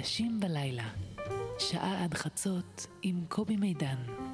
נשים 0.00 0.40
בלילה, 0.40 0.88
שעה 1.58 2.04
עד 2.04 2.14
חצות 2.14 2.86
עם 3.02 3.24
קובי 3.28 3.56
מידן. 3.56 4.27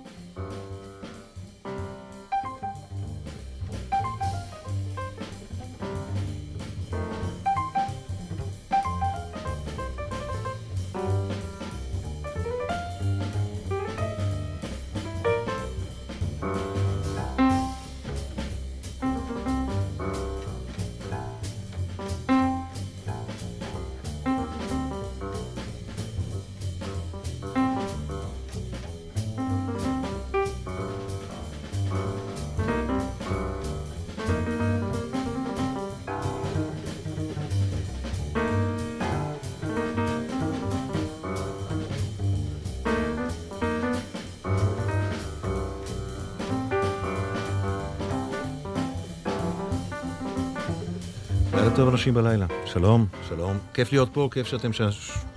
טוב 51.76 51.88
אנשים 51.88 52.14
בלילה. 52.14 52.46
שלום, 52.66 53.06
שלום. 53.28 53.58
כיף 53.74 53.92
להיות 53.92 54.08
פה, 54.12 54.28
כיף 54.32 54.46
שאתם 54.46 54.72
ש... 54.72 54.80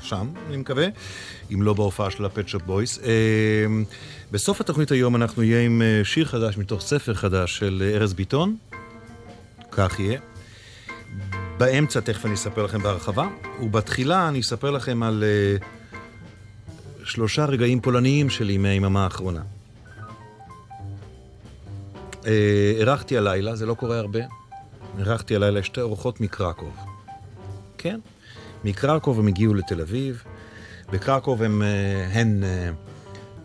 שם, 0.01 0.27
אני 0.47 0.57
מקווה. 0.57 0.87
אם 1.53 1.61
לא 1.61 1.73
בהופעה 1.73 2.11
של 2.11 2.25
הפט 2.25 2.47
שופ 2.47 2.61
בויס. 2.61 2.99
אה, 3.03 3.11
בסוף 4.31 4.61
התוכנית 4.61 4.91
היום 4.91 5.15
אנחנו 5.15 5.41
נהיה 5.41 5.61
עם 5.61 5.81
אה, 5.81 6.01
שיר 6.03 6.25
חדש 6.25 6.57
מתוך 6.57 6.81
ספר 6.81 7.13
חדש 7.13 7.57
של 7.57 7.83
אה, 7.85 7.97
ארז 7.97 8.13
ביטון. 8.13 8.55
כך 9.71 9.99
יהיה. 9.99 10.19
באמצע 11.57 11.99
תכף 11.99 12.25
אני 12.25 12.33
אספר 12.33 12.63
לכם 12.63 12.83
בהרחבה, 12.83 13.27
ובתחילה 13.61 14.27
אני 14.27 14.39
אספר 14.39 14.71
לכם 14.71 15.03
על 15.03 15.23
אה, 15.23 15.57
שלושה 17.03 17.45
רגעים 17.45 17.81
פולניים 17.81 18.29
שלי 18.29 18.57
מהיממה 18.57 19.03
האחרונה. 19.03 19.41
אה, 22.25 22.73
אירחתי 22.77 23.17
הלילה, 23.17 23.55
זה 23.55 23.65
לא 23.65 23.73
קורה 23.73 23.97
הרבה. 23.97 24.36
אירחתי 24.97 25.35
הלילה 25.35 25.63
שתי 25.63 25.81
אורחות 25.81 26.21
מקרקוב. 26.21 26.75
כן, 27.77 27.99
מקרקוב 28.63 29.19
הם 29.19 29.27
הגיעו 29.27 29.53
לתל 29.53 29.81
אביב. 29.81 30.23
בקרקוב 30.91 31.43
הם, 31.43 31.61
אה, 31.61 32.07
הן 32.11 32.43
אה, 32.43 32.69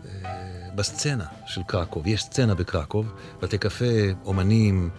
אה, 0.04 0.68
בסצנה 0.74 1.24
של 1.46 1.60
קרקוב. 1.66 2.06
יש 2.06 2.22
סצנה 2.22 2.54
בקרקוב, 2.54 3.12
בתי 3.42 3.58
קפה, 3.58 3.84
אומנים, 4.24 4.90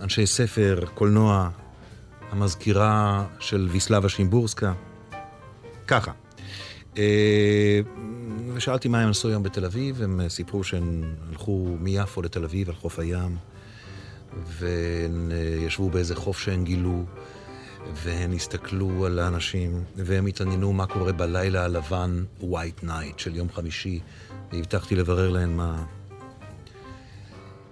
אנשי 0.00 0.26
ספר, 0.26 0.84
קולנוע, 0.94 1.48
המזכירה 2.30 3.24
של 3.40 3.68
ויסלבה 3.70 4.08
שימבורסקה. 4.08 4.72
ככה. 5.86 6.12
ושאלתי 8.54 8.88
מה 8.88 9.00
הם 9.00 9.10
עשו 9.10 9.28
היום 9.28 9.42
בתל 9.42 9.64
אביב, 9.64 10.02
הם 10.02 10.20
סיפרו 10.28 10.64
שהם 10.64 11.14
הלכו 11.28 11.76
מיפו 11.80 12.22
לתל 12.22 12.44
אביב 12.44 12.68
על 12.68 12.74
חוף 12.74 12.98
הים. 12.98 13.36
והן 14.44 15.32
אה, 15.32 15.36
ישבו 15.66 15.90
באיזה 15.90 16.14
חוף 16.14 16.38
שהן 16.38 16.64
גילו, 16.64 17.04
והן 17.94 18.32
הסתכלו 18.32 19.06
על 19.06 19.18
האנשים, 19.18 19.84
והם 19.96 20.26
התעניינו 20.26 20.72
מה 20.72 20.86
קורה 20.86 21.12
בלילה 21.12 21.64
הלבן, 21.64 22.24
White 22.40 22.84
Night 22.84 23.16
של 23.16 23.36
יום 23.36 23.48
חמישי, 23.52 24.00
והבטחתי 24.52 24.96
לברר 24.96 25.30
להן 25.30 25.56
מה... 25.56 25.84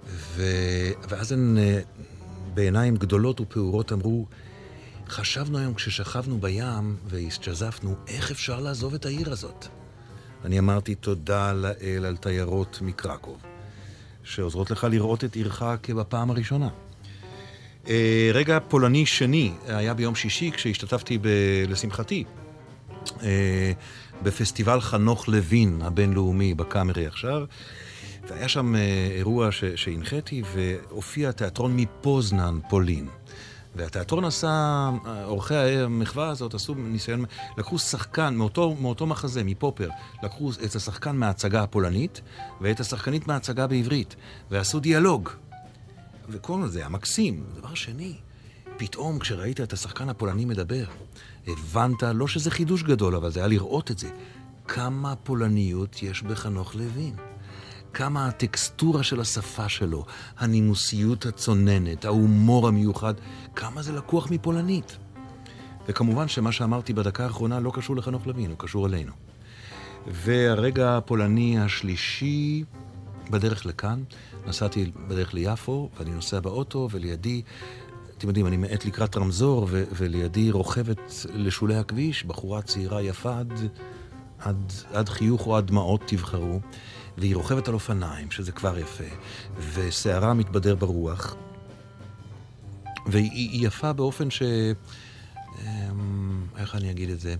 ו... 0.06 0.42
ואז 1.08 1.32
הן 1.32 1.58
אה, 1.58 1.80
בעיניים 2.54 2.96
גדולות 2.96 3.40
ופעורות 3.40 3.92
אמרו, 3.92 4.26
חשבנו 5.08 5.58
היום 5.58 5.74
כששכבנו 5.74 6.38
בים 6.38 6.96
והשתזפנו, 7.06 7.94
איך 8.08 8.30
אפשר 8.30 8.60
לעזוב 8.60 8.94
את 8.94 9.06
העיר 9.06 9.32
הזאת? 9.32 9.66
אני 10.44 10.58
אמרתי 10.58 10.94
תודה 10.94 11.52
לאל 11.52 12.04
על 12.06 12.16
תיירות 12.16 12.78
מקרקוב. 12.82 13.53
שעוזרות 14.24 14.70
לך 14.70 14.86
לראות 14.90 15.24
את 15.24 15.34
עירך 15.34 15.62
כבפעם 15.82 16.30
הראשונה. 16.30 16.68
אה, 17.88 18.30
רגע 18.34 18.58
פולני 18.68 19.06
שני 19.06 19.52
היה 19.66 19.94
ביום 19.94 20.14
שישי 20.14 20.50
כשהשתתפתי, 20.50 21.18
ב, 21.18 21.28
לשמחתי, 21.68 22.24
אה, 23.22 23.72
בפסטיבל 24.22 24.80
חנוך 24.80 25.28
לוין 25.28 25.82
הבינלאומי 25.82 26.54
בקאמרי 26.54 27.06
עכשיו, 27.06 27.44
והיה 28.28 28.48
שם 28.48 28.76
אה, 28.76 28.80
אירוע 29.16 29.48
שהנחיתי 29.76 30.42
והופיע 30.54 31.32
תיאטרון 31.32 31.76
מפוזנן, 31.76 32.58
פולין. 32.68 33.08
והתיאטרון 33.76 34.24
עשה, 34.24 34.90
עורכי 35.24 35.54
המחווה 35.54 36.28
הזאת 36.28 36.54
עשו 36.54 36.74
ניסיון, 36.74 37.24
לקחו 37.58 37.78
שחקן 37.78 38.34
מאותו, 38.34 38.74
מאותו 38.80 39.06
מחזה, 39.06 39.44
מפופר, 39.44 39.88
לקחו 40.22 40.50
את 40.64 40.74
השחקן 40.74 41.16
מההצגה 41.16 41.62
הפולנית 41.62 42.20
ואת 42.60 42.80
השחקנית 42.80 43.26
מההצגה 43.26 43.66
בעברית, 43.66 44.16
ועשו 44.50 44.80
דיאלוג. 44.80 45.28
וכל 46.28 46.66
זה 46.66 46.78
היה 46.78 46.88
מקסים. 46.88 47.44
דבר 47.56 47.74
שני, 47.74 48.14
פתאום 48.76 49.18
כשראית 49.18 49.60
את 49.60 49.72
השחקן 49.72 50.08
הפולני 50.08 50.44
מדבר, 50.44 50.84
הבנת, 51.46 52.02
לא 52.02 52.26
שזה 52.26 52.50
חידוש 52.50 52.82
גדול, 52.82 53.16
אבל 53.16 53.30
זה 53.30 53.40
היה 53.40 53.48
לראות 53.48 53.90
את 53.90 53.98
זה, 53.98 54.10
כמה 54.68 55.16
פולניות 55.16 56.02
יש 56.02 56.22
בחנוך 56.22 56.74
לוין. 56.74 57.14
כמה 57.94 58.28
הטקסטורה 58.28 59.02
של 59.02 59.20
השפה 59.20 59.68
שלו, 59.68 60.04
הנימוסיות 60.38 61.26
הצוננת, 61.26 62.04
ההומור 62.04 62.68
המיוחד, 62.68 63.14
כמה 63.56 63.82
זה 63.82 63.92
לקוח 63.92 64.30
מפולנית. 64.30 64.96
וכמובן 65.88 66.28
שמה 66.28 66.52
שאמרתי 66.52 66.92
בדקה 66.92 67.24
האחרונה 67.24 67.60
לא 67.60 67.70
קשור 67.74 67.96
לחנוך 67.96 68.26
לוין, 68.26 68.50
הוא 68.50 68.58
קשור 68.58 68.86
אלינו. 68.86 69.12
והרגע 70.06 70.96
הפולני 70.96 71.60
השלישי, 71.60 72.64
בדרך 73.30 73.66
לכאן, 73.66 74.02
נסעתי 74.46 74.90
בדרך 75.08 75.34
ליפו, 75.34 75.90
ואני 75.98 76.10
נוסע 76.10 76.40
באוטו, 76.40 76.88
ולידי, 76.90 77.42
אתם 78.18 78.28
יודעים, 78.28 78.46
אני 78.46 78.56
מאט 78.56 78.84
לקראת 78.84 79.16
רמזור, 79.16 79.66
ו- 79.70 79.84
ולידי 79.92 80.50
רוכבת 80.50 81.26
לשולי 81.34 81.76
הכביש, 81.76 82.24
בחורה 82.24 82.62
צעירה 82.62 83.02
יפה 83.02 83.38
עד, 83.38 83.52
עד, 84.38 84.72
עד 84.92 85.08
חיוך 85.08 85.46
או 85.46 85.56
עד 85.56 85.66
דמעות, 85.66 86.02
תבחרו. 86.06 86.60
והיא 87.18 87.36
רוכבת 87.36 87.68
על 87.68 87.74
אופניים, 87.74 88.30
שזה 88.30 88.52
כבר 88.52 88.78
יפה, 88.78 89.04
ושערה 89.74 90.34
מתבדר 90.34 90.74
ברוח, 90.74 91.36
והיא 93.06 93.66
יפה 93.66 93.92
באופן 93.92 94.30
ש... 94.30 94.42
אמ, 95.62 96.46
איך 96.56 96.74
אני 96.74 96.90
אגיד 96.90 97.10
את 97.10 97.20
זה? 97.20 97.34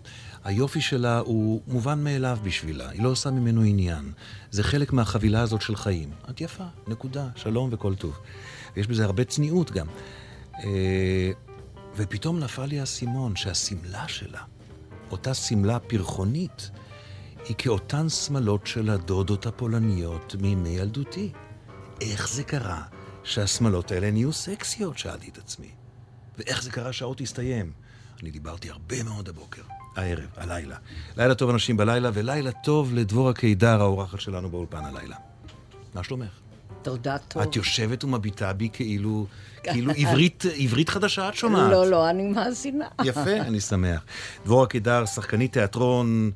היופי 0.45 0.81
שלה 0.81 1.19
הוא 1.19 1.63
מובן 1.67 2.05
מאליו 2.05 2.39
בשבילה, 2.43 2.89
היא 2.89 3.03
לא 3.03 3.09
עושה 3.09 3.31
ממנו 3.31 3.63
עניין. 3.63 4.13
זה 4.51 4.63
חלק 4.63 4.93
מהחבילה 4.93 5.41
הזאת 5.41 5.63
של 5.63 5.77
חיים. 5.77 6.11
את 6.31 6.41
יפה, 6.41 6.65
נקודה, 6.89 7.29
שלום 7.37 7.69
וכל 7.73 7.95
טוב. 7.95 8.19
ויש 8.77 8.87
בזה 8.87 9.05
הרבה 9.05 9.25
צניעות 9.25 9.71
גם. 9.71 9.87
אה, 10.55 11.31
ופתאום 11.97 12.39
נפל 12.39 12.65
לי 12.65 12.81
האסימון 12.81 13.37
שהשמלה 13.37 14.09
שלה, 14.09 14.41
אותה 15.11 15.35
שמלה 15.35 15.79
פרחונית, 15.79 16.71
היא 17.49 17.57
כאותן 17.59 18.09
שמלות 18.09 18.67
של 18.67 18.91
הדודות 18.91 19.47
הפולניות 19.47 20.35
מימי 20.41 20.69
ילדותי. 20.69 21.33
איך 22.01 22.29
זה 22.29 22.45
קרה 22.45 22.83
שהשמלות 23.25 23.91
האלה 23.91 24.11
נהיו 24.11 24.33
סקסיות? 24.33 24.99
שאלתי 24.99 25.29
את 25.29 25.39
עצמי. 25.39 25.69
ואיך 26.39 26.63
זה 26.63 26.71
קרה 26.71 26.93
שהאות 26.93 27.21
הסתיים? 27.21 27.73
אני 28.23 28.31
דיברתי 28.31 28.71
הרבה 28.71 29.03
מאוד 29.03 29.29
הבוקר, 29.29 29.63
הערב, 29.97 30.29
הלילה. 30.37 30.77
לילה 31.17 31.35
טוב 31.35 31.51
אנשים 31.51 31.77
בלילה, 31.77 32.11
ולילה 32.15 32.51
טוב 32.53 32.95
לדבורה 32.95 33.33
קידר, 33.33 33.81
האורחת 33.81 34.21
שלנו 34.21 34.51
באולפן 34.51 34.85
הלילה. 34.85 35.17
מה 35.95 36.05
שלומך? 36.05 36.31
תודה 36.83 37.19
טוב. 37.19 37.43
את 37.43 37.57
יושבת 37.57 38.05
ומביטה 38.05 38.53
בי 38.53 38.69
כאילו, 38.73 39.27
כאילו 39.73 39.93
עברית, 39.97 40.45
עברית 40.57 40.89
חדשה 40.89 41.29
את 41.29 41.35
שומעת. 41.35 41.71
לא, 41.71 41.91
לא, 41.91 42.11
אני 42.11 42.23
מאזינה. 42.23 42.89
יפה, 43.05 43.37
אני 43.37 43.61
שמח. 43.61 44.05
דבורה 44.45 44.67
קידר, 44.67 45.07
שחקנית 45.07 45.53
תיאטרון, 45.53 46.31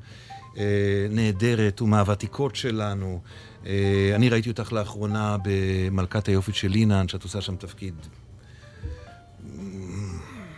אה, 0.59 1.07
נהדרת 1.09 1.81
ומהוותיקות 1.81 2.55
שלנו. 2.55 3.21
אה, 3.65 4.11
אני 4.15 4.29
ראיתי 4.29 4.49
אותך 4.49 4.73
לאחרונה 4.73 5.37
במלכת 5.43 6.27
היופי 6.27 6.53
של 6.53 6.67
לינן, 6.67 7.07
שאת 7.07 7.23
עושה 7.23 7.41
שם 7.41 7.55
תפקיד 7.55 7.93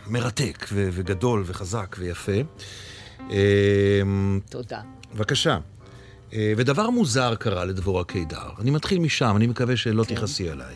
מרתק 0.06 0.66
ו- 0.72 0.88
וגדול 0.92 1.42
וחזק 1.46 1.96
ויפה. 1.98 2.32
אה, 3.30 4.02
תודה. 4.48 4.80
בבקשה. 5.14 5.58
ודבר 6.56 6.90
מוזר 6.90 7.34
קרה 7.34 7.64
לדבורה 7.64 8.04
קידר. 8.04 8.50
אני 8.58 8.70
מתחיל 8.70 8.98
משם, 8.98 9.36
אני 9.36 9.46
מקווה 9.46 9.76
שלא 9.76 10.04
כן. 10.04 10.14
תכעסי 10.14 10.50
עליי. 10.50 10.74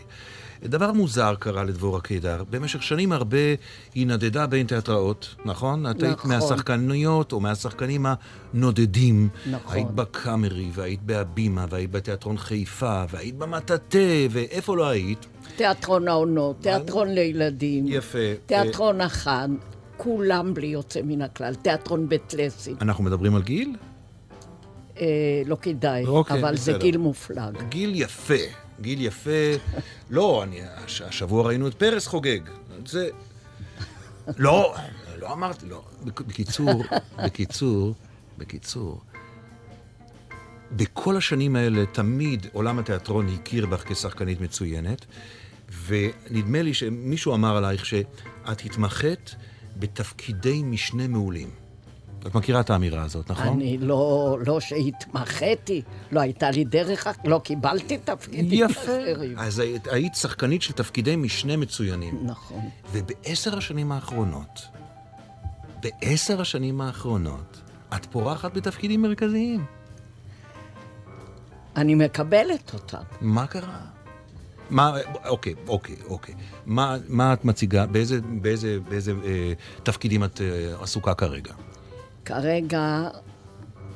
דבר 0.69 0.93
מוזר 0.93 1.35
קרה 1.39 1.65
לדבורה 1.65 2.01
קידר. 2.01 2.45
במשך 2.51 2.83
שנים 2.83 3.13
הרבה 3.13 3.37
היא 3.95 4.07
נדדה 4.07 4.47
בין 4.47 4.67
תיאטראות, 4.67 5.35
נכון? 5.45 5.91
את 5.91 6.03
היית 6.03 6.17
נכון. 6.17 6.31
מהשחקניות 6.31 7.33
או 7.33 7.41
מהשחקנים 7.41 8.07
הנודדים. 8.55 9.29
נכון. 9.51 9.77
היית 9.77 9.91
בקאמרי, 9.91 10.71
והיית 10.73 11.03
בהבימה, 11.03 11.67
והיית 11.71 11.91
בתיאטרון 11.91 12.39
חיפה, 12.39 13.05
והיית 13.11 13.35
במטאטה, 13.39 13.99
ואיפה 14.31 14.77
לא 14.77 14.89
היית? 14.89 15.27
תיאטרון 15.57 16.09
העונות, 16.09 16.57
תיאטרון 16.61 17.09
לילדים. 17.09 17.85
יפה. 17.89 18.19
תיאטרון 18.47 19.01
החאן, 19.01 19.57
כולם 19.97 20.55
בלי 20.55 20.67
יוצא 20.67 21.01
מן 21.05 21.23
הכלל. 21.23 21.55
תיאטרון 21.55 22.09
בית 22.09 22.35
לסין. 22.35 22.77
אנחנו 22.81 23.05
מדברים 23.05 23.35
על 23.35 23.43
גיל? 23.43 23.77
אה, 25.01 25.07
לא 25.47 25.57
כדאי, 25.63 26.07
אוקיי, 26.07 26.41
אבל 26.41 26.57
זה 26.57 26.73
בסדר. 26.73 26.83
גיל 26.83 26.97
מופלג. 26.97 27.69
גיל 27.69 27.93
יפה. 27.95 28.35
גיל 28.81 29.01
יפה. 29.01 29.31
לא, 30.11 30.43
אני, 30.43 30.61
הש, 30.65 31.01
השבוע 31.03 31.47
ראינו 31.47 31.69
את 31.69 31.75
פרס 31.75 32.07
חוגג. 32.07 32.41
זה... 32.87 33.09
לא, 34.37 34.75
לא 35.19 35.33
אמרתי, 35.33 35.67
לא. 35.67 35.85
בק- 36.05 36.21
בקיצור, 36.21 36.85
בקיצור, 37.25 37.95
בקיצור, 38.39 39.01
בכל 40.73 41.17
השנים 41.17 41.57
האלה 41.57 41.87
תמיד 41.93 42.47
עולם 42.53 42.79
התיאטרון 42.79 43.29
הכיר 43.29 43.67
בך 43.67 43.85
כשחקנית 43.93 44.41
מצוינת, 44.41 45.07
ונדמה 45.87 46.63
לי 46.63 46.75
שמישהו 46.75 47.35
אמר 47.35 47.57
עלייך 47.57 47.87
שאת 47.87 48.07
התמחית 48.65 49.35
בתפקידי 49.77 50.63
משנה 50.63 51.09
מעולים. 51.09 51.51
את 52.27 52.35
מכירה 52.35 52.61
את 52.61 52.71
האמירה 52.71 53.03
הזאת, 53.03 53.31
נכון? 53.31 53.47
אני 53.47 53.79
לא, 53.79 54.39
לא 54.47 54.61
שהתמחיתי, 54.61 55.83
לא 56.13 56.21
הייתה 56.21 56.51
לי 56.51 56.65
דרך, 56.65 57.07
לא 57.25 57.41
קיבלתי 57.45 57.99
תפקידים 57.99 58.71
יפה. 58.71 58.81
אחרים. 58.81 59.39
אז 59.39 59.59
היית, 59.59 59.87
היית 59.87 60.15
שחקנית 60.15 60.63
של 60.63 60.73
תפקידי 60.73 61.17
משנה 61.17 61.57
מצוינים. 61.57 62.21
נכון. 62.25 62.69
ובעשר 62.93 63.59
השנים 63.59 63.93
האחרונות, 63.93 64.61
בעשר 65.81 66.41
השנים 66.41 66.81
האחרונות, 66.81 67.61
את 67.97 68.07
פורחת 68.07 68.55
בתפקידים 68.55 69.03
מרכזיים. 69.03 69.65
אני 71.77 71.95
מקבלת 71.95 72.75
אותם. 72.75 73.03
מה 73.21 73.47
קרה? 73.47 73.79
מה, 74.71 74.97
אוקיי, 75.25 75.55
אוקיי, 75.69 75.97
אוקיי. 76.09 76.35
מה, 76.67 76.97
מה 77.09 77.33
את 77.33 77.45
מציגה? 77.45 77.87
באיזה, 77.87 78.21
באיזה, 78.21 78.79
באיזה 78.89 79.13
אה, 79.25 79.53
תפקידים 79.83 80.25
את 80.25 80.41
אה, 80.41 80.83
עסוקה 80.83 81.15
כרגע? 81.15 81.53
כרגע 82.27 83.09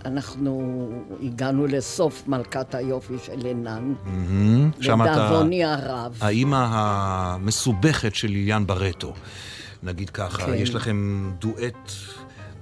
אנחנו 0.05 0.89
הגענו 1.23 1.67
לסוף 1.67 2.29
מלכת 2.29 2.75
היופי 2.75 3.15
של 3.25 3.47
עינן. 3.47 3.93
ה- 5.01 5.13
לדאבוני 5.13 5.65
הרב. 5.65 6.19
האימא 6.21 6.67
המסובכת 6.71 8.15
של 8.15 8.29
ליליאן 8.29 8.67
ברטו, 8.67 9.13
נגיד 9.83 10.11
ככה. 10.11 10.47
כן. 10.47 10.55
יש 10.55 10.75
לכם 10.75 11.31
דואט 11.39 11.91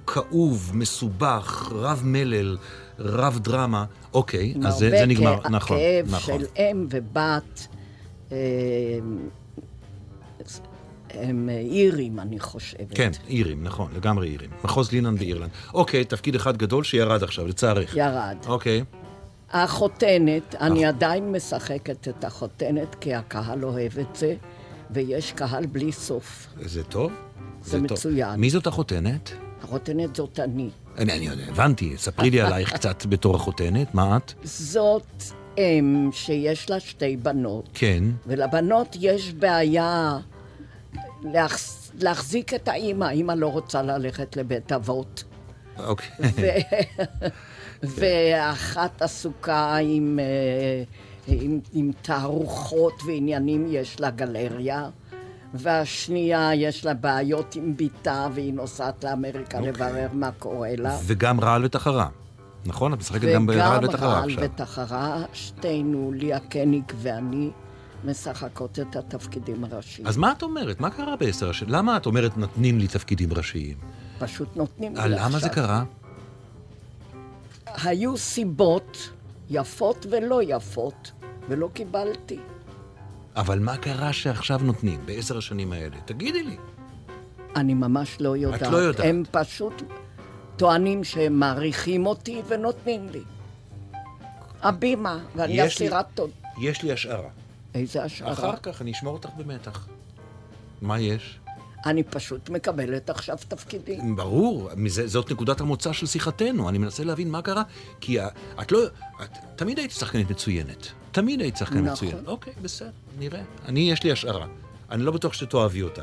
כאוב, 0.07 0.71
מסובך, 0.73 1.71
רב 1.75 2.01
מלל, 2.05 2.57
רב 2.99 3.39
דרמה. 3.39 3.85
אוקיי, 4.13 4.53
אז 4.65 4.73
זה, 4.73 4.89
זה 4.89 5.05
נגמר, 5.05 5.39
נכון, 5.49 5.77
נכון. 6.07 6.39
של 6.39 6.45
אם 6.57 6.85
ובת. 6.89 7.67
אה, 11.19 11.29
הם 11.29 11.49
אירים, 11.49 12.19
אני 12.19 12.39
חושבת. 12.39 12.95
כן, 12.95 13.11
אירים, 13.27 13.63
נכון, 13.63 13.91
לגמרי 13.95 14.27
אירים. 14.27 14.49
מחוז 14.63 14.91
לינן 14.91 15.15
באירלנד. 15.15 15.49
אוקיי, 15.73 16.05
תפקיד 16.05 16.35
אחד 16.35 16.57
גדול 16.57 16.83
שירד 16.83 17.23
עכשיו, 17.23 17.47
לצערך. 17.47 17.95
ירד. 17.97 18.37
אוקיי. 18.47 18.83
החותנת, 19.51 20.55
אני 20.55 20.85
עדיין 20.85 21.31
משחקת 21.31 22.07
את 22.07 22.23
החותנת, 22.23 22.95
כי 22.95 23.13
הקהל 23.13 23.65
אוהב 23.65 23.99
את 23.99 24.15
זה, 24.15 24.35
ויש 24.91 25.31
קהל 25.31 25.65
בלי 25.65 25.91
סוף. 25.91 26.47
זה 26.61 26.83
טוב? 26.83 27.11
זה 27.63 27.71
טוב. 27.71 27.83
מצוין. 27.83 28.39
מי 28.39 28.49
זאת 28.49 28.67
החותנת? 28.67 29.31
החותנת 29.63 30.15
זאת 30.15 30.39
אני. 30.39 30.69
אני, 30.97 31.17
אני 31.17 31.25
יודע, 31.25 31.43
הבנתי, 31.49 31.97
ספרי 31.97 32.29
לי 32.29 32.41
עלייך 32.41 32.73
קצת 32.73 33.05
בתור 33.05 33.35
החותנת, 33.35 33.95
מה 33.95 34.17
את? 34.17 34.33
זאת 34.43 35.23
אם 35.57 36.09
שיש 36.11 36.69
לה 36.69 36.79
שתי 36.79 37.17
בנות, 37.17 37.69
כן. 37.73 38.03
ולבנות 38.27 38.97
יש 38.99 39.33
בעיה 39.33 40.17
להחז... 41.23 41.91
להחזיק 41.99 42.53
את 42.53 42.67
האימא. 42.67 43.05
האימא 43.05 43.31
לא 43.31 43.47
רוצה 43.47 43.81
ללכת 43.81 44.37
לבית 44.37 44.71
אבות. 44.71 45.23
אוקיי. 45.77 46.09
ו... 46.19 46.47
ואחת 47.83 49.01
עסוקה 49.01 49.75
עם, 49.75 50.19
אה, 50.19 50.83
עם, 51.27 51.59
עם 51.73 51.91
תערוכות 52.01 52.93
ועניינים, 53.05 53.65
יש 53.69 53.99
לה 53.99 54.09
גלריה, 54.09 54.89
והשנייה 55.53 56.55
יש 56.55 56.85
לה 56.85 56.93
בעיות 56.93 57.55
עם 57.55 57.73
בתה 57.77 58.27
והיא 58.33 58.53
נוסעת 58.53 59.03
לאמריקה 59.03 59.57
אוקיי. 59.57 59.71
לברר 59.71 60.07
מה 60.13 60.31
קורה 60.31 60.75
לה. 60.77 60.97
וגם 61.05 61.39
רעל 61.39 61.65
ותחרה. 61.65 62.07
נכון? 62.65 62.93
את 62.93 62.99
משחקת 62.99 63.27
גם 63.33 63.47
ברעל 63.47 63.77
וגם 63.77 63.89
ותחרה 63.89 64.13
רעל 64.13 64.29
עכשיו. 64.29 64.43
ותחרה, 64.43 65.23
שתינו, 65.33 66.11
ליה 66.15 66.39
קניג 66.39 66.83
ואני, 66.95 67.49
משחקות 68.05 68.79
את 68.79 68.95
התפקידים 68.95 69.63
הראשיים. 69.63 70.07
אז 70.07 70.17
מה 70.17 70.31
את 70.31 70.43
אומרת? 70.43 70.79
מה 70.79 70.89
קרה 70.89 71.15
בעשר 71.15 71.49
השנים? 71.49 71.73
למה 71.73 71.97
את 71.97 72.05
אומרת 72.05 72.37
נותנים 72.37 72.79
לי 72.79 72.87
תפקידים 72.87 73.33
ראשיים? 73.33 73.77
פשוט 74.19 74.55
נותנים 74.55 74.93
לי 74.95 74.99
אה, 74.99 75.05
עכשיו. 75.05 75.19
למה 75.29 75.39
זה 75.39 75.49
קרה? 75.49 75.83
היו 77.83 78.17
סיבות 78.17 79.09
יפות 79.49 80.05
ולא 80.09 80.39
יפות, 80.43 81.11
ולא 81.49 81.69
קיבלתי. 81.73 82.39
אבל 83.35 83.59
מה 83.59 83.77
קרה 83.77 84.13
שעכשיו 84.13 84.59
נותנים, 84.63 84.99
בעשר 85.05 85.37
השנים 85.37 85.73
האלה? 85.73 85.95
תגידי 86.05 86.43
לי. 86.43 86.57
אני 87.55 87.73
ממש 87.73 88.17
לא 88.19 88.37
יודעת. 88.37 88.61
לא 88.71 88.77
יודעת. 88.77 89.05
הם 89.05 89.23
פשוט 89.31 89.83
טוענים 90.57 91.03
שהם 91.03 91.39
מעריכים 91.39 92.05
אותי 92.05 92.41
ונותנים 92.47 93.09
לי. 93.09 93.21
הבימה, 94.61 95.19
ואני 95.35 95.53
לי- 95.53 95.67
אסירת 95.67 96.05
תודה. 96.13 96.33
יש 96.61 96.83
לי 96.83 96.91
השערה. 96.91 97.29
איזה 97.73 98.03
השערה. 98.03 98.33
אחר 98.33 98.55
כך 98.55 98.81
אני 98.81 98.91
אשמור 98.91 99.13
אותך 99.13 99.29
במתח. 99.37 99.87
מה 100.81 100.99
יש? 100.99 101.39
אני 101.85 102.03
פשוט 102.03 102.49
מקבלת 102.49 103.09
עכשיו 103.09 103.37
תפקידים. 103.47 104.15
ברור, 104.15 104.69
מזה, 104.77 105.07
זאת 105.07 105.31
נקודת 105.31 105.61
המוצא 105.61 105.93
של 105.93 106.05
שיחתנו. 106.05 106.69
אני 106.69 106.77
מנסה 106.77 107.03
להבין 107.03 107.31
מה 107.31 107.41
קרה, 107.41 107.63
כי 108.01 108.17
את 108.61 108.71
לא... 108.71 108.79
את 109.23 109.29
תמיד 109.55 109.79
היית 109.79 109.91
שחקנית 109.91 110.31
מצוינת. 110.31 110.87
תמיד 111.11 111.41
היית 111.41 111.57
שחקנית 111.57 111.83
נכון. 111.83 112.07
מצוינת. 112.07 112.27
אוקיי, 112.27 112.53
בסדר, 112.61 112.89
נראה. 113.19 113.41
אני, 113.65 113.91
יש 113.91 114.03
לי 114.03 114.11
השערה. 114.11 114.47
אני 114.91 115.03
לא 115.03 115.11
בטוח 115.11 115.33
שתאהבי 115.33 115.81
אותה. 115.81 116.01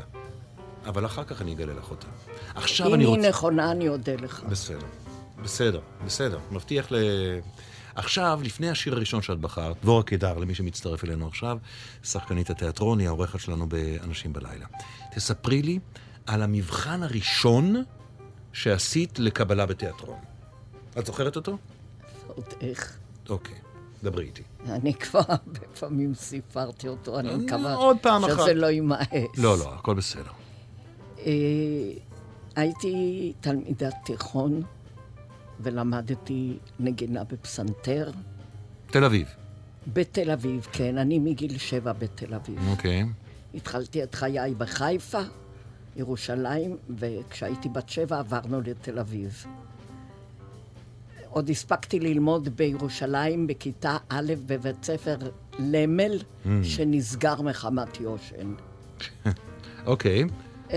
אבל 0.85 1.05
אחר 1.05 1.23
כך 1.23 1.41
אני 1.41 1.53
אגלה 1.53 1.73
לך 1.73 1.91
אותה. 1.91 2.07
עכשיו 2.55 2.87
אם 2.87 2.93
אני 2.93 3.03
היא 3.03 3.09
רוצה... 3.09 3.29
נכונה, 3.29 3.71
אני 3.71 3.89
אודה 3.89 4.15
לך. 4.15 4.43
בסדר, 4.49 4.85
בסדר, 5.43 5.79
בסדר. 6.05 6.39
מבטיח 6.51 6.91
ל... 6.91 6.95
עכשיו, 7.97 8.39
לפני 8.43 8.69
השיר 8.69 8.95
הראשון 8.95 9.21
שאת 9.21 9.39
בחרת, 9.39 9.75
דבורה 9.81 10.03
קידר, 10.03 10.37
למי 10.37 10.55
שמצטרף 10.55 11.03
אלינו 11.03 11.27
עכשיו, 11.27 11.57
שחקנית 12.03 12.49
התיאטרון, 12.49 12.99
היא 12.99 13.07
העורכת 13.07 13.39
שלנו 13.39 13.65
ב"אנשים 13.69 14.33
בלילה". 14.33 14.65
תספרי 15.15 15.61
לי 15.61 15.79
על 16.25 16.43
המבחן 16.43 17.03
הראשון 17.03 17.83
שעשית 18.53 19.19
לקבלה 19.19 19.65
בתיאטרון. 19.65 20.17
את 20.99 21.05
זוכרת 21.05 21.35
אותו? 21.35 21.57
עוד 22.27 22.45
איך. 22.61 22.97
אוקיי, 23.29 23.55
דברי 24.03 24.25
איתי. 24.25 24.43
אני 24.65 24.93
כבר 24.93 25.21
הרבה 25.27 25.59
פעמים 25.79 26.15
סיפרתי 26.15 26.87
אותו, 26.87 27.19
אני 27.19 27.29
אה, 27.29 27.37
מקווה 27.37 27.73
עוד 27.75 27.97
פעם 28.01 28.25
אחת. 28.25 28.33
שזה 28.33 28.53
לא 28.53 28.67
יימאס. 28.67 29.07
לא, 29.37 29.57
לא, 29.57 29.73
הכל 29.73 29.93
בסדר. 29.93 30.31
אה, 31.19 31.31
הייתי 32.55 33.33
תלמידת 33.39 33.93
תיכון 34.05 34.63
ולמדתי 35.59 36.57
נגינה 36.79 37.23
בפסנתר. 37.23 38.11
תל 38.91 39.03
אביב. 39.03 39.27
בתל 39.93 40.31
אביב, 40.31 40.67
כן, 40.71 40.97
אני 40.97 41.19
מגיל 41.19 41.57
שבע 41.57 41.93
בתל 41.93 42.33
אביב. 42.33 42.59
אוקיי. 42.69 43.03
התחלתי 43.55 44.03
את 44.03 44.15
חיי 44.15 44.53
בחיפה, 44.57 45.19
ירושלים, 45.95 46.77
וכשהייתי 46.97 47.69
בת 47.69 47.89
שבע 47.89 48.19
עברנו 48.19 48.61
לתל 48.61 48.99
אביב. 48.99 49.45
עוד 51.29 51.49
הספקתי 51.49 51.99
ללמוד 51.99 52.49
בירושלים 52.55 53.47
בכיתה 53.47 53.97
א' 54.09 54.33
בבית 54.45 54.83
ספר 54.83 55.17
למל, 55.59 56.17
Mm. 56.45 56.49
שנסגר 56.63 57.41
מחמת 57.41 57.99
יושן. 58.01 58.53
אוקיי. 59.85 60.23
אמ, 60.71 60.75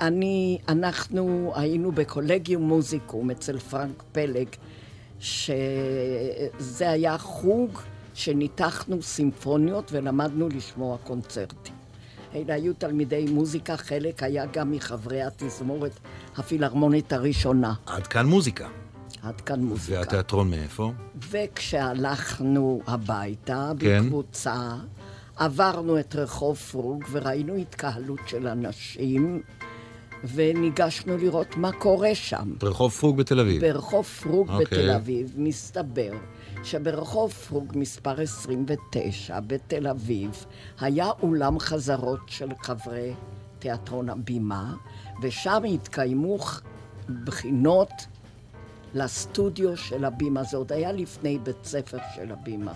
אני, 0.00 0.58
אנחנו 0.68 1.52
היינו 1.56 1.92
בקולגיום 1.92 2.62
מוזיקום 2.62 3.30
אצל 3.30 3.58
פרנק 3.58 4.02
פלג, 4.12 4.48
שזה 5.20 6.90
היה 6.90 7.18
חוג 7.18 7.78
שניתחנו 8.14 9.02
סימפוניות 9.02 9.92
ולמדנו 9.92 10.48
לשמוע 10.48 10.96
קונצרטים. 11.04 11.74
אלה 12.34 12.54
היו 12.54 12.74
תלמידי 12.74 13.26
מוזיקה, 13.32 13.76
חלק 13.76 14.22
היה 14.22 14.46
גם 14.46 14.70
מחברי 14.70 15.22
התזמורת 15.22 16.00
הפילהרמונית 16.36 17.12
הראשונה. 17.12 17.74
עד 17.86 18.06
כאן 18.06 18.26
מוזיקה. 18.26 18.68
עד 19.22 19.40
כאן 19.40 19.60
מוזיקה. 19.60 19.98
והתיאטרון 19.98 20.50
מאיפה? 20.50 20.92
וכשהלכנו 21.30 22.80
הביתה 22.86 23.72
כן. 23.78 24.02
בקבוצה, 24.04 24.76
עברנו 25.36 26.00
את 26.00 26.16
רחוב 26.16 26.56
פרוג 26.56 27.04
וראינו 27.10 27.54
התקהלות 27.54 28.20
של 28.26 28.46
אנשים, 28.46 29.42
וניגשנו 30.24 31.16
לראות 31.16 31.56
מה 31.56 31.72
קורה 31.72 32.14
שם. 32.14 32.52
ברחוב 32.58 32.92
פרוג 32.92 33.16
בתל 33.16 33.40
אביב. 33.40 33.60
ברחוב 33.60 34.04
פרוג 34.04 34.50
אוקיי. 34.50 34.64
בתל 34.64 34.90
אביב 34.90 35.34
מסתבר 35.36 36.12
שברחוב 36.64 37.32
פרוג 37.32 37.72
מספר 37.74 38.20
29 38.20 39.40
בתל 39.40 39.86
אביב 39.86 40.44
היה 40.80 41.10
אולם 41.22 41.58
חזרות 41.58 42.20
של 42.26 42.48
חברי 42.62 43.12
תיאטרון 43.58 44.08
הבימה, 44.08 44.74
ושם 45.22 45.62
התקיימו 45.74 46.38
בחינות 47.24 47.90
לסטודיו 48.94 49.76
של 49.76 50.04
הבימה. 50.04 50.44
זה 50.44 50.56
עוד 50.56 50.72
היה 50.72 50.92
לפני 50.92 51.38
בית 51.38 51.64
ספר 51.64 51.98
של 52.14 52.32
הבימה. 52.32 52.72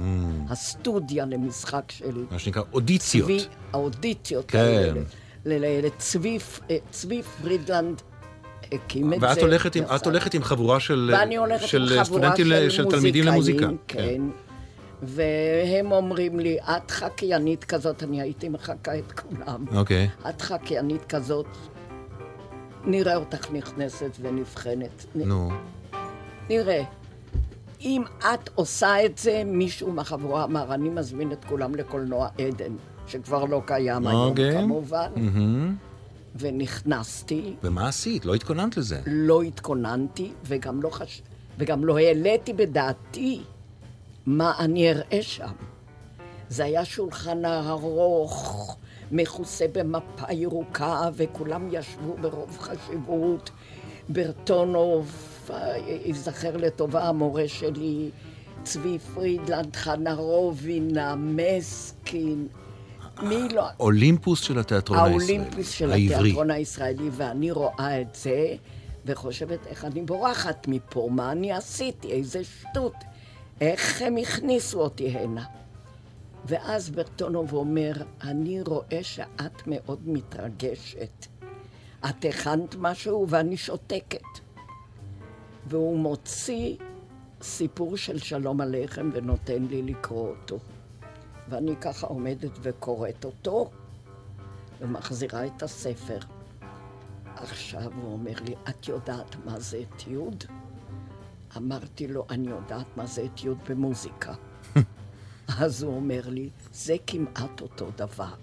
הסטודיה 0.48 1.24
למשחק 1.24 1.84
של 1.90 2.24
מה 2.30 2.38
שנקרא 2.38 2.62
אודיציות. 2.72 3.26
צבי, 3.26 3.44
האודיציות 3.72 4.44
כן. 4.50 4.58
האלה. 4.58 5.00
לצבי 5.46 6.38
אה, 6.70 6.76
צבי 6.90 7.22
פרידלנד 7.22 8.02
הקים 8.72 9.12
את 9.12 9.20
זה. 9.20 9.26
ואת 9.26 9.38
הולכת 9.38 9.76
עם, 9.76 9.84
את 9.96 10.06
הולכת 10.06 10.34
עם 10.34 10.42
חבורה 10.42 10.80
של, 10.80 11.14
הולכת 11.38 11.66
של 11.66 11.82
עם 11.82 11.88
חבורה 11.88 12.04
סטודנטים, 12.04 12.46
של, 12.46 12.66
ל- 12.66 12.70
של 12.70 12.90
תלמידים 12.90 13.24
למוזיקה. 13.24 13.66
מוזיקאים, 13.66 13.78
כן. 13.88 14.22
והם 15.02 15.92
אומרים 15.92 16.40
לי, 16.40 16.58
את 16.62 16.90
חקיינית 16.90 17.64
כזאת, 17.64 18.02
אני 18.02 18.22
הייתי 18.22 18.48
מחקה 18.48 18.98
את 18.98 19.20
כולם. 19.20 19.64
אוקיי. 19.74 20.08
את 20.28 20.42
חקיינית 20.42 21.04
כזאת, 21.04 21.46
נראה 22.84 23.16
אותך 23.16 23.50
נכנסת 23.52 24.10
ונבחנת. 24.20 25.04
נו. 25.14 25.50
נראה. 26.50 26.82
אם 27.80 28.02
את 28.18 28.50
עושה 28.54 29.04
את 29.04 29.18
זה, 29.18 29.42
מישהו 29.46 29.92
מהחבורה 29.92 30.44
אמר, 30.44 30.74
אני 30.74 30.88
מזמין 30.88 31.32
את 31.32 31.44
כולם 31.44 31.74
לקולנוע 31.74 32.28
עדן, 32.38 32.72
שכבר 33.06 33.44
לא 33.44 33.62
קיים 33.66 34.06
היום 34.06 34.30
אוקיי. 34.30 34.52
כמובן. 34.52 35.10
מהמם. 35.16 35.76
ונכנסתי, 36.36 37.54
ומה 37.62 37.88
עשית? 37.88 38.24
לא 38.24 38.34
התכוננת 38.34 38.76
לזה. 38.76 39.00
לא 39.06 39.42
התכוננתי, 39.42 40.32
וגם 40.44 40.82
לא, 40.82 40.90
חש... 40.90 41.22
וגם 41.58 41.84
לא 41.84 41.98
העליתי 41.98 42.52
בדעתי 42.52 43.40
מה 44.26 44.52
אני 44.58 44.90
אראה 44.90 45.22
שם. 45.22 45.52
זה 46.48 46.64
היה 46.64 46.84
שולחן 46.84 47.44
ארוך, 47.44 48.76
מכוסה 49.12 49.66
במפה 49.72 50.32
ירוקה, 50.32 51.08
וכולם 51.14 51.68
ישבו 51.72 52.16
ברוב 52.20 52.58
חשיבות. 52.58 53.50
ברטונוב, 54.08 55.10
ייזכר 55.86 56.56
לטובה 56.56 57.08
המורה 57.08 57.48
שלי, 57.48 58.10
צבי 58.62 58.98
פרידלנד, 58.98 59.76
חנה 59.76 60.14
רובינה, 60.14 61.14
מסקין. 61.16 62.48
מי 63.22 63.48
לא... 63.54 63.64
אולימפוס 63.80 64.40
של 64.40 64.58
התיאטרון 64.58 64.98
הישראלי. 64.98 65.36
האולימפוס 65.36 65.70
של 65.70 65.92
העברי. 65.92 66.14
התיאטרון 66.14 66.50
הישראלי, 66.50 67.10
ואני 67.12 67.50
רואה 67.50 68.00
את 68.00 68.14
זה, 68.14 68.56
וחושבת 69.06 69.66
איך 69.66 69.84
אני 69.84 70.02
בורחת 70.02 70.68
מפה, 70.68 71.08
מה 71.12 71.32
אני 71.32 71.52
עשיתי, 71.52 72.12
איזה 72.12 72.44
שטות, 72.44 72.94
איך 73.60 74.02
הם 74.02 74.16
הכניסו 74.16 74.80
אותי 74.80 75.08
הנה. 75.08 75.44
ואז 76.44 76.90
ברטונוב 76.90 77.52
אומר, 77.52 77.92
אני 78.22 78.60
רואה 78.62 78.98
שאת 79.02 79.66
מאוד 79.66 80.08
מתרגשת. 80.08 81.26
את 82.08 82.24
הכנת 82.24 82.76
משהו 82.78 83.26
ואני 83.28 83.56
שותקת. 83.56 84.20
והוא 85.66 85.98
מוציא 85.98 86.76
סיפור 87.42 87.96
של 87.96 88.18
שלום 88.18 88.60
עליכם 88.60 89.10
ונותן 89.12 89.66
לי 89.70 89.82
לקרוא 89.82 90.28
אותו. 90.28 90.58
ואני 91.48 91.76
ככה 91.80 92.06
עומדת 92.06 92.50
וקוראת 92.62 93.24
אותו, 93.24 93.70
ומחזירה 94.80 95.46
את 95.46 95.62
הספר. 95.62 96.18
עכשיו 97.36 97.92
הוא 98.02 98.12
אומר 98.12 98.34
לי, 98.44 98.54
את 98.68 98.88
יודעת 98.88 99.36
מה 99.44 99.60
זה 99.60 99.82
אתיוד? 99.82 100.44
אמרתי 101.56 102.08
לו, 102.08 102.26
אני 102.30 102.48
יודעת 102.48 102.86
מה 102.96 103.06
זה 103.06 103.24
אתיוד 103.24 103.58
במוזיקה. 103.68 104.34
אז 105.60 105.82
הוא 105.82 105.96
אומר 105.96 106.20
לי, 106.26 106.50
זה 106.72 106.96
כמעט 107.06 107.60
אותו 107.60 107.90
דבר. 107.96 108.34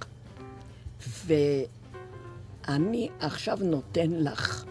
ואני 1.26 3.10
עכשיו 3.20 3.58
נותן 3.62 4.12
לך 4.12 4.66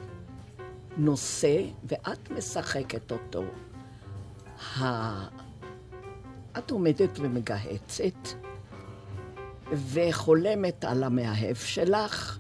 נושא, 0.97 1.63
ואת 1.85 2.31
משחקת 2.31 3.13
אותו. 3.13 3.45
את 6.67 6.71
עומדת 6.71 7.19
ומגהצת, 7.19 8.29
וחולמת 9.93 10.85
על 10.85 11.05
המאהב 11.05 11.57
שלך, 11.57 12.39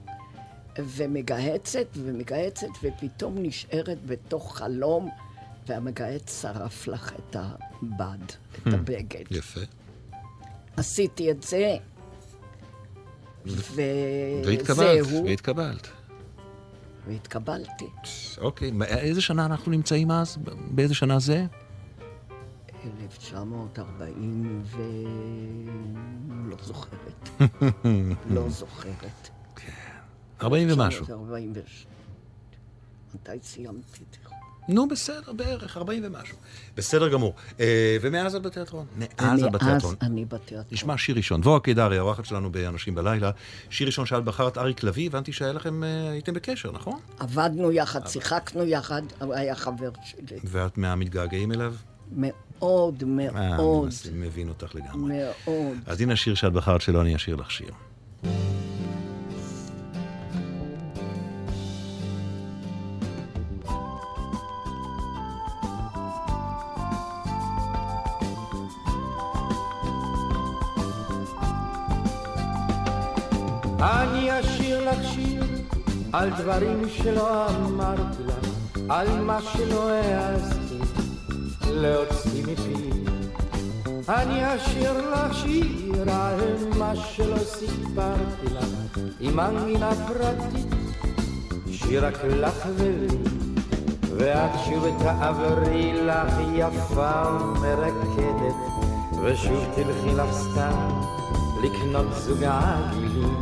ומגהצת 0.79 1.87
ומגהצת, 1.97 2.69
ופתאום 2.83 3.35
נשארת 3.39 4.07
בתוך 4.07 4.59
חלום, 4.59 5.11
והמגהץ 5.67 6.43
שרף 6.43 6.89
לך 6.89 7.13
את 7.13 7.37
הבד, 7.37 8.25
את 8.53 8.67
הבגד. 8.67 9.25
יפה. 9.31 9.61
עשיתי 10.77 11.31
את 11.31 11.43
זה, 11.43 11.77
והתקבלת, 13.47 15.01
וזהו, 15.07 15.25
והתקבלת. 15.25 15.89
והתקבלתי. 17.07 17.87
אוקיי, 18.39 18.73
איזה 18.89 19.21
שנה 19.21 19.47
אנחנו 19.47 19.73
נמצאים 19.73 20.11
אז? 20.11 20.39
באיזה 20.71 20.95
שנה 20.95 21.19
זה? 21.19 21.47
1940 22.85 24.63
ו... 24.65 24.79
לא 26.51 26.57
זוכרת. 26.63 27.29
לא 28.35 28.49
זוכרת. 28.49 29.29
40 30.43 30.69
ומשהו. 30.71 31.01
1946. 31.01 31.87
מתי 33.15 33.31
סיימתי 33.43 34.05
תיכון? 34.11 34.39
נו, 34.69 34.89
בסדר, 34.89 35.33
בערך, 35.33 35.77
40 35.77 36.03
ומשהו. 36.07 36.37
בסדר 36.77 37.09
גמור. 37.09 37.35
אה, 37.61 37.97
ומאז 38.01 38.35
את 38.35 38.43
בתיאטרון? 38.43 38.87
מאז 38.97 39.45
את 39.45 39.53
בתיאטרון. 39.53 39.95
אז 40.01 40.09
אני 40.09 40.25
בתיאטרון. 40.25 40.65
נשמע 40.73 40.99
שיר 40.99 41.17
ראשון. 41.17 41.41
דבורה 41.41 41.61
קידרי, 41.61 41.99
האורחת 41.99 42.25
שלנו 42.25 42.53
באנשים 42.53 42.95
בלילה. 42.95 43.31
שיר 43.71 43.87
ראשון 43.87 44.07
שאת 44.07 44.25
בחרת 44.25 44.59
אריק 44.59 44.83
לביא, 44.83 45.07
הבנתי 45.07 45.33
שהיה 45.33 45.53
לכם, 45.53 45.85
אה, 45.85 46.11
הייתם 46.11 46.35
בקשר, 46.35 46.73
נכון? 46.73 46.99
עבדנו 47.19 47.73
יחד, 47.73 48.07
שיחקנו 48.07 48.65
יחד, 48.65 49.03
היה 49.21 49.55
חבר 49.55 49.91
שלי. 50.05 50.39
ואת 50.45 50.79
מהמתגעגעים 50.79 51.53
אליו? 51.53 51.75
מאוד, 52.13 52.33
אה, 52.63 52.69
אני 53.41 53.57
מאוד, 53.57 53.89
מס- 53.89 54.07
מבין 54.15 54.49
אותך 54.49 54.75
לגמרי. 54.75 55.15
מאוד. 55.47 55.77
אז 55.87 56.01
הנה 56.01 56.13
השיר 56.13 56.35
שאת 56.35 56.53
בחרת 56.53 56.81
שלו, 56.81 57.01
אני 57.01 57.17
אשיר 57.17 57.37
לך 57.37 57.51
שיר. 57.51 57.71
אני 73.81 74.41
אשיר 74.41 74.91
לך 74.91 74.99
שיר 75.15 75.45
על 76.13 76.31
דברים 76.31 76.83
שלא 76.89 77.47
אמרתי 77.51 78.23
לך, 78.27 78.35
על 78.89 79.21
מה 79.21 79.39
שלא 79.53 79.91
העזתי 79.91 80.60
להוציא 81.81 82.43
מפי. 82.43 82.91
אני 84.09 84.57
אשיר 84.57 84.93
לך 85.11 85.35
שיר 85.35 86.11
על 86.11 86.41
מה 86.79 86.97
שלא 86.97 87.39
סיפרתי 87.39 88.47
לך, 88.55 88.99
עם 89.21 89.37
מנגינה 89.37 89.91
פרטית, 90.09 90.67
שיר 91.71 92.07
רק 92.07 92.25
לך 92.25 92.67
ולי. 92.77 93.19
ואת 94.17 94.51
שוב 94.65 94.87
תעברי 94.99 95.93
לך 96.07 96.35
יפה 96.55 97.23
ומרקדת, 97.41 98.57
ושוב 99.23 99.65
תלכי 99.75 100.15
לך 100.17 100.33
סתם 100.33 101.01
לקנות 101.63 102.07
זוג 102.15 102.45
עגילים. 102.45 103.35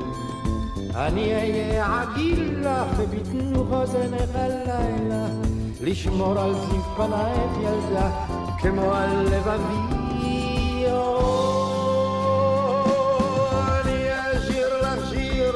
אני 0.95 1.35
אהיה 1.35 2.03
עגיל 2.03 2.59
לך 2.61 3.01
בתנוך 3.11 3.69
אוזנך 3.73 4.31
הלילה, 4.35 5.27
לשמור 5.81 6.39
על 6.39 6.55
זיו 6.55 6.83
פנייך 6.97 7.53
ילדה 7.61 8.11
כמו 8.59 8.93
על 8.93 9.27
לבבי. 9.27 9.99
אני 13.69 14.09
אשיר 14.11 14.81
לך 14.83 15.11
שיר 15.11 15.55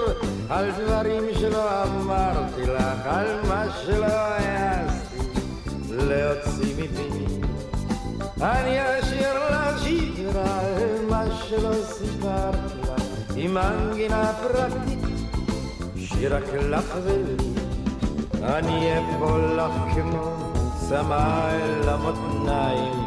על 0.51 0.71
דברים 0.71 1.25
שלא 1.41 1.85
אמרתי 1.85 2.63
לך, 2.63 3.07
על 3.07 3.41
מה 3.49 3.65
שלא 3.85 4.07
העזתי 4.07 5.19
להוציא 5.91 6.75
מפי. 6.79 7.27
אני 8.41 9.01
אשיר 9.01 9.51
לך 9.51 9.83
שיר 9.83 10.39
על 10.39 11.07
מה 11.11 11.25
שלא 11.49 11.75
סיפרתי 11.83 12.81
לך, 12.83 13.03
עם 13.37 13.55
מנגינה 13.55 14.33
פרטית, 14.43 14.99
שיר 15.97 16.37
רק 16.37 16.45
לך 16.55 16.95
ולי. 17.05 17.52
אני 18.45 18.93
אפול 18.99 19.41
לך 19.57 19.95
כמו 19.95 20.33
צמא 20.89 21.51
אל 21.51 21.89
המותניים, 21.89 23.07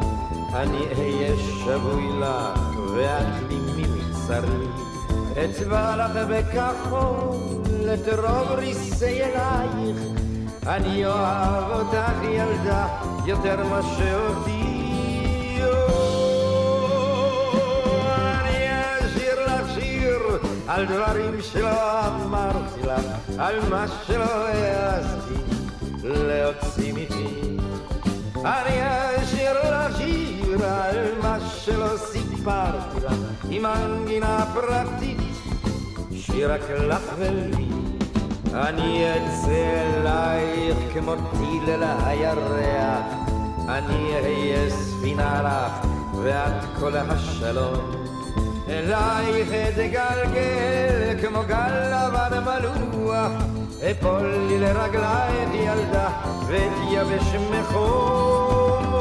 אני 0.53 0.77
אהיה 0.97 1.35
שבוי 1.37 2.19
לך 2.19 2.69
ואת 2.95 3.49
לי. 3.49 3.65
מבצרי. 4.25 4.67
אצבע 5.45 5.95
לך 5.95 6.11
בכחול 6.29 7.89
את 7.93 8.07
רוב 8.07 8.51
ריסי 8.51 9.23
אלייך. 9.23 9.97
אני 10.67 11.05
אוהב 11.05 11.71
אותך 11.71 12.23
ילדה 12.23 12.87
יותר 13.25 13.67
מה 13.69 13.81
שאותי 13.81 14.54
על 20.67 20.85
דברים 20.85 21.41
שלא 21.41 22.05
אמרתי 22.07 22.81
לך 22.81 23.39
על 23.39 23.55
מה 23.69 23.85
שלא 24.07 24.47
העזתי 24.47 25.33
להוציא 26.03 26.93
מפי. 26.93 27.57
אני 28.35 28.81
אשיר 29.23 29.53
לך 29.53 29.97
שיר 29.97 30.65
על 30.65 30.97
מה 31.21 31.37
שלא 31.39 31.97
סיפרתי 31.97 33.05
לך 33.05 33.13
עם 33.49 33.61
מנגינה 33.61 34.45
פרטית 34.53 35.17
שיר 36.11 36.53
רק 36.53 36.69
לך 36.69 37.01
ולי. 37.17 37.65
אני 38.53 39.05
אצא 39.11 39.85
אלייך 39.97 40.77
כמו 40.93 41.15
טיל 41.15 41.69
אל 41.69 41.83
הירח 41.83 43.05
אני 43.67 44.15
אהיה 44.15 44.69
ספינה 44.69 45.41
לך 45.41 45.87
ואת 46.23 46.63
כל 46.79 46.97
השלום 46.97 48.04
אלייך 48.69 49.47
אתגלגל 49.69 51.21
כמו 51.21 51.39
גל 51.47 51.73
לבן 51.91 52.43
מלוח 52.43 53.31
אפול 53.91 54.35
לי 54.47 54.59
לרגלייך 54.59 55.49
ילדה 55.53 56.09
ואתייבש 56.47 57.35
מחום 57.35 58.95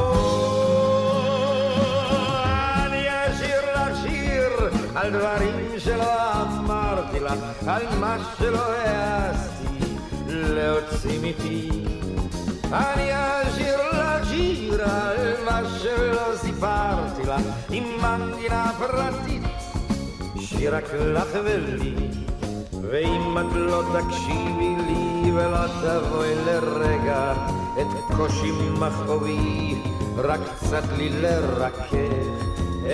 אני 2.77 3.07
אשיר 3.09 3.61
לך 3.75 3.97
שיר 4.03 4.71
על 4.95 5.11
דברים 5.11 5.79
שלא 5.79 6.33
אמרתי 6.43 7.21
לך 7.21 7.39
על 7.67 7.83
מה 8.01 8.17
שלא 8.39 8.73
העזתי 8.73 9.65
להוציא 10.29 11.19
מפי. 11.23 11.69
אני 12.73 13.11
אשיר 13.13 13.77
לך 13.93 14.29
שיר 14.29 14.83
על 14.85 15.35
מה 15.45 15.61
שלא 15.83 16.37
סיפרתי 16.37 17.23
לך 17.23 17.43
עם 17.71 17.85
מנגינה 18.03 18.73
פרטית 18.79 19.54
שיר 20.59 20.77
רק 20.77 20.85
לך 20.95 21.39
ולי 21.45 21.95
ואם 22.91 23.39
את 23.39 23.53
לא 23.53 23.83
תקשיבי 23.93 24.75
לי 24.87 25.33
ולא 25.33 25.67
תבואי 25.67 26.35
לרגע 26.47 27.33
את 27.81 28.17
קושי 28.17 28.51
מכאובי 28.81 29.75
רק 30.17 30.41
קצת 30.57 30.85
לי 30.97 31.09
לרכך. 31.09 31.95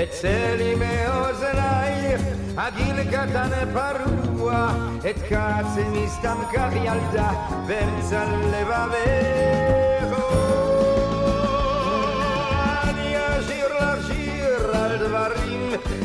אצא 0.03 0.55
לי 0.59 0.75
מאוזנייך 0.75 2.21
הגיל 2.57 3.05
קטן 3.05 3.51
פרוע 3.73 4.73
את 5.11 5.17
כעצמי 5.29 6.09
סתם 6.09 6.37
כך 6.53 6.71
ילדה 6.73 7.31
באמצע 7.67 8.25
לבבך 8.25 9.80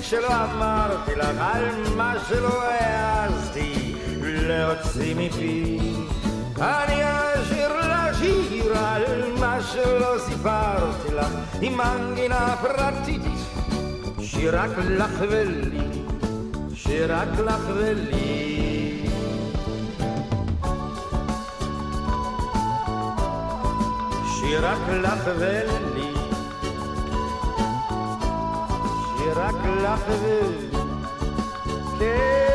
שלא 0.02 0.28
אמרתי 0.28 1.16
לך 1.16 1.38
על 1.40 1.96
מה 1.98 2.14
שלא 2.30 2.64
העזתי 2.64 3.96
להוציא 4.22 5.16
מפי. 5.18 5.80
אני 6.58 7.02
אשיר 7.04 7.80
לך 7.80 8.18
שיר 8.18 8.78
על 8.78 9.32
מה 9.40 9.62
שלא 9.62 10.20
סיפרתי 10.20 11.14
לך 11.14 11.32
עם 11.62 11.78
מנגינה 11.78 12.56
פרטית. 12.62 13.22
שיר 14.22 14.60
רק 14.60 14.70
לך 14.78 15.22
ולי 15.30 15.88
שיר 16.74 17.16
רק 17.16 17.40
לך 17.40 17.62
ולי. 17.76 19.08
שיר 24.40 24.66
רק 24.68 24.90
לך 24.90 25.30
ולי 25.38 26.05
רק 29.36 29.56
לך 29.84 30.00
ולי 32.00 32.55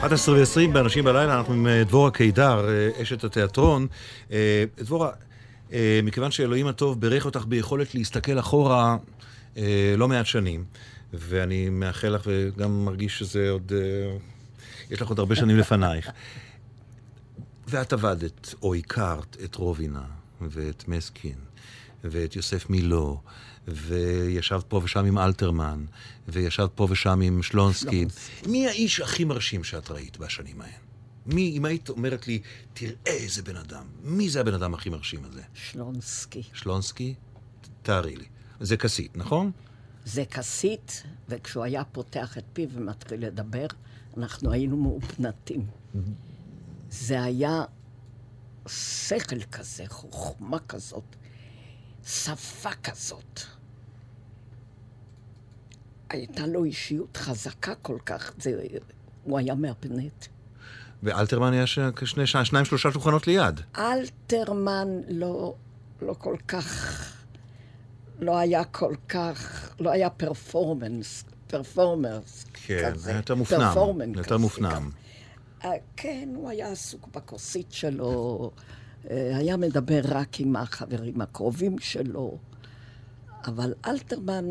11 0.00 0.34
ו-20 0.34 0.72
באנשים 0.72 1.04
בלילה, 1.04 1.38
אנחנו 1.38 1.54
עם 1.54 1.66
אה, 1.66 1.84
דבורה 1.84 2.10
קידר, 2.10 2.68
אה, 2.68 3.02
אשת 3.02 3.24
התיאטרון. 3.24 3.86
אה, 4.32 4.64
דבורה, 4.78 5.10
מכיוון 6.02 6.30
שאלוהים 6.30 6.66
הטוב 6.66 7.00
בירך 7.00 7.24
אותך 7.24 7.44
ביכולת 7.48 7.94
להסתכל 7.94 8.38
אחורה 8.38 8.96
לא 9.96 10.08
מעט 10.08 10.26
שנים, 10.26 10.64
ואני 11.12 11.68
מאחל 11.68 12.08
לך 12.08 12.22
וגם 12.26 12.84
מרגיש 12.84 13.18
שזה 13.18 13.50
עוד... 13.50 13.72
יש 14.90 15.02
לך 15.02 15.08
עוד 15.08 15.18
הרבה 15.18 15.36
שנים 15.36 15.56
לפנייך. 15.56 16.10
ואת 17.68 17.92
עבדת, 17.92 18.54
או 18.62 18.74
הכרת, 18.74 19.36
את 19.44 19.54
רובינה, 19.54 20.04
ואת 20.40 20.88
מסקין, 20.88 21.38
ואת 22.04 22.36
יוסף 22.36 22.70
מילו, 22.70 23.20
וישבת 23.68 24.64
פה 24.68 24.80
ושם 24.84 25.04
עם 25.04 25.18
אלתרמן, 25.18 25.84
וישבת 26.28 26.70
פה 26.74 26.86
ושם 26.90 27.20
עם 27.20 27.42
שלונסקי. 27.42 28.06
מי 28.46 28.66
האיש 28.66 29.00
הכי 29.00 29.24
מרשים 29.24 29.64
שאת 29.64 29.90
ראית 29.90 30.16
בשנים 30.16 30.60
ההן? 30.60 30.80
מי, 31.26 31.54
אם 31.56 31.64
היית 31.64 31.88
אומרת 31.88 32.26
לי, 32.26 32.40
תראה 32.72 32.92
איזה 33.06 33.42
בן 33.42 33.56
אדם, 33.56 33.84
מי 34.02 34.30
זה 34.30 34.40
הבן 34.40 34.54
אדם 34.54 34.74
הכי 34.74 34.90
מרשים 34.90 35.24
הזה? 35.24 35.42
שלונסקי. 35.54 36.42
שלונסקי? 36.52 37.14
תארי 37.82 38.16
לי. 38.16 38.24
זה 38.60 38.76
כסית, 38.76 39.16
נכון? 39.16 39.50
זה 40.04 40.24
כסית, 40.24 41.02
וכשהוא 41.28 41.64
היה 41.64 41.84
פותח 41.84 42.38
את 42.38 42.44
פיו 42.52 42.68
ומתחיל 42.72 43.26
לדבר, 43.26 43.66
אנחנו 44.16 44.52
היינו 44.52 44.76
מאופנתים. 44.76 45.66
זה 46.90 47.22
היה 47.22 47.64
שכל 48.68 49.42
כזה, 49.52 49.84
חוכמה 49.88 50.58
כזאת, 50.58 51.16
שפה 52.06 52.70
כזאת. 52.82 53.40
הייתה 56.10 56.46
לו 56.46 56.64
אישיות 56.64 57.16
חזקה 57.16 57.74
כל 57.74 57.98
כך, 58.06 58.32
זה, 58.38 58.62
הוא 59.24 59.38
היה 59.38 59.54
מהפנט. 59.54 60.26
ואלתרמן 61.02 61.52
היה 61.52 61.66
ש... 61.66 61.78
שני, 62.04 62.26
שניים, 62.26 62.64
שלושה 62.64 62.90
שולחנות 62.92 63.26
ליד. 63.26 63.60
אלתרמן 63.78 64.88
לא, 65.08 65.54
לא 66.02 66.14
כל 66.18 66.36
כך, 66.48 67.14
לא 68.20 68.38
היה 68.38 68.64
כל 68.64 68.94
כך, 69.08 69.70
לא 69.80 69.90
היה 69.90 70.10
פרפורמנס, 70.10 71.24
פרפורמרס 71.46 72.44
כן, 72.52 72.90
כזה. 72.92 73.10
היה 73.10 73.18
יותר 73.18 73.34
מופנם, 73.34 73.74
יותר 74.14 74.22
כזה, 74.22 74.38
מופנם. 74.38 74.90
אה, 75.64 75.70
כן, 75.96 76.28
הוא 76.34 76.50
היה 76.50 76.68
עסוק 76.72 77.08
בכוסית 77.14 77.72
שלו, 77.72 78.50
אה, 79.10 79.36
היה 79.36 79.56
מדבר 79.56 80.00
רק 80.04 80.40
עם 80.40 80.56
החברים 80.56 81.20
הקרובים 81.20 81.78
שלו, 81.78 82.38
אבל 83.46 83.74
אלתרמן 83.86 84.44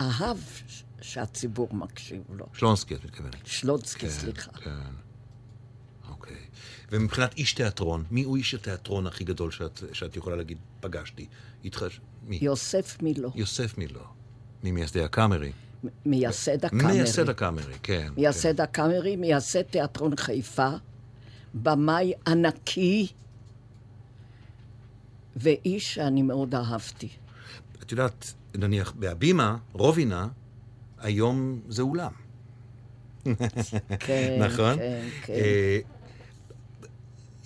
אהב 0.00 0.38
שהציבור 1.00 1.68
מקשיב 1.74 2.22
לו. 2.30 2.46
שלונסקי, 2.52 2.94
את 2.94 3.04
מתכוונת. 3.04 3.46
שלונסקי, 3.46 4.00
כן, 4.00 4.12
סליחה. 4.12 4.52
כן. 4.52 4.70
אוקיי. 6.08 6.36
ומבחינת 6.92 7.34
איש 7.36 7.52
תיאטרון, 7.52 8.04
מי 8.10 8.22
הוא 8.22 8.36
איש 8.36 8.54
התיאטרון 8.54 9.06
הכי 9.06 9.24
גדול 9.24 9.50
שאת, 9.50 9.82
שאת 9.92 10.16
יכולה 10.16 10.36
להגיד, 10.36 10.58
פגשתי? 10.80 11.26
התחש... 11.64 12.00
מי? 12.26 12.38
יוסף 12.42 13.02
מילו, 13.02 13.32
יוסף 13.34 13.78
מילו. 13.78 14.00
ממייסדי 14.62 15.04
הקאמרי. 15.04 15.52
מייסד 16.06 16.64
הקאמרי. 16.64 16.86
מייסד 16.86 17.28
הקאמרי, 17.28 17.74
כן. 17.82 18.12
מייסד 18.16 18.60
הקאמרי, 18.60 19.16
מייסד 19.16 19.62
תיאטרון 19.62 20.16
חיפה, 20.16 20.70
במאי 21.54 22.12
ענקי, 22.26 23.06
ואיש 25.36 25.94
שאני 25.94 26.22
מאוד 26.22 26.54
אהבתי. 26.54 27.08
כן. 27.08 27.14
את 27.82 27.92
יודעת, 27.92 28.34
נניח, 28.58 28.92
בהבימה, 28.92 29.56
רובינה, 29.72 30.28
היום 30.98 31.60
זה 31.68 31.82
אולם. 31.82 32.12
כן, 34.06 34.42
נכון? 34.42 34.76
כן, 34.76 35.08
כן. 35.22 35.32
אה, 35.32 35.78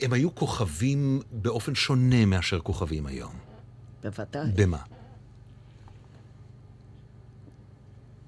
הם 0.00 0.12
היו 0.12 0.34
כוכבים 0.34 1.20
באופן 1.32 1.74
שונה 1.74 2.26
מאשר 2.26 2.60
כוכבים 2.60 3.06
היום. 3.06 3.32
בוודאי. 4.02 4.50
במה? 4.54 4.82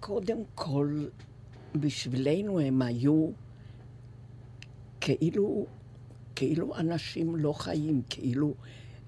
קודם 0.01 0.39
כל, 0.55 1.05
בשבילנו 1.75 2.61
הם 2.61 2.83
היו 2.83 3.31
כאילו, 5.01 5.67
כאילו 6.35 6.77
אנשים 6.77 7.37
לא 7.37 7.53
חיים, 7.53 8.03
כאילו 8.09 8.55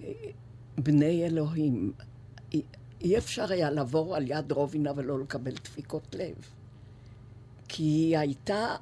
אה, 0.03 0.13
בני 0.79 1.27
אלוהים. 1.27 1.93
אי, 3.05 3.19
אפשר 3.19 3.53
היה 3.53 3.71
לעבור 3.71 4.17
על 4.17 4.31
יד 4.31 4.53
רובינה 4.53 4.93
ולא 4.97 5.21
לקבל 5.21 5.53
דפיקות 5.53 6.15
לב. 6.15 6.35
כי 7.69 7.83
היא 7.83 8.19
הייתה 8.19 8.77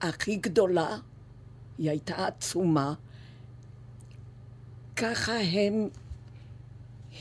הכי 0.00 0.36
גדולה, 0.36 0.96
היא 1.78 1.90
הייתה 1.90 2.26
עצומה. 2.26 2.94
ככה 4.96 5.32
הם 5.40 5.88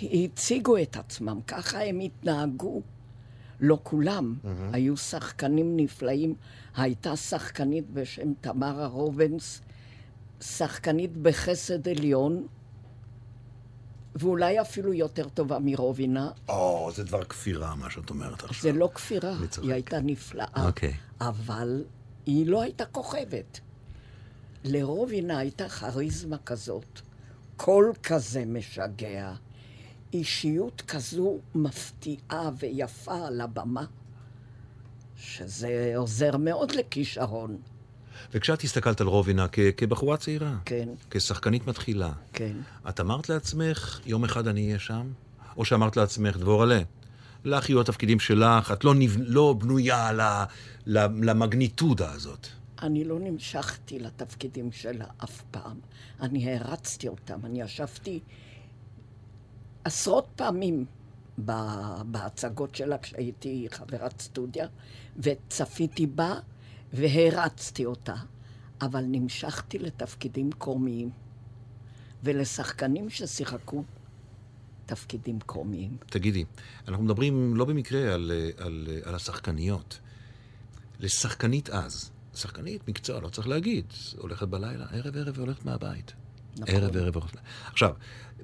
הציגו 0.02 0.78
את 0.78 0.96
עצמם, 0.96 1.40
ככה 1.48 1.84
הם 1.84 2.00
התנהגו. 2.00 2.82
לא 3.60 3.80
כולם, 3.84 4.36
mm-hmm. 4.44 4.48
היו 4.74 4.98
שחקנים 4.98 5.78
נפלאים. 5.78 6.36
הייתה 6.76 7.16
שחקנית 7.16 7.90
בשם 7.90 8.34
תמרה 8.42 8.88
רובנס, 8.88 9.62
שחקנית 10.42 11.18
בחסד 11.18 11.88
עליון, 11.88 12.48
ואולי 14.16 14.62
אפילו 14.62 14.94
יותר 14.94 15.30
טובה 15.30 15.58
מרובינה. 15.60 16.32
או, 16.50 16.90
oh, 16.90 16.96
זה 16.96 17.04
דבר 17.04 17.24
כפירה, 17.24 17.76
מה 17.76 17.90
שאת 17.90 18.10
אומרת 18.10 18.44
עכשיו. 18.44 18.72
זה 18.72 18.80
לא 18.80 18.90
כפירה, 18.94 19.34
היא 19.62 19.74
הייתה 19.74 20.00
נפלאה. 20.00 20.66
אוקיי. 20.68 20.90
Okay. 20.90 21.24
אבל 21.26 21.84
היא 22.26 22.48
לא 22.48 22.62
הייתה 22.62 22.86
כוכבת. 22.86 23.60
לרובינה 24.64 25.38
הייתה 25.38 25.70
כריזמה 25.70 26.38
כזאת, 26.38 27.02
קול 27.58 27.94
כזה 28.04 28.46
משגע, 28.46 29.34
אישיות 30.14 30.82
כזו 30.88 31.38
מפתיעה 31.56 32.50
ויפה 32.60 33.28
על 33.28 33.42
הבמה, 33.42 33.86
שזה 35.16 35.94
עוזר 35.96 36.38
מאוד 36.38 36.72
לכישרון. 36.72 37.58
וכשאת 38.34 38.62
הסתכלת 38.62 39.02
על 39.02 39.08
רובינה 39.08 39.48
כ- 39.52 39.60
כבחורה 39.78 40.18
צעירה, 40.18 40.56
כן. 40.66 40.90
כשחקנית 41.10 41.68
מתחילה, 41.68 42.12
כן. 42.34 42.58
את 42.90 43.00
אמרת 43.00 43.30
לעצמך, 43.30 44.00
יום 44.06 44.24
אחד 44.24 44.48
אני 44.48 44.66
אהיה 44.68 44.80
שם? 44.80 45.12
או 45.58 45.66
שאמרת 45.66 45.98
לעצמך, 45.98 46.38
דבורלה, 46.38 46.82
לך 47.46 47.70
יהיו 47.70 47.82
התפקידים 47.82 48.20
שלך, 48.20 48.72
את 48.72 48.84
לא, 48.84 48.96
נב... 48.96 49.18
לא 49.20 49.56
בנויה 49.60 50.12
ל... 50.12 50.22
ל... 50.86 51.00
למגניטודה 51.30 52.12
הזאת. 52.12 52.48
אני 52.82 53.04
לא 53.04 53.20
נמשכתי 53.20 54.00
לתפקידים 54.00 54.72
שלה 54.72 55.06
אף 55.24 55.42
פעם. 55.52 55.80
אני 56.22 56.50
הערצתי 56.50 57.08
אותם. 57.08 57.40
אני 57.46 57.62
ישבתי 57.62 58.20
עשרות 59.84 60.28
פעמים 60.36 60.86
בהצגות 62.06 62.76
שלה 62.76 62.98
כשהייתי 62.98 63.68
חברת 63.72 64.22
סטודיה, 64.22 64.68
וצפיתי 65.18 66.08
בה 66.08 66.34
והרצתי 66.94 67.86
אותה. 67.86 68.16
אבל 68.82 69.04
נמשכתי 69.08 69.80
לתפקידים 69.80 70.52
קומיים, 70.52 71.10
ולשחקנים 72.24 73.10
ששיחקו 73.10 73.84
תפקידים 74.86 75.40
קומיים. 75.40 75.98
תגידי, 76.06 76.46
אנחנו 76.88 77.04
מדברים 77.04 77.56
לא 77.56 77.66
במקרה 77.66 78.14
על, 78.14 78.32
על, 78.58 78.88
על 79.04 79.16
השחקניות. 79.16 80.00
לשחקנית 81.00 81.70
אז, 81.70 82.12
שחקנית 82.36 82.88
מקצוע, 82.88 83.22
לא 83.22 83.30
צריך 83.30 83.48
להגיד, 83.48 83.86
הולכת 84.18 84.48
בלילה, 84.48 84.86
ערב 84.92 85.18
ערב 85.18 85.38
והולכת 85.38 85.66
מהבית. 85.66 86.14
נכון. 86.58 86.76
ערב 86.76 86.98
ערב. 86.98 87.16
עכשיו, 87.72 87.94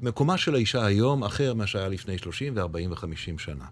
מקומה 0.01 0.37
של 0.37 0.55
האישה 0.55 0.85
היום 0.85 1.23
אחר 1.23 1.53
מה 1.53 1.67
שהיה 1.67 1.87
לפני 1.87 2.17
30 2.17 2.53
ו-40 2.57 2.89
ו-50 2.89 3.37
שנה. 3.37 3.65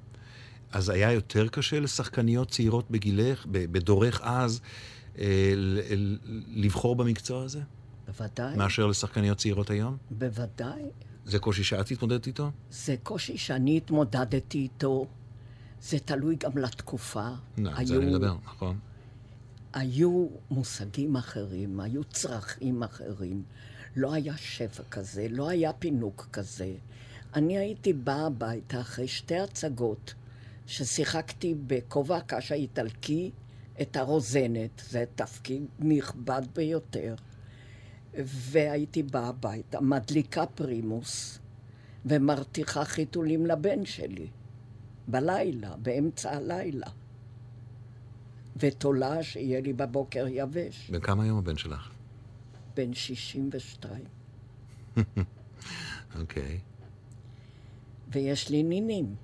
אז 0.76 0.90
היה 0.90 1.12
יותר 1.12 1.48
קשה 1.48 1.80
לשחקניות 1.80 2.52
צעירות 2.52 2.92
בגילך, 2.92 3.46
בדורך 3.52 4.22
אז, 4.24 4.62
אה, 5.20 5.54
לבחור 6.48 6.96
במקצוע 6.96 7.44
הזה? 7.44 7.62
בוודאי. 8.08 8.58
מאשר 8.58 8.88
לשחקניות 8.88 9.38
צעירות 9.38 9.70
היום? 9.70 9.98
בוודאי. 10.12 10.82
זה 11.26 11.40
קושי 11.40 11.64
שאת 11.64 11.92
התמודדת 11.92 12.28
איתו? 12.28 12.52
זה 12.72 12.96
קושי 13.04 13.38
שאני 13.38 13.78
התמודדתי 13.78 14.58
איתו. 14.58 15.08
זה 15.82 16.00
תלוי 16.00 16.36
גם 16.36 16.58
לתקופה. 16.58 17.30
לא, 17.58 17.72
היו, 17.76 17.88
זה 17.88 17.98
אני 17.98 18.06
מדבר, 18.06 18.36
נכון. 18.46 18.80
היו 19.74 20.28
מושגים 20.52 21.16
אחרים, 21.16 21.80
היו 21.80 22.04
צרכים 22.04 22.84
אחרים. 22.84 23.44
לא 23.96 24.14
היה 24.14 24.38
שפע 24.38 24.84
כזה, 24.92 25.28
לא 25.30 25.50
היה 25.50 25.74
פינוק 25.74 26.28
כזה. 26.34 26.74
אני 27.34 27.58
הייתי 27.58 27.94
באה 27.94 28.26
הביתה 28.26 28.82
אחרי 28.82 29.08
שתי 29.08 29.40
הצגות 29.40 30.14
ששיחקתי 30.68 31.56
בכובע 31.68 32.18
הקש 32.18 32.52
האיטלקי 32.52 33.32
את 33.82 33.96
הרוזנת, 33.96 34.82
זה 34.90 35.06
תפקיד 35.16 35.66
נכבד 35.80 36.42
ביותר. 36.56 37.16
והייתי 38.24 39.04
באה 39.04 39.28
הביתה, 39.28 39.82
מדליקה 39.82 40.46
פרימוס, 40.46 41.40
ומרתיחה 42.06 42.86
חיתולים 42.86 43.46
לבן 43.46 43.86
שלי, 43.86 44.28
בלילה, 45.08 45.76
באמצע 45.76 46.36
הלילה. 46.36 46.88
ותולה 48.58 49.24
שיהיה 49.24 49.62
לי 49.62 49.74
בבוקר 49.74 50.26
יבש. 50.30 50.90
בן 50.92 51.00
כמה 51.00 51.24
היום 51.24 51.38
הבן 51.38 51.58
שלך? 51.58 51.92
בן 52.76 52.94
62. 52.94 54.04
אוקיי. 56.20 56.60
ויש 58.12 58.50
לי 58.50 58.64
נינים. 58.64 59.16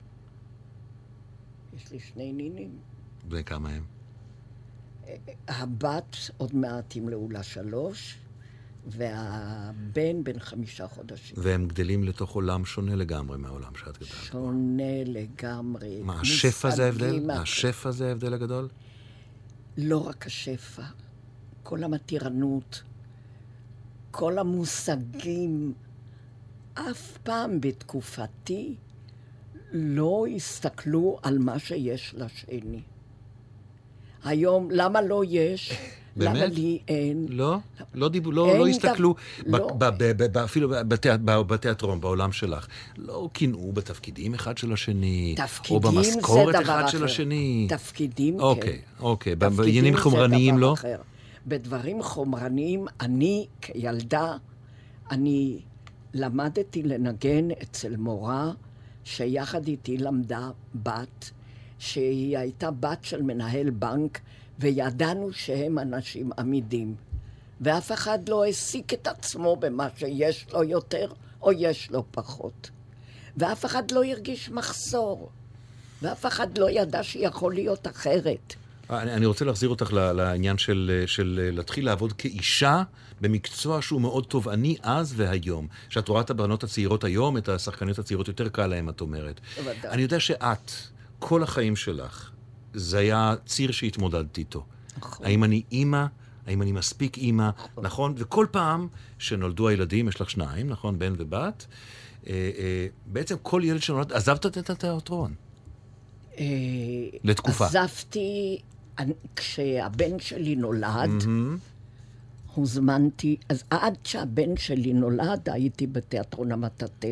יש 1.81 1.91
לי 1.91 1.99
שני 1.99 2.33
נינים. 2.33 2.79
בני 3.27 3.43
כמה 3.43 3.69
הם? 3.69 3.83
הבת 5.47 6.17
עוד 6.37 6.55
מעט 6.55 6.95
ימלאו 6.95 7.29
לה 7.29 7.43
שלוש, 7.43 8.17
והבן 8.87 10.23
בן 10.23 10.39
חמישה 10.39 10.87
חודשים. 10.87 11.35
והם 11.39 11.67
גדלים 11.67 12.03
לתוך 12.03 12.31
עולם 12.31 12.65
שונה 12.65 12.95
לגמרי 12.95 13.37
מהעולם 13.37 13.75
שאת 13.75 13.97
גדלת. 13.97 14.09
שונה 14.09 15.03
לגמרי. 15.05 16.01
מה, 16.03 16.21
השפע 16.21 16.69
זה 16.69 16.85
ההבדל? 16.85 17.19
מה, 17.25 17.41
השפע 17.41 17.91
זה 17.91 18.07
ההבדל 18.07 18.33
הגדול? 18.33 18.69
לא 19.77 20.07
רק 20.07 20.25
השפע, 20.27 20.83
כל 21.63 21.83
המתירנות, 21.83 22.83
כל 24.11 24.39
המושגים. 24.39 25.73
אף 26.73 27.17
פעם 27.23 27.61
בתקופתי 27.61 28.75
לא 29.71 30.25
הסתכלו 30.35 31.17
על 31.23 31.37
מה 31.37 31.59
שיש 31.59 32.15
לשני. 32.17 32.81
היום, 34.23 34.67
למה 34.71 35.01
לא 35.01 35.23
יש? 35.27 35.71
באמת? 36.15 36.35
למה 36.35 36.45
לי 36.45 36.79
אין? 36.87 37.25
לא? 37.29 37.57
לא, 37.93 38.09
דיבו, 38.09 38.31
לא, 38.31 38.57
לא 38.57 38.67
הסתכלו, 38.67 39.13
ב, 39.47 39.55
לא. 39.55 39.67
ב, 39.77 39.85
ב, 39.85 40.23
ב, 40.23 40.37
אפילו 40.37 40.69
בתיאטרון, 41.47 42.01
בעולם 42.01 42.31
שלך. 42.31 42.67
לא 42.97 43.29
קינאו 43.33 43.71
בתפקידים 43.71 44.33
אחד 44.33 44.57
של 44.57 44.73
השני, 44.73 45.35
או 45.69 45.79
במשכורת 45.79 46.55
אחד 46.55 46.79
אחר. 46.79 46.87
של 46.87 47.03
השני. 47.03 47.67
תפקידים, 47.69 48.39
אוקיי, 48.39 48.73
כן. 48.73 48.79
אוקיי, 48.99 49.33
אוקיי. 49.33 49.49
בעניינים 49.49 49.97
חומרניים 49.97 50.57
לא? 50.57 50.73
אחר. 50.73 50.97
בדברים 51.47 52.03
חומרניים, 52.03 52.85
אני 53.01 53.45
כילדה, 53.61 54.37
אני 55.11 55.59
למדתי 56.13 56.83
לנגן 56.83 57.51
אצל 57.63 57.95
מורה 57.95 58.51
שיחד 59.03 59.67
איתי 59.67 59.97
למדה 59.97 60.49
בת, 60.75 61.31
שהיא 61.79 62.37
הייתה 62.37 62.71
בת 62.71 63.03
של 63.03 63.21
מנהל 63.21 63.69
בנק, 63.69 64.19
וידענו 64.59 65.33
שהם 65.33 65.79
אנשים 65.79 66.31
עמידים. 66.37 66.95
ואף 67.61 67.91
אחד 67.91 68.29
לא 68.29 68.43
העסיק 68.43 68.93
את 68.93 69.07
עצמו 69.07 69.55
במה 69.55 69.87
שיש 69.97 70.45
לו 70.53 70.63
יותר 70.63 71.13
או 71.41 71.51
יש 71.51 71.91
לו 71.91 72.03
פחות. 72.11 72.69
ואף 73.37 73.65
אחד 73.65 73.91
לא 73.91 74.03
הרגיש 74.03 74.49
מחסור. 74.49 75.29
ואף 76.01 76.25
אחד 76.25 76.57
לא 76.57 76.69
ידע 76.69 77.03
שיכול 77.03 77.53
להיות 77.53 77.87
אחרת. 77.87 78.55
אני, 78.91 79.13
אני 79.13 79.25
רוצה 79.25 79.45
להחזיר 79.45 79.69
אותך 79.69 79.93
לעניין 79.93 80.57
של, 80.57 81.03
של 81.05 81.49
להתחיל 81.53 81.85
לעבוד 81.85 82.13
כאישה 82.13 82.83
במקצוע 83.21 83.81
שהוא 83.81 84.01
מאוד 84.01 84.23
תובעני 84.23 84.75
אז 84.81 85.13
והיום. 85.15 85.67
שאת 85.89 86.07
רואה 86.07 86.21
את 86.21 86.29
הבנות 86.29 86.63
הצעירות 86.63 87.03
היום, 87.03 87.37
את 87.37 87.49
השחקניות 87.49 87.99
הצעירות 87.99 88.27
יותר 88.27 88.49
קל 88.49 88.67
להן, 88.67 88.89
את 88.89 89.01
אומרת. 89.01 89.41
בוודאי. 89.57 89.91
אני 89.91 90.01
יודע 90.01 90.19
שאת, 90.19 90.71
כל 91.19 91.43
החיים 91.43 91.75
שלך, 91.75 92.31
זה 92.73 92.99
היה 92.99 93.35
ציר 93.45 93.71
שהתמודדת 93.71 94.37
איתו. 94.37 94.65
נכון. 94.97 95.25
האם 95.25 95.43
אני 95.43 95.63
אימא? 95.71 96.05
האם 96.47 96.61
אני 96.61 96.71
מספיק 96.71 97.17
אימא? 97.17 97.49
נכון. 97.49 97.85
נכון? 97.85 98.13
וכל 98.17 98.45
פעם 98.51 98.87
שנולדו 99.19 99.67
הילדים, 99.67 100.07
יש 100.07 100.21
לך 100.21 100.29
שניים, 100.29 100.69
נכון? 100.69 100.99
בן 100.99 101.13
ובת, 101.17 101.65
אה, 102.27 102.33
אה, 102.57 102.87
בעצם 103.05 103.35
כל 103.41 103.61
ילד 103.65 103.81
שנולד, 103.81 104.13
עזבת 104.13 104.45
את 104.45 104.69
התיאטרון. 104.69 105.33
אה, 106.37 106.45
לתקופה. 107.23 107.65
עזבתי, 107.65 108.59
כשהבן 109.35 110.19
שלי 110.19 110.55
נולד, 110.55 111.09
mm-hmm. 111.21 112.55
הוזמנתי, 112.55 113.37
אז 113.49 113.63
עד 113.69 113.97
שהבן 114.03 114.57
שלי 114.57 114.93
נולד, 114.93 115.49
הייתי 115.49 115.87
בתיאטרון 115.87 116.51
המטאטה. 116.51 117.07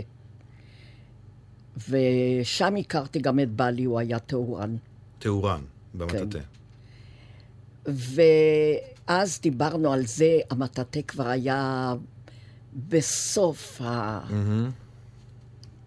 ושם 1.89 2.75
הכרתי 2.75 3.19
גם 3.19 3.39
את 3.39 3.51
בעלי, 3.51 3.83
הוא 3.83 3.99
היה 3.99 4.19
תאורן. 4.19 4.75
תאורן, 5.19 5.61
במטאטה. 5.93 6.39
כן. 6.39 6.45
ואז 9.05 9.39
דיברנו 9.41 9.93
על 9.93 10.05
זה, 10.05 10.39
המטאטא 10.49 11.01
כבר 11.01 11.27
היה 11.27 11.93
בסוף. 12.89 13.81
ה- 13.81 14.21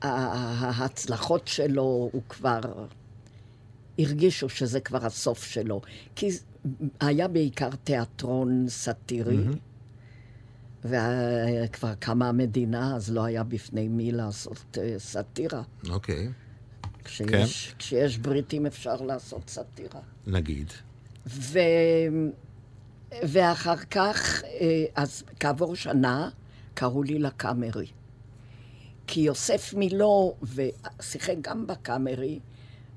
ההצלחות 0.02 1.48
שלו, 1.48 2.10
הוא 2.12 2.22
כבר... 2.28 2.60
הרגישו 4.04 4.48
שזה 4.48 4.80
כבר 4.80 5.06
הסוף 5.06 5.44
שלו. 5.44 5.80
כי 6.16 6.28
היה 7.00 7.28
בעיקר 7.28 7.70
תיאטרון 7.84 8.68
סאטירי, 8.68 9.38
וכבר 10.84 11.94
קמה 11.98 12.28
המדינה, 12.28 12.96
אז 12.96 13.10
לא 13.10 13.24
היה 13.24 13.42
בפני 13.42 13.88
מי 13.88 14.12
לעשות 14.12 14.78
אה, 14.80 14.94
סאטירה. 14.98 15.62
אוקיי, 15.88 16.28
כשיש, 17.04 17.74
כשיש 17.78 18.18
בריטים 18.18 18.66
אפשר 18.66 18.96
לעשות 18.96 19.50
סאטירה. 19.50 20.00
נגיד. 20.26 20.72
ו... 21.26 21.58
ואחר 23.22 23.76
כך, 23.76 24.42
אה, 24.44 24.84
אז 24.94 25.22
כעבור 25.40 25.76
שנה, 25.76 26.30
קראו 26.74 27.02
לי 27.02 27.18
לקאמרי. 27.18 27.86
כי 29.06 29.20
יוסף 29.20 29.74
מילו, 29.74 30.34
ושיחק 30.42 31.34
גם 31.40 31.66
בקאמרי, 31.66 32.38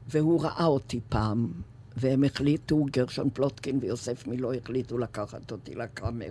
והוא 0.08 0.44
ראה 0.44 0.66
אותי 0.66 1.00
פעם, 1.10 1.52
והם 1.98 2.24
החליטו, 2.24 2.86
גרשון 2.92 3.30
פלוטקין 3.34 3.80
ויוסף 3.82 4.28
מילו 4.28 4.54
החליטו 4.54 4.98
לקחת 4.98 5.52
אותי 5.52 5.76
לקאמרי. 5.76 6.30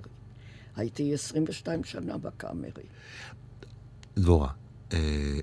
הייתי 0.76 1.14
22 1.14 1.84
שנה 1.84 2.18
בקאמרי. 2.18 2.82
דבורה, 4.16 4.48
אה, 4.92 5.38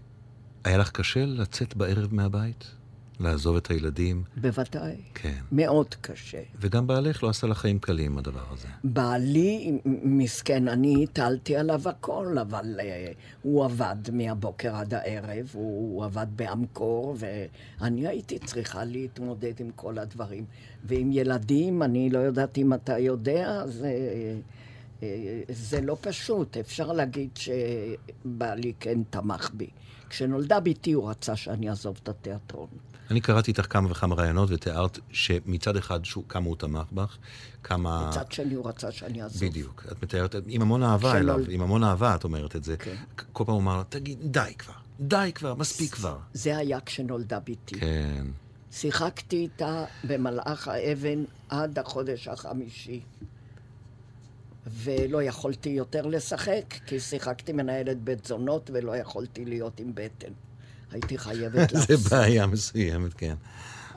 היה 0.63 0.77
לך 0.77 0.91
קשה 0.91 1.25
לצאת 1.25 1.75
בערב 1.75 2.13
מהבית? 2.13 2.80
לעזוב 3.21 3.55
את 3.55 3.71
הילדים? 3.71 4.23
בוודאי. 4.37 4.95
כן. 5.13 5.37
מאוד 5.51 5.95
קשה. 6.01 6.41
וגם 6.59 6.87
בעלך 6.87 7.23
לא 7.23 7.29
עשה 7.29 7.47
לך 7.47 7.57
חיים 7.57 7.79
קלים, 7.79 8.17
הדבר 8.17 8.43
הזה. 8.51 8.67
בעלי, 8.83 9.79
מסכן, 10.03 10.67
אני 10.67 11.03
הטלתי 11.03 11.55
עליו 11.55 11.89
הכל, 11.89 12.37
אבל 12.41 12.79
uh, 12.79 12.83
הוא 13.41 13.65
עבד 13.65 13.95
מהבוקר 14.13 14.75
עד 14.75 14.93
הערב, 14.93 15.49
הוא 15.53 16.05
עבד 16.05 16.27
באמקור, 16.35 17.15
ואני 17.79 18.07
הייתי 18.07 18.39
צריכה 18.39 18.83
להתמודד 18.83 19.53
עם 19.59 19.69
כל 19.75 19.97
הדברים. 19.97 20.45
ועם 20.83 21.11
ילדים, 21.11 21.83
אני 21.83 22.09
לא 22.09 22.19
יודעת 22.19 22.57
אם 22.57 22.73
אתה 22.73 22.99
יודע, 22.99 23.67
זה, 23.67 23.91
uh, 24.99 25.03
זה 25.49 25.81
לא 25.81 25.97
פשוט. 26.01 26.57
אפשר 26.57 26.91
להגיד 26.93 27.29
שבעלי 27.35 28.73
כן 28.79 29.03
תמך 29.09 29.51
בי. 29.53 29.67
כשנולדה 30.09 30.59
ביתי 30.59 30.91
הוא 30.91 31.09
רצה 31.09 31.35
שאני 31.35 31.69
אעזוב 31.69 31.99
את 32.03 32.09
התיאטרון. 32.09 32.67
אני 33.11 33.21
קראתי 33.21 33.51
איתך 33.51 33.65
כמה 33.73 33.91
וכמה 33.91 34.15
רעיונות 34.15 34.49
ותיארת 34.51 34.99
שמצד 35.11 35.77
אחד 35.77 36.05
שהוא, 36.05 36.23
כמה 36.29 36.45
הוא 36.45 36.55
תמך 36.55 36.91
בך, 36.91 37.17
כמה... 37.63 38.09
מצד 38.09 38.31
שני 38.31 38.53
הוא 38.53 38.67
רצה 38.67 38.91
שאני 38.91 39.23
אעזוב. 39.23 39.49
בדיוק. 39.49 39.85
את 39.91 40.03
מתארת, 40.03 40.35
עם 40.47 40.61
המון 40.61 40.83
אהבה 40.83 41.11
שלא- 41.11 41.17
אליו, 41.17 41.39
עם 41.49 41.61
המון 41.61 41.83
אהבה 41.83 42.15
את 42.15 42.23
אומרת 42.23 42.55
את 42.55 42.63
זה. 42.63 42.77
כן. 42.77 42.95
כל 43.33 43.43
פעם 43.45 43.53
הוא 43.55 43.61
אמר, 43.61 43.83
תגיד, 43.89 44.19
די 44.21 44.53
כבר, 44.57 44.73
די 44.99 45.31
כבר, 45.35 45.55
מספיק 45.55 45.93
כבר. 45.93 46.17
זה 46.33 46.57
היה 46.57 46.79
כשנולדה 46.85 47.39
ביתי. 47.39 47.79
כן. 47.79 48.25
שיחקתי 48.71 49.35
איתה 49.35 49.85
במלאך 50.03 50.67
האבן 50.67 51.23
עד 51.49 51.79
החודש 51.79 52.27
החמישי. 52.27 53.01
ולא 54.67 55.23
יכולתי 55.23 55.69
יותר 55.69 56.05
לשחק, 56.05 56.65
כי 56.85 56.99
שיחקתי 56.99 57.53
מנהלת 57.53 58.01
בית 58.01 58.25
זונות 58.25 58.69
ולא 58.73 58.97
יכולתי 58.97 59.45
להיות 59.45 59.79
עם 59.79 59.91
בטן. 59.93 60.31
הייתי 60.91 61.17
חייבת 61.17 61.69
זה 61.73 61.77
להפסיק. 61.93 62.11
בעיה 62.11 62.47
מסוימת, 62.47 63.13
כן. 63.13 63.35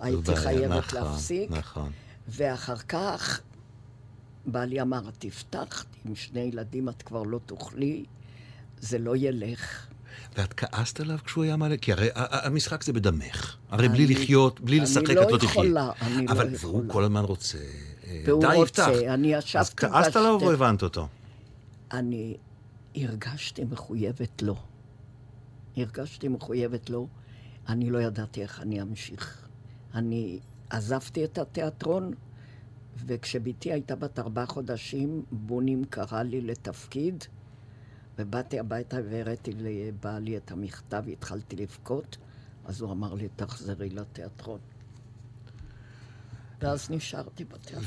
הייתי 0.01 0.23
בעיה, 0.23 0.41
חייבת 0.41 0.77
נכון, 0.95 1.03
להפסיק. 1.03 1.51
נכון. 1.51 1.93
ואחר 2.29 2.77
כך 2.77 3.41
בעלי 4.47 4.81
אמר, 4.81 5.01
תפתח, 5.19 5.85
עם 6.05 6.15
שני 6.17 6.41
ילדים 6.41 6.89
את 6.89 7.03
כבר 7.03 7.23
לא 7.23 7.41
תוכלי, 7.47 8.05
זה 8.81 8.99
לא 8.99 9.17
ילך. 9.17 9.87
ואת 10.37 10.53
כעסת 10.57 11.01
עליו 11.01 11.19
כשהוא 11.25 11.45
היה 11.45 11.57
מעלה? 11.57 11.77
כי 11.77 11.93
הרי 11.93 12.09
המשחק 12.15 12.83
זה 12.85 12.93
בדמך. 12.93 13.57
הרי 13.71 13.89
בלי 13.89 14.05
אני- 14.05 14.15
לחיות, 14.15 14.61
בלי 14.61 14.77
אני 14.77 14.85
לשחק, 14.85 15.11
לא 15.11 15.23
את 15.23 15.33
לא 15.33 15.39
תחי. 15.39 15.47
יכולה, 15.47 15.91
אני 16.03 16.27
לא 16.27 16.33
אבל 16.33 16.49
והוא 16.61 16.79
יכולה. 16.79 16.93
כל 16.93 17.05
הזמן 17.05 17.25
רוצה. 17.25 17.59
אה, 18.07 18.23
והוא 18.27 18.41
די, 18.41 18.57
רוצה, 18.57 18.83
יפתח. 18.83 19.09
אני 19.15 19.37
אז 19.37 19.45
ישבתי 19.45 19.77
כעסת 19.77 20.17
עליו 20.17 20.39
או 20.43 20.53
הבנת 20.53 20.83
אותו? 20.83 21.09
אני 21.93 22.37
הרגשתי 22.97 23.65
מחויבת 23.65 24.43
לו. 24.43 24.57
הרגשתי 25.77 26.29
מחויבת 26.29 26.91
לו, 26.91 27.09
אני 27.69 27.91
לא 27.91 27.99
ידעתי 27.99 28.43
איך 28.43 28.61
אני 28.61 28.83
אמשיך. 28.83 29.49
אני 29.95 30.39
עזבתי 30.71 31.25
את 31.25 31.39
התיאטרון, 31.39 32.13
וכשבתי 33.07 33.73
הייתה 33.73 33.97
בת 33.97 34.19
ארבעה 34.19 34.47
חודשים, 34.47 35.23
בונים 35.33 35.85
קרא 35.85 36.23
לי 36.23 36.41
לתפקיד, 36.41 37.25
ובאתי 38.19 38.59
הביתה 38.59 38.97
והראיתי 39.11 39.53
לבעלי 39.57 40.37
את 40.37 40.51
המכתב, 40.51 41.03
התחלתי 41.13 41.57
לבכות, 41.57 42.17
אז 42.65 42.81
הוא 42.81 42.93
אמר 42.93 43.15
לי, 43.15 43.29
תחזרי 43.37 43.91
לתיאטרון. 43.91 44.59
ואז 46.61 46.91
נשארתי 46.91 47.45
בתיאטרון. 47.45 47.85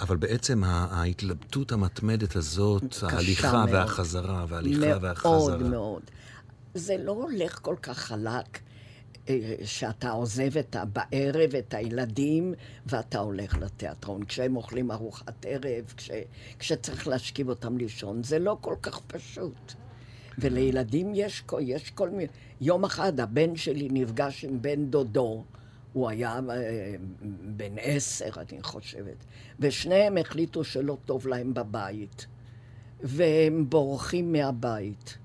אבל 0.00 0.16
בעצם 0.16 0.64
ההתלבטות 0.64 1.72
המתמדת 1.72 2.36
הזאת, 2.36 2.94
ההליכה 3.02 3.52
מאוד. 3.52 3.68
והחזרה, 3.74 4.44
וההליכה 4.48 4.98
והחזרה. 5.00 5.32
מאוד 5.32 5.62
מאוד. 5.62 6.02
זה 6.74 6.96
לא 6.96 7.12
הולך 7.12 7.58
כל 7.62 7.76
כך 7.82 7.98
חלק, 7.98 8.58
אה, 9.28 9.54
שאתה 9.64 10.10
עוזב 10.10 10.56
את 10.58 10.76
ה- 10.76 10.84
בערב 10.84 11.54
את 11.54 11.74
הילדים 11.74 12.54
ואתה 12.86 13.18
הולך 13.18 13.58
לתיאטרון. 13.58 14.24
כשהם 14.24 14.56
אוכלים 14.56 14.90
ארוחת 14.90 15.46
ערב, 15.48 15.92
כש, 15.96 16.10
כשצריך 16.58 17.08
להשכיב 17.08 17.48
אותם 17.48 17.76
לישון, 17.78 18.22
זה 18.22 18.38
לא 18.38 18.56
כל 18.60 18.74
כך 18.82 19.00
פשוט. 19.06 19.72
ולילדים 20.38 21.12
יש, 21.14 21.44
יש 21.60 21.90
כל 21.90 22.10
מיני... 22.10 22.26
יום 22.60 22.84
אחד 22.84 23.20
הבן 23.20 23.56
שלי 23.56 23.88
נפגש 23.90 24.44
עם 24.44 24.62
בן 24.62 24.86
דודו, 24.86 25.44
הוא 25.92 26.08
היה 26.08 26.40
אה, 26.50 26.94
בן 27.56 27.74
עשר, 27.80 28.30
אני 28.36 28.62
חושבת, 28.62 29.24
ושניהם 29.60 30.16
החליטו 30.18 30.64
שלא 30.64 30.96
טוב 31.04 31.26
להם 31.28 31.54
בבית, 31.54 32.26
והם 33.00 33.70
בורחים 33.70 34.32
מהבית. 34.32 35.18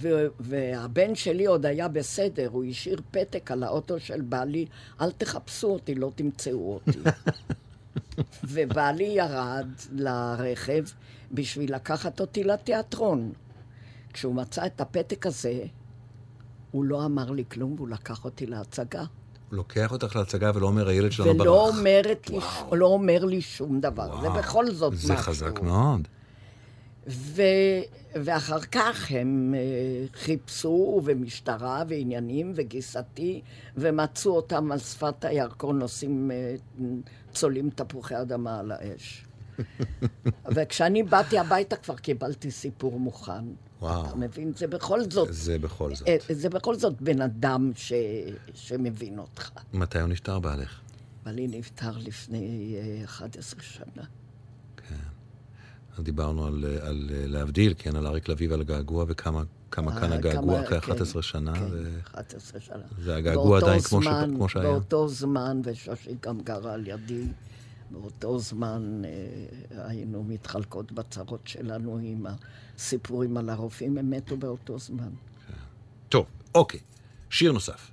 ו- 0.00 0.26
והבן 0.40 1.14
שלי 1.14 1.46
עוד 1.46 1.66
היה 1.66 1.88
בסדר, 1.88 2.48
הוא 2.52 2.64
השאיר 2.64 3.00
פתק 3.10 3.50
על 3.50 3.62
האוטו 3.62 4.00
של 4.00 4.20
בעלי, 4.20 4.66
אל 5.00 5.10
תחפשו 5.10 5.68
אותי, 5.68 5.94
לא 5.94 6.10
תמצאו 6.14 6.74
אותי. 6.74 6.98
ובעלי 8.44 9.04
ירד 9.04 9.68
לרכב 9.92 10.84
בשביל 11.32 11.74
לקחת 11.74 12.20
אותי 12.20 12.44
לתיאטרון. 12.44 13.32
כשהוא 14.12 14.34
מצא 14.34 14.66
את 14.66 14.80
הפתק 14.80 15.26
הזה, 15.26 15.64
הוא 16.70 16.84
לא 16.84 17.04
אמר 17.04 17.30
לי 17.30 17.44
כלום, 17.50 17.74
והוא 17.76 17.88
לקח 17.88 18.24
אותי 18.24 18.46
להצגה. 18.46 19.00
הוא 19.00 19.56
לוקח 19.56 19.92
אותך 19.92 20.16
להצגה 20.16 20.50
ולא 20.54 20.66
אומר, 20.66 20.88
הילד 20.88 21.12
שלנו 21.12 21.34
ברח. 21.34 21.40
ולא 21.40 21.70
לי, 22.72 22.78
לא 22.78 22.86
אומר 22.86 23.24
לי 23.24 23.40
שום 23.40 23.80
דבר. 23.80 24.20
זה 24.20 24.28
וואו, 24.28 24.38
בכל 24.38 24.70
זאת 24.70 24.96
זה 24.96 25.12
משהו. 25.12 25.24
חזק 25.24 25.60
מאוד. 25.60 26.08
ו... 27.06 27.42
ואחר 28.14 28.60
כך 28.60 29.10
הם 29.10 29.54
אה, 29.56 30.06
חיפשו, 30.14 31.00
ומשטרה, 31.04 31.82
ועניינים, 31.88 32.52
וגיסתי, 32.54 33.42
ומצאו 33.76 34.36
אותם 34.36 34.72
על 34.72 34.78
שפת 34.78 35.24
הירקון, 35.24 35.82
עושים, 35.82 36.30
אה, 36.30 36.54
צולים 37.32 37.70
תפוחי 37.70 38.20
אדמה 38.20 38.58
על 38.58 38.72
האש. 38.72 39.24
וכשאני 40.54 41.02
באתי 41.02 41.38
הביתה 41.38 41.76
כבר 41.76 41.96
קיבלתי 41.96 42.50
סיפור 42.50 43.00
מוכן. 43.00 43.44
וואו. 43.80 44.06
אתה 44.06 44.16
מבין? 44.16 44.52
זה 44.56 44.66
בכל 44.66 45.10
זאת, 45.10 45.28
זה 45.30 45.58
בכל 45.58 45.94
זאת. 45.94 46.08
אה, 46.08 46.16
זה 46.28 46.48
בכל 46.48 46.74
זאת 46.74 47.02
בן 47.02 47.20
אדם 47.20 47.72
ש... 47.74 47.92
שמבין 48.54 49.18
אותך. 49.18 49.50
מתי 49.72 50.00
הוא 50.00 50.08
נפטר 50.08 50.38
בעלך? 50.38 50.80
בעלי 51.24 51.48
נפטר 51.48 51.98
לפני 51.98 52.76
אה, 52.78 53.04
11 53.04 53.62
שנה. 53.62 54.04
דיברנו 55.98 56.46
על, 56.46 56.64
על 56.80 57.10
להבדיל, 57.12 57.74
כן, 57.78 57.96
על 57.96 58.06
אריק 58.06 58.28
לביא 58.28 58.50
ועל 58.50 58.60
הגעגוע, 58.60 59.04
וכמה 59.08 59.42
כמה 59.70 60.00
כאן 60.00 60.12
אה, 60.12 60.18
הגעגוע 60.18 60.42
כמה- 60.54 60.64
אחרי 60.66 60.80
כן, 60.80 60.92
11 60.92 61.22
שנה. 61.22 61.54
כן, 61.54 61.64
ו... 61.70 61.98
11 62.14 62.60
שנה. 62.60 63.14
הגעגוע 63.16 63.44
באותו 63.44 63.66
עדיין 63.66 63.80
כמו 63.82 64.02
ש- 64.02 64.04
זמן- 64.04 64.32
כמו 64.36 64.48
שהיה. 64.48 64.64
באותו 64.70 65.08
זמן, 65.08 65.60
ושושי 65.64 66.10
גם 66.22 66.40
גרה 66.40 66.72
על 66.74 66.86
ידי, 66.86 67.24
באותו 67.90 68.38
זמן 68.38 69.02
אה, 69.04 69.10
היינו 69.88 70.24
מתחלקות 70.24 70.92
בצרות 70.92 71.40
שלנו 71.44 71.98
עם 72.02 72.26
הסיפורים 72.76 73.36
על 73.36 73.48
הרופאים, 73.50 73.98
הם 73.98 74.10
מתו 74.10 74.36
באותו 74.36 74.78
זמן. 74.78 75.08
טוב, 76.08 76.26
אוקיי. 76.54 76.80
שיר 77.30 77.52
נוסף. 77.52 77.90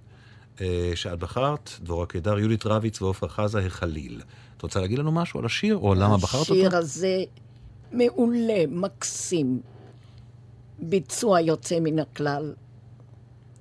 אה, 0.61 0.91
שאת 0.95 1.19
בחרת, 1.19 1.69
דבורה 1.83 2.05
קידר, 2.05 2.39
יהודית 2.39 2.65
רביץ 2.65 3.01
ועופרה 3.01 3.29
חזה, 3.29 3.59
החליל. 3.59 4.21
את 4.57 4.61
רוצה 4.61 4.79
להגיד 4.79 4.99
לנו 4.99 5.11
משהו 5.11 5.39
על 5.39 5.45
השיר, 5.45 5.77
או 5.77 5.95
למה 5.95 6.17
בחרת 6.17 6.41
אותו? 6.41 6.53
השיר 6.53 6.77
הזה 6.77 7.17
מעולה, 7.91 8.63
מקסים. 8.67 9.61
ביצוע 10.79 11.41
יוצא 11.41 11.79
מן 11.79 11.99
הכלל. 11.99 12.53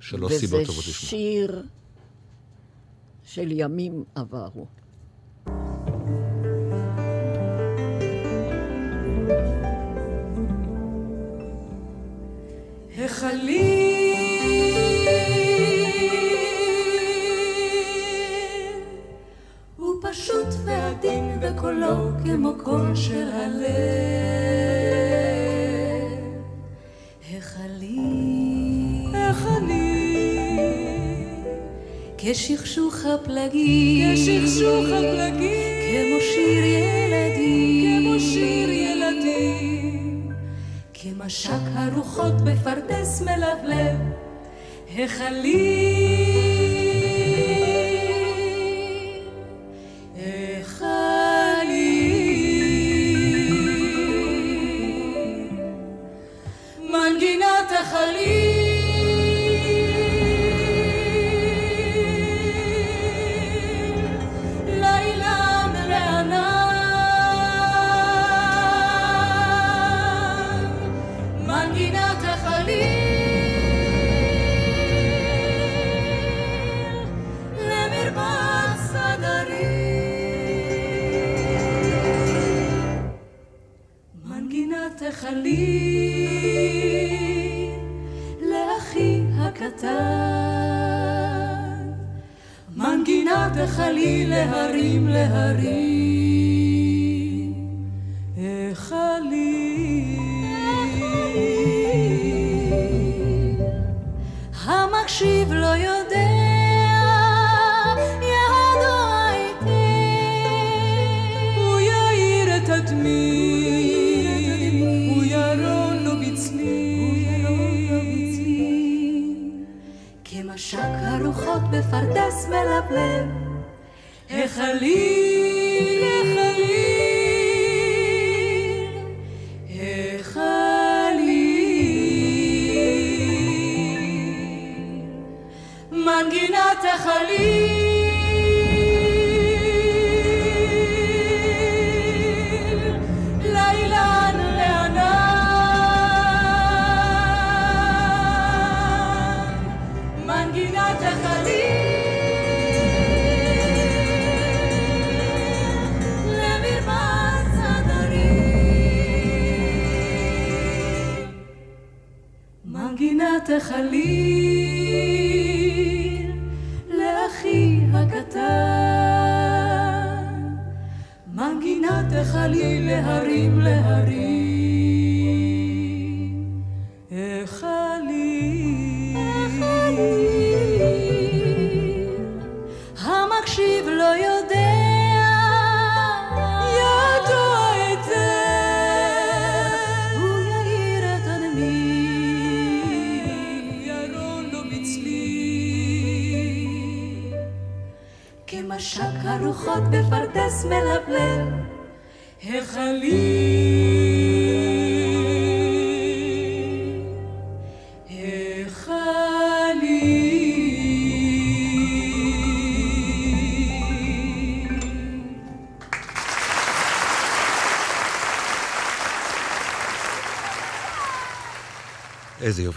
שלוש 0.00 0.32
סיבות 0.32 0.66
טובות 0.66 0.84
לשמוע. 0.86 0.96
וזה 0.96 1.06
שיר 1.06 1.62
של 3.24 3.48
ימים 3.52 4.04
עברו. 4.14 4.66
החליט 12.98 13.97
וקולו 21.52 22.10
כמו 22.24 22.52
קול 22.64 22.94
של 22.94 23.28
הלב. 23.32 23.68
החליל 27.36 29.14
החליל 29.14 29.78
כשכשוך 32.18 33.04
הפלגים 33.04 34.14
כשכשוך 34.14 34.84
הפלגים 34.84 35.78
כמו 35.88 36.20
שיר 36.20 36.64
ילדים 36.64 38.02
כמו 38.02 38.20
שיר 38.20 38.70
ילדים. 38.70 40.32
כמשק 40.94 41.62
הרוחות 41.74 42.34
בפרדס 42.44 43.22
מלבלב. 43.22 43.98
החליל 44.98 46.47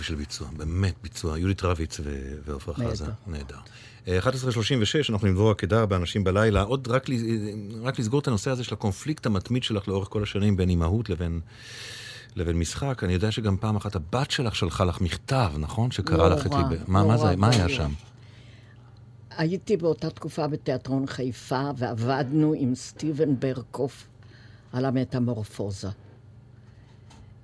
יופי 0.01 0.07
של 0.09 0.15
ביצוע, 0.15 0.47
באמת 0.57 0.93
ביצוע. 1.03 1.39
יהודית 1.39 1.63
רביץ 1.63 1.99
ועפרה. 2.45 2.75
חזה, 2.91 3.05
נהדר. 3.27 3.57
אה, 4.07 4.19
11.36, 4.19 5.09
אנחנו 5.09 5.27
עם 5.27 5.33
דבורה 5.33 5.53
קידר 5.55 5.85
באנשים 5.85 6.23
בלילה. 6.23 6.61
עוד 6.61 6.87
רק, 6.87 7.09
ל- 7.09 7.13
רק 7.81 7.99
לסגור 7.99 8.19
את 8.19 8.27
הנושא 8.27 8.51
הזה 8.51 8.63
של 8.63 8.73
הקונפליקט 8.73 9.25
המתמיד 9.25 9.63
שלך 9.63 9.87
לאורך 9.87 10.07
כל 10.09 10.23
השנים 10.23 10.57
בין 10.57 10.69
אימהות 10.69 11.09
לבין, 11.09 11.39
לבין 12.35 12.59
משחק. 12.59 13.03
אני 13.03 13.13
יודע 13.13 13.31
שגם 13.31 13.57
פעם 13.57 13.75
אחת 13.75 13.95
הבת 13.95 14.31
שלך 14.31 14.55
שלחה 14.55 14.85
לך 14.85 15.01
מכתב, 15.01 15.51
נכון? 15.57 15.91
שקרא 15.91 16.29
לך 16.29 16.45
את 16.45 16.51
ליבי. 16.53 16.83
מה, 16.87 17.03
מה, 17.03 17.17
זה, 17.17 17.35
מה 17.35 17.49
היה. 17.49 17.69
שם? 17.69 17.91
הייתי 19.37 19.77
באותה 19.77 20.09
תקופה 20.09 20.47
בתיאטרון 20.47 21.07
חיפה, 21.07 21.69
ועבדנו 21.77 22.53
עם 22.57 22.75
סטיבן 22.75 23.39
ברקוף 23.39 24.07
על 24.73 24.85
המטמורפוזה. 24.85 25.89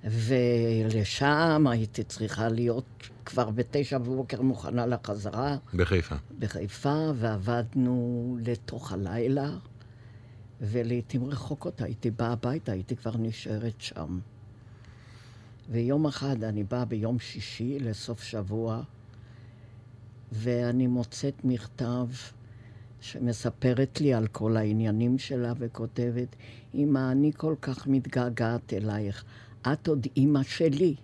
ולשם 0.04 1.66
הייתי 1.70 2.04
צריכה 2.04 2.48
להיות 2.48 3.08
כבר 3.24 3.50
בתשע 3.50 3.98
בבוקר 3.98 4.42
מוכנה 4.42 4.86
לחזרה 4.86 5.56
בחיפה. 5.74 6.14
בחיפה, 6.38 7.10
ועבדנו 7.14 8.36
לתוך 8.40 8.92
הלילה, 8.92 9.50
ולעיתים 10.60 11.24
רחוקות 11.24 11.80
הייתי 11.80 12.10
באה 12.10 12.32
הביתה, 12.32 12.72
הייתי 12.72 12.96
כבר 12.96 13.16
נשארת 13.16 13.80
שם. 13.80 14.18
ויום 15.70 16.06
אחד, 16.06 16.44
אני 16.44 16.64
באה 16.64 16.84
ביום 16.84 17.18
שישי 17.18 17.78
לסוף 17.80 18.22
שבוע, 18.22 18.82
ואני 20.32 20.86
מוצאת 20.86 21.44
מכתב 21.44 22.06
שמספרת 23.00 24.00
לי 24.00 24.14
על 24.14 24.26
כל 24.26 24.56
העניינים 24.56 25.18
שלה 25.18 25.52
וכותבת, 25.58 26.36
אמא, 26.74 27.12
אני 27.12 27.32
כל 27.36 27.54
כך 27.62 27.86
מתגעגעת 27.86 28.72
אלייך, 28.72 29.24
את 29.72 29.88
עוד 29.88 30.06
אימא 30.16 30.42
שלי. 30.42 30.94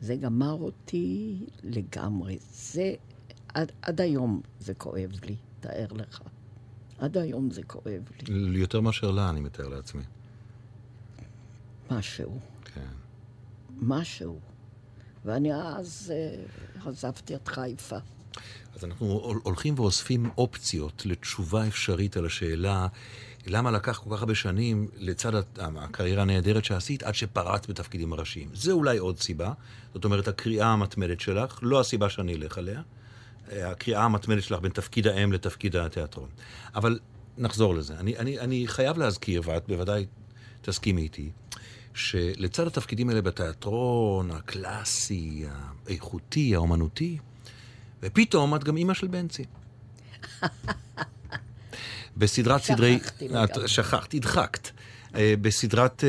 זה 0.00 0.16
גמר 0.16 0.52
אותי 0.52 1.36
לגמרי. 1.62 2.38
זה, 2.52 2.94
עד, 3.54 3.72
עד 3.82 4.00
היום 4.00 4.40
זה 4.60 4.74
כואב 4.74 5.12
לי, 5.22 5.36
תאר 5.60 5.86
לך. 5.92 6.20
עד 6.98 7.16
היום 7.16 7.50
זה 7.50 7.62
כואב 7.62 8.02
לי. 8.28 8.58
יותר 8.58 8.80
מאשר 8.80 9.10
לה, 9.10 9.30
אני 9.30 9.40
מתאר 9.40 9.68
לעצמי. 9.68 10.02
משהו, 11.90 12.38
כן. 12.74 12.86
משהו. 13.80 14.38
ואני 15.24 15.54
אז 15.54 16.12
uh, 16.82 16.88
עזבתי 16.88 17.34
את 17.34 17.48
חיפה. 17.48 17.96
אז 18.74 18.84
אנחנו 18.84 19.06
הול- 19.06 19.40
הולכים 19.44 19.74
ואוספים 19.78 20.30
אופציות 20.38 21.06
לתשובה 21.06 21.66
אפשרית 21.68 22.16
על 22.16 22.26
השאלה 22.26 22.86
למה 23.46 23.70
לקח 23.70 23.98
כל 23.98 24.16
כך 24.16 24.20
הרבה 24.20 24.34
שנים 24.34 24.88
לצד 24.96 25.32
הקריירה 25.56 26.22
הנהדרת 26.22 26.64
שעשית 26.64 27.02
עד 27.02 27.14
שפרצת 27.14 27.70
בתפקידים 27.70 28.12
הראשיים. 28.12 28.48
זה 28.54 28.72
אולי 28.72 28.98
עוד 28.98 29.20
סיבה. 29.20 29.52
זאת 29.94 30.04
אומרת, 30.04 30.28
הקריאה 30.28 30.66
המתמדת 30.66 31.20
שלך, 31.20 31.58
לא 31.62 31.80
הסיבה 31.80 32.10
שאני 32.10 32.34
אלך 32.34 32.58
עליה. 32.58 32.82
אה, 33.52 33.70
הקריאה 33.70 34.02
המתמדת 34.04 34.42
שלך 34.42 34.60
בין 34.60 34.72
תפקיד 34.72 35.06
האם 35.06 35.32
לתפקיד 35.32 35.76
התיאטרון. 35.76 36.28
אבל 36.74 36.98
נחזור 37.38 37.74
לזה. 37.74 37.94
אני, 37.98 38.18
אני, 38.18 38.40
אני 38.40 38.64
חייב 38.66 38.98
להזכיר, 38.98 39.42
ואת 39.44 39.68
בוודאי 39.68 40.06
תסכימי 40.62 41.02
איתי, 41.02 41.30
שלצד 41.94 42.66
התפקידים 42.66 43.08
האלה 43.08 43.22
בתיאטרון, 43.22 44.30
הקלאסי, 44.30 45.44
האיכותי, 45.86 46.54
האומנותי, 46.54 47.18
ופתאום 48.02 48.54
את 48.54 48.64
גם 48.64 48.76
אימא 48.76 48.94
של 48.94 49.06
בנצי. 49.06 49.44
בסדרת 52.16 52.62
סדרי... 52.62 52.98
שכחתי 52.98 53.28
לגמרי. 53.28 53.44
את- 53.44 53.68
שכחת, 53.68 54.14
הדחקת. 54.14 54.70
אה, 55.14 55.34
בסדרת 55.40 56.04
אה, 56.04 56.08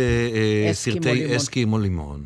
אה, 0.68 0.74
סרטי 0.74 1.14
לימון. 1.14 1.36
אסקימו 1.36 1.80
לימון. 1.80 2.26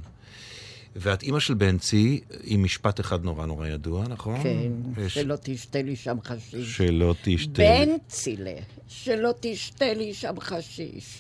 ואת 0.96 1.24
אימא 1.24 1.40
של 1.40 1.54
בנצי, 1.54 2.22
עם 2.44 2.64
משפט 2.64 3.00
אחד 3.00 3.24
נורא 3.24 3.46
נורא 3.46 3.68
ידוע, 3.68 4.08
נכון? 4.08 4.44
כן, 4.44 4.72
שלא 5.08 5.36
תשתה 5.44 5.82
לי 5.82 5.96
שם 5.96 6.18
חשיש. 6.24 6.78
שלא 6.78 7.16
תשתה. 7.24 7.52
בן 7.62 7.90
צילה, 8.08 8.54
שלא 8.88 9.34
תשתה 9.40 9.94
לי 9.94 10.14
שם 10.14 10.40
חשיש. 10.40 11.18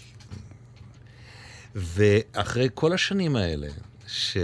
ואחרי 1.75 2.67
כל 2.73 2.93
השנים 2.93 3.35
האלה, 3.35 3.67
ש... 4.07 4.37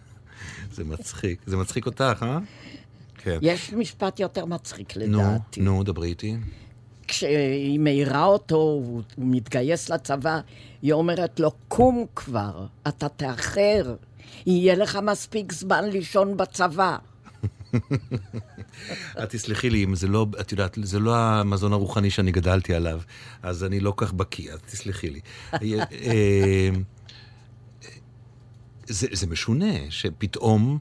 זה 0.74 0.84
מצחיק. 0.84 1.40
זה 1.46 1.56
מצחיק 1.56 1.86
אותך, 1.86 2.22
אה? 2.22 2.38
כן. 3.18 3.38
יש 3.42 3.72
משפט 3.72 4.20
יותר 4.20 4.44
מצחיק 4.44 4.96
נו, 4.96 5.18
לדעתי. 5.18 5.60
נו, 5.60 5.82
דברי 5.82 6.08
איתי. 6.08 6.36
כשהיא 7.08 7.80
מעירה 7.80 8.24
אותו, 8.24 8.56
הוא 8.56 9.02
מתגייס 9.18 9.88
לצבא, 9.90 10.40
היא 10.82 10.92
אומרת 10.92 11.40
לו, 11.40 11.50
קום 11.68 12.06
כבר, 12.16 12.66
אתה 12.88 13.08
תאחר, 13.08 13.94
יהיה 14.46 14.74
לך 14.74 14.98
מספיק 15.02 15.52
זמן 15.52 15.84
לישון 15.84 16.36
בצבא. 16.36 16.96
את 19.22 19.30
תסלחי 19.30 19.70
לי, 19.70 19.84
אם 19.84 19.94
זה 19.94 20.08
לא, 20.08 20.26
את 20.40 20.52
יודעת, 20.52 20.78
זה 20.82 20.98
לא 20.98 21.16
המזון 21.16 21.72
הרוחני 21.72 22.10
שאני 22.10 22.32
גדלתי 22.32 22.74
עליו, 22.74 23.00
אז 23.42 23.64
אני 23.64 23.80
לא 23.80 23.94
כך 23.96 24.12
בקיא, 24.12 24.52
אז 24.52 24.58
תסלחי 24.60 25.10
לי. 25.10 25.20
אה, 25.52 25.58
אה, 25.92 26.70
זה, 28.86 29.06
זה 29.12 29.26
משונה 29.26 29.90
שפתאום, 29.90 30.78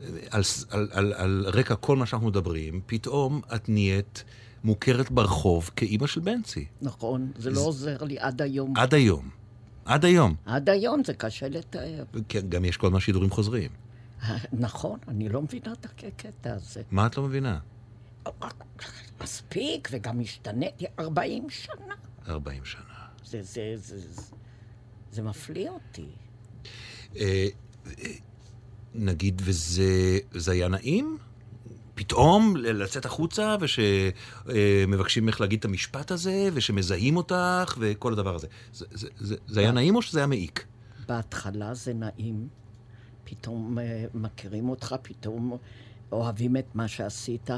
אה, 0.00 0.06
על, 0.30 0.42
על, 0.70 0.88
על, 0.92 1.12
על 1.12 1.44
רקע 1.46 1.74
כל 1.74 1.96
מה 1.96 2.06
שאנחנו 2.06 2.28
מדברים, 2.28 2.80
פתאום 2.86 3.40
את 3.54 3.68
נהיית 3.68 4.24
מוכרת 4.64 5.10
ברחוב 5.10 5.70
כאימא 5.76 6.06
של 6.06 6.20
בנצי. 6.20 6.64
נכון, 6.82 7.32
זה 7.36 7.50
לא 7.50 7.60
עוזר 7.60 8.04
לי 8.04 8.18
עד 8.18 8.42
היום. 8.42 8.76
עד 8.76 8.94
היום. 8.94 9.30
עד 9.84 10.04
היום. 10.04 10.34
עד 10.44 10.68
היום 10.68 11.04
זה 11.04 11.14
קשה 11.14 11.48
לתאר. 11.48 12.04
כן, 12.28 12.48
גם 12.48 12.64
יש 12.64 12.76
כל 12.76 12.86
הזמן 12.86 13.00
שידורים 13.00 13.30
חוזרים. 13.30 13.70
נכון, 14.52 14.98
אני 15.08 15.28
לא 15.28 15.42
מבינה 15.42 15.72
את 15.72 15.84
הקטע 15.84 16.54
הזה. 16.54 16.82
מה 16.90 17.06
את 17.06 17.16
לא 17.16 17.22
מבינה? 17.22 17.58
מספיק, 19.20 19.88
וגם 19.92 20.20
השתניתי 20.20 20.84
40 20.98 21.50
שנה. 21.50 21.94
40 22.28 22.64
שנה. 22.64 22.82
זה, 23.24 23.42
זה, 23.42 23.72
זה, 23.76 23.98
זה, 23.98 24.22
זה 25.12 25.22
מפליא 25.22 25.70
אותי. 25.70 26.08
אה, 27.16 27.46
אה, 27.86 28.12
נגיד, 28.94 29.42
וזה 29.44 30.18
זה 30.32 30.52
היה 30.52 30.68
נעים? 30.68 31.18
פתאום 31.94 32.56
לצאת 32.56 33.04
החוצה 33.04 33.56
ושמבקשים 33.60 35.26
ממך 35.26 35.40
להגיד 35.40 35.58
את 35.58 35.64
המשפט 35.64 36.10
הזה 36.10 36.48
ושמזהים 36.54 37.16
אותך 37.16 37.76
וכל 37.78 38.12
הדבר 38.12 38.34
הזה. 38.34 38.46
זה, 38.72 38.86
זה, 38.90 39.08
זה, 39.18 39.36
זה 39.46 39.60
היה 39.60 39.72
נעים 39.72 39.96
או 39.96 40.02
שזה 40.02 40.18
היה 40.18 40.26
מעיק? 40.26 40.66
בהתחלה 41.08 41.74
זה 41.74 41.94
נעים, 41.94 42.48
פתאום 43.24 43.78
אה, 43.78 44.04
מכירים 44.14 44.68
אותך, 44.68 44.94
פתאום 45.02 45.56
אוהבים 46.12 46.56
את 46.56 46.74
מה 46.74 46.88
שעשית, 46.88 47.50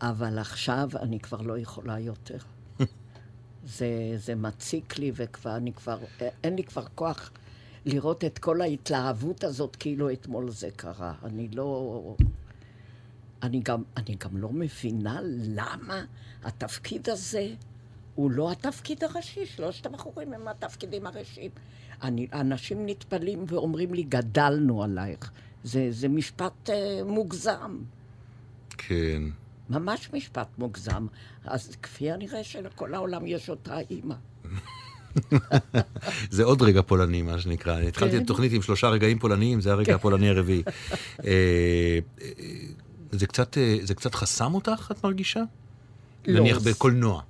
אבל 0.00 0.38
עכשיו 0.38 0.88
אני 1.02 1.20
כבר 1.20 1.42
לא 1.42 1.58
יכולה 1.58 1.98
יותר. 1.98 2.38
זה, 3.76 3.88
זה 4.16 4.34
מציק 4.34 4.98
לי, 4.98 5.12
וכבר 5.14 5.56
אני 5.56 5.72
כבר, 5.72 5.98
אה, 6.22 6.28
אין 6.44 6.56
לי 6.56 6.64
כבר 6.64 6.84
כוח 6.94 7.30
לראות 7.84 8.24
את 8.24 8.38
כל 8.38 8.60
ההתלהבות 8.60 9.44
הזאת 9.44 9.76
כאילו 9.76 10.12
אתמול 10.12 10.50
זה 10.50 10.68
קרה. 10.76 11.14
אני 11.24 11.48
לא... 11.48 12.16
אני 13.42 13.60
גם, 13.60 13.82
אני 13.96 14.14
גם 14.14 14.36
לא 14.36 14.48
מבינה 14.52 15.20
למה 15.24 16.04
התפקיד 16.44 17.08
הזה 17.08 17.48
הוא 18.14 18.30
לא 18.30 18.52
התפקיד 18.52 19.04
הראשי, 19.04 19.46
שלושת 19.46 19.86
הבחורים 19.86 20.32
הם 20.32 20.48
התפקידים 20.48 21.06
הראשיים. 21.06 21.50
אני, 22.02 22.26
אנשים 22.32 22.86
נטפלים 22.86 23.44
ואומרים 23.48 23.94
לי, 23.94 24.02
גדלנו 24.02 24.82
עלייך. 24.82 25.30
זה, 25.64 25.86
זה 25.90 26.08
משפט 26.08 26.70
אה, 26.70 27.00
מוגזם, 27.04 27.78
כן. 28.78 29.22
ממש 29.70 30.10
משפט 30.12 30.48
מוגזם. 30.58 31.06
אז 31.44 31.76
כפי 31.82 32.10
הנראה 32.10 32.44
שלכל 32.44 32.94
העולם 32.94 33.26
יש 33.26 33.50
אותה 33.50 33.78
אימא. 33.90 34.14
זה 36.30 36.44
עוד 36.44 36.62
רגע 36.62 36.82
פולני, 36.82 37.22
מה 37.22 37.38
שנקרא. 37.38 37.76
אני 37.76 37.88
התחלתי 37.88 38.16
את 38.16 38.22
התוכנית 38.22 38.52
עם 38.52 38.62
שלושה 38.62 38.88
רגעים 38.88 39.18
פולניים, 39.18 39.60
זה 39.60 39.72
הרגע 39.72 39.94
הפולני 39.94 40.28
הרביעי. 40.28 40.62
זה 43.12 43.26
קצת, 43.26 43.58
אה, 43.58 43.76
זה 43.82 43.94
קצת 43.94 44.14
חסם 44.14 44.54
אותך, 44.54 44.88
את 44.92 45.04
מרגישה? 45.04 45.42
לא. 46.26 46.40
נניח 46.40 46.58
בקולנוע. 46.58 47.22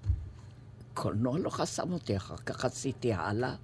קולנוע 0.95 1.39
לא 1.39 1.51
חסם 1.51 1.93
אותי, 1.93 2.17
אחר 2.17 2.37
כך 2.37 2.65
עשיתי 2.65 3.13
הלאה, 3.13 3.55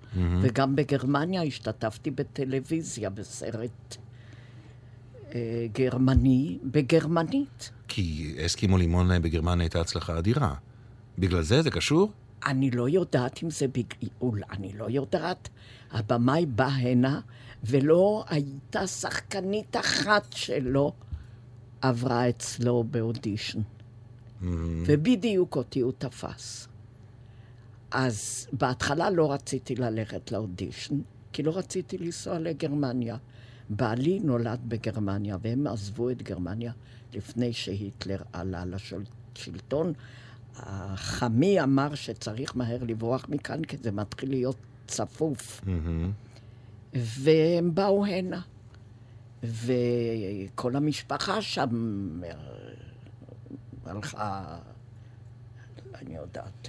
וגם 0.42 0.76
בגרמניה 0.76 1.42
השתתפתי 1.42 2.10
בטלוויזיה 2.10 3.10
בסרט 3.10 3.96
אה, 5.34 5.40
גרמני, 5.72 6.58
בגרמנית. 6.64 7.70
כי 7.88 8.34
אסקימו 8.46 8.78
לימון 8.78 9.10
אה, 9.10 9.18
בגרמניה 9.20 9.64
הייתה 9.64 9.80
הצלחה 9.80 10.18
אדירה. 10.18 10.54
בגלל 11.18 11.42
זה 11.42 11.62
זה 11.62 11.70
קשור? 11.70 12.12
אני 12.46 12.70
לא 12.70 12.88
יודעת 12.88 13.42
אם 13.42 13.50
זה 13.50 13.68
בג... 13.68 13.84
אול- 14.20 14.42
אני 14.50 14.72
לא 14.78 14.86
יודעת. 14.90 15.48
הבמאי 15.92 16.46
בא 16.46 16.66
הנה, 16.68 17.20
ולא 17.64 18.24
הייתה 18.28 18.86
שחקנית 18.86 19.76
אחת 19.76 20.32
שלא 20.32 20.92
עברה 21.80 22.28
אצלו 22.28 22.84
באודישן. 22.84 23.60
ובדיוק 24.86 25.56
אותי 25.56 25.80
הוא 25.80 25.92
תפס. 25.98 26.68
אז 27.90 28.46
בהתחלה 28.52 29.10
לא 29.10 29.32
רציתי 29.32 29.74
ללכת 29.74 30.32
לאודישן, 30.32 30.94
כי 31.32 31.42
לא 31.42 31.58
רציתי 31.58 31.98
לנסוע 31.98 32.38
לגרמניה. 32.38 33.16
בעלי 33.70 34.20
נולד 34.20 34.60
בגרמניה, 34.68 35.36
והם 35.42 35.66
עזבו 35.66 36.10
את 36.10 36.22
גרמניה 36.22 36.72
לפני 37.14 37.52
שהיטלר 37.52 38.22
עלה 38.32 38.64
לשלטון. 38.64 39.92
החמי 40.56 41.62
אמר 41.62 41.94
שצריך 41.94 42.56
מהר 42.56 42.84
לברוח 42.84 43.26
מכאן, 43.28 43.64
כי 43.64 43.76
זה 43.76 43.92
מתחיל 43.92 44.30
להיות 44.30 44.56
צפוף. 44.86 45.60
והם 46.94 47.74
באו 47.74 48.06
הנה. 48.06 48.40
וכל 49.44 50.76
המשפחה 50.76 51.42
שם 51.42 51.68
אה, 52.24 52.30
הלכה, 53.86 54.56
אני 56.02 56.16
יודעת, 56.16 56.68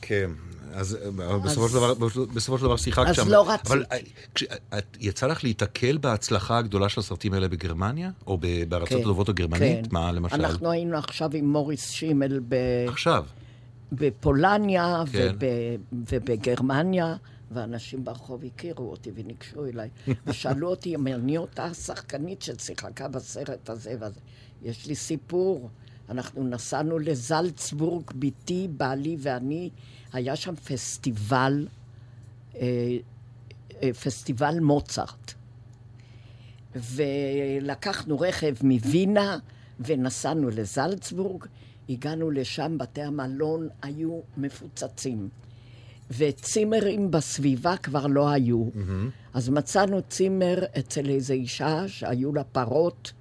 כן. 0.00 0.30
אז 0.72 0.98
אה, 1.20 1.38
בסופו 1.38 1.68
של 1.68 1.74
דבר, 1.74 1.94
בסופו 2.34 2.58
של 2.58 2.64
דבר 2.64 2.76
שיחקת 2.76 3.08
אז 3.08 3.16
שם. 3.16 3.28
לא 3.28 3.50
רציתי. 3.50 3.68
אבל 3.68 3.84
אה, 3.92 3.98
כש- 4.34 4.44
את- 4.78 4.96
יצא 5.00 5.26
לך 5.26 5.44
להיתקל 5.44 5.98
בהצלחה 5.98 6.58
הגדולה 6.58 6.88
של 6.88 7.00
הסרטים 7.00 7.32
האלה 7.32 7.48
בגרמניה? 7.48 8.10
או 8.26 8.38
בארצות 8.68 8.88
כן, 8.88 9.00
הטובות 9.00 9.28
הגרמנית? 9.28 9.86
כן. 9.86 9.88
מה 9.92 10.12
למשל? 10.12 10.36
אנחנו 10.44 10.70
היינו 10.70 10.96
עכשיו 10.96 11.30
עם 11.34 11.52
מוריס 11.52 11.90
שימל 11.90 12.40
ב... 12.48 12.54
עכשיו. 12.88 13.24
בפולניה 13.92 15.02
כן. 15.12 15.34
וב, 15.40 15.48
ובגרמניה, 16.12 17.16
ואנשים 17.54 18.04
ברחוב 18.04 18.44
הכירו 18.44 18.90
אותי 18.90 19.10
וניגשו 19.14 19.66
אליי, 19.66 19.88
ושאלו 20.26 20.70
אותי 20.70 20.94
אם 20.94 21.06
אני 21.06 21.36
אותה 21.36 21.64
השחקנית 21.64 22.42
ששיחקה 22.42 23.08
בסרט 23.08 23.70
הזה 23.70 23.96
והזה. 24.00 24.20
יש 24.62 24.86
לי 24.86 24.94
סיפור. 24.94 25.70
אנחנו 26.08 26.44
נסענו 26.44 26.98
לזלצבורג, 26.98 28.04
בתי, 28.18 28.68
בעלי 28.76 29.16
ואני, 29.20 29.70
היה 30.12 30.36
שם 30.36 30.56
פסטיבל, 30.56 31.68
אה, 32.56 32.60
אה, 33.82 33.92
פסטיבל 33.92 34.60
מוצרט. 34.60 35.32
ולקחנו 36.76 38.20
רכב 38.20 38.54
מווינה 38.62 39.38
ונסענו 39.80 40.50
לזלצבורג. 40.50 41.44
הגענו 41.88 42.30
לשם, 42.30 42.78
בתי 42.78 43.02
המלון 43.02 43.68
היו 43.82 44.20
מפוצצים. 44.36 45.28
וצימרים 46.10 47.10
בסביבה 47.10 47.76
כבר 47.76 48.06
לא 48.06 48.28
היו. 48.28 48.64
אז 49.34 49.48
מצאנו 49.48 50.02
צימר 50.08 50.64
אצל 50.78 51.08
איזו 51.08 51.34
אישה 51.34 51.88
שהיו 51.88 52.34
לה 52.34 52.44
פרות, 52.44 53.12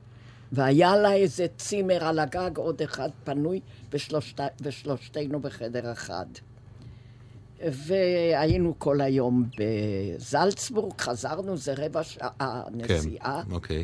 והיה 0.52 0.96
לה 0.96 1.14
איזה 1.14 1.46
צימר 1.58 2.04
על 2.04 2.20
הגג, 2.20 2.58
עוד 2.58 2.82
אחד 2.82 3.10
פנוי, 3.24 3.60
ושלושת, 3.94 4.40
ושלושתנו 4.62 5.40
בחדר 5.40 5.92
אחד. 5.92 6.26
והיינו 7.62 8.76
כל 8.78 9.02
היום 9.02 9.50
בזלצבורג, 9.58 11.02
חזרנו, 11.02 11.58
זה 11.58 11.74
רבע 11.78 12.04
שעה 12.04 12.64
נסיעה. 12.72 13.44
כן, 13.46 13.52
אוקיי. 13.52 13.84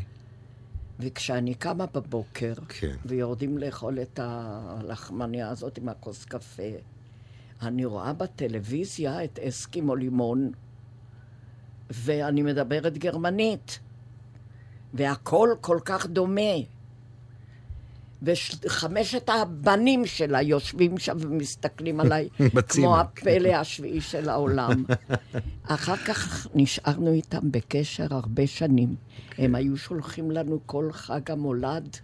וכשאני 1.00 1.54
קמה 1.54 1.86
בבוקר, 1.86 2.54
כן. 2.70 2.95
ויורדים 3.06 3.58
לאכול 3.58 4.00
את 4.02 4.20
הלחמניה 4.24 5.50
הזאת 5.50 5.78
עם 5.78 5.89
הכוס 5.89 6.26
קפה, 6.26 6.64
אני 7.62 7.86
רואה 7.86 8.14
בטלוויזיה 8.14 9.24
את 9.24 9.39
אסקימו 9.39 9.95
לימון, 9.95 10.51
ואני 11.89 12.41
מדברת 12.41 12.97
גרמנית, 12.97 13.80
והכל 14.93 15.49
כל 15.62 15.80
כך 15.86 16.07
דומה. 16.07 16.51
וחמשת 18.22 19.30
הבנים 19.30 20.05
שלה 20.05 20.41
יושבים 20.41 20.97
שם 20.97 21.18
ומסתכלים 21.20 21.99
עליי. 22.01 22.30
כמו 22.70 22.99
הפלא 22.99 23.49
השביעי 23.49 24.01
של 24.01 24.30
העולם. 24.30 24.84
אחר 25.64 25.97
כך 25.97 26.47
נשארנו 26.55 27.12
איתם 27.12 27.51
בקשר 27.51 28.07
הרבה 28.10 28.47
שנים. 28.47 28.95
הם 29.38 29.55
היו 29.55 29.78
שולחים 29.78 30.32
לנו 30.32 30.60
כל 30.66 30.91
חג 30.91 31.32
המולד, 31.32 31.97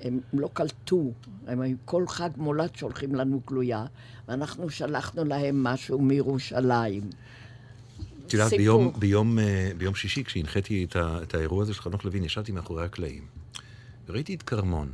הם 0.00 0.20
לא 0.32 0.50
קלטו, 0.52 1.12
הם 1.46 1.60
היו 1.60 1.76
כל 1.84 2.04
חג 2.08 2.30
מולד 2.36 2.76
שולחים 2.76 3.14
לנו 3.14 3.40
גלויה, 3.46 3.86
ואנחנו 4.28 4.70
שלחנו 4.70 5.24
להם 5.24 5.62
משהו 5.64 5.98
מירושלים. 6.00 7.10
את 8.26 8.32
יודעת. 8.32 8.50
ביום, 8.52 8.92
ביום, 8.98 9.38
אה, 9.38 9.70
ביום 9.78 9.94
שישי, 9.94 10.24
כשהנחיתי 10.24 10.84
את, 10.84 10.96
ה- 10.96 11.18
את 11.22 11.34
האירוע 11.34 11.62
הזה 11.62 11.74
של 11.74 11.82
חנוך 11.82 12.04
לוין, 12.04 12.24
ישבתי 12.24 12.52
מאחורי 12.52 12.84
הקלעים. 12.84 13.26
וראיתי 14.06 14.34
את 14.34 14.42
כרמון, 14.42 14.92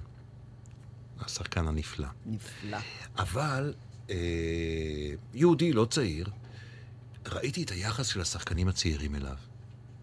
השחקן 1.20 1.66
הנפלא. 1.68 2.06
נפלא. 2.26 2.78
אבל 3.18 3.74
אה, 4.10 4.16
יהודי, 5.34 5.72
לא 5.72 5.84
צעיר, 5.90 6.26
ראיתי 7.32 7.62
את 7.62 7.70
היחס 7.70 8.06
של 8.06 8.20
השחקנים 8.20 8.68
הצעירים 8.68 9.14
אליו. 9.14 9.34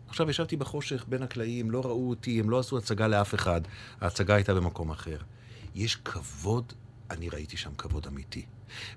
עכשיו 0.07 0.29
ישבתי 0.29 0.55
בחושך 0.55 1.05
בין 1.09 1.23
הקלעים, 1.23 1.71
לא 1.71 1.81
ראו 1.85 2.09
אותי, 2.09 2.39
הם 2.39 2.49
לא 2.49 2.59
עשו 2.59 2.77
הצגה 2.77 3.07
לאף 3.07 3.35
אחד, 3.35 3.61
ההצגה 4.01 4.35
הייתה 4.35 4.53
במקום 4.53 4.91
אחר. 4.91 5.17
יש 5.75 5.95
כבוד, 5.95 6.73
אני 7.11 7.29
ראיתי 7.29 7.57
שם 7.57 7.71
כבוד 7.77 8.07
אמיתי. 8.07 8.45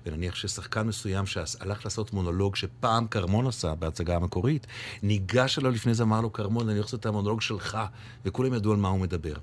ונניח 0.05 0.35
ששחקן 0.35 0.87
מסוים 0.87 1.25
שהלך 1.25 1.85
לעשות 1.85 2.13
מונולוג 2.13 2.55
שפעם 2.55 3.07
כרמון 3.07 3.47
עשה 3.47 3.75
בהצגה 3.75 4.15
המקורית, 4.15 4.67
ניגש 5.03 5.59
אליו 5.59 5.71
לפני 5.71 5.93
זה, 5.93 6.03
אמר 6.03 6.21
לו, 6.21 6.33
כרמון, 6.33 6.69
אני 6.69 6.79
רוצה 6.79 6.97
את 6.97 7.05
המונולוג 7.05 7.41
שלך, 7.41 7.77
וכולם 8.25 8.53
ידעו 8.53 8.71
על 8.71 8.77
מה 8.77 8.87
הוא 8.87 8.99
מדבר. 8.99 9.33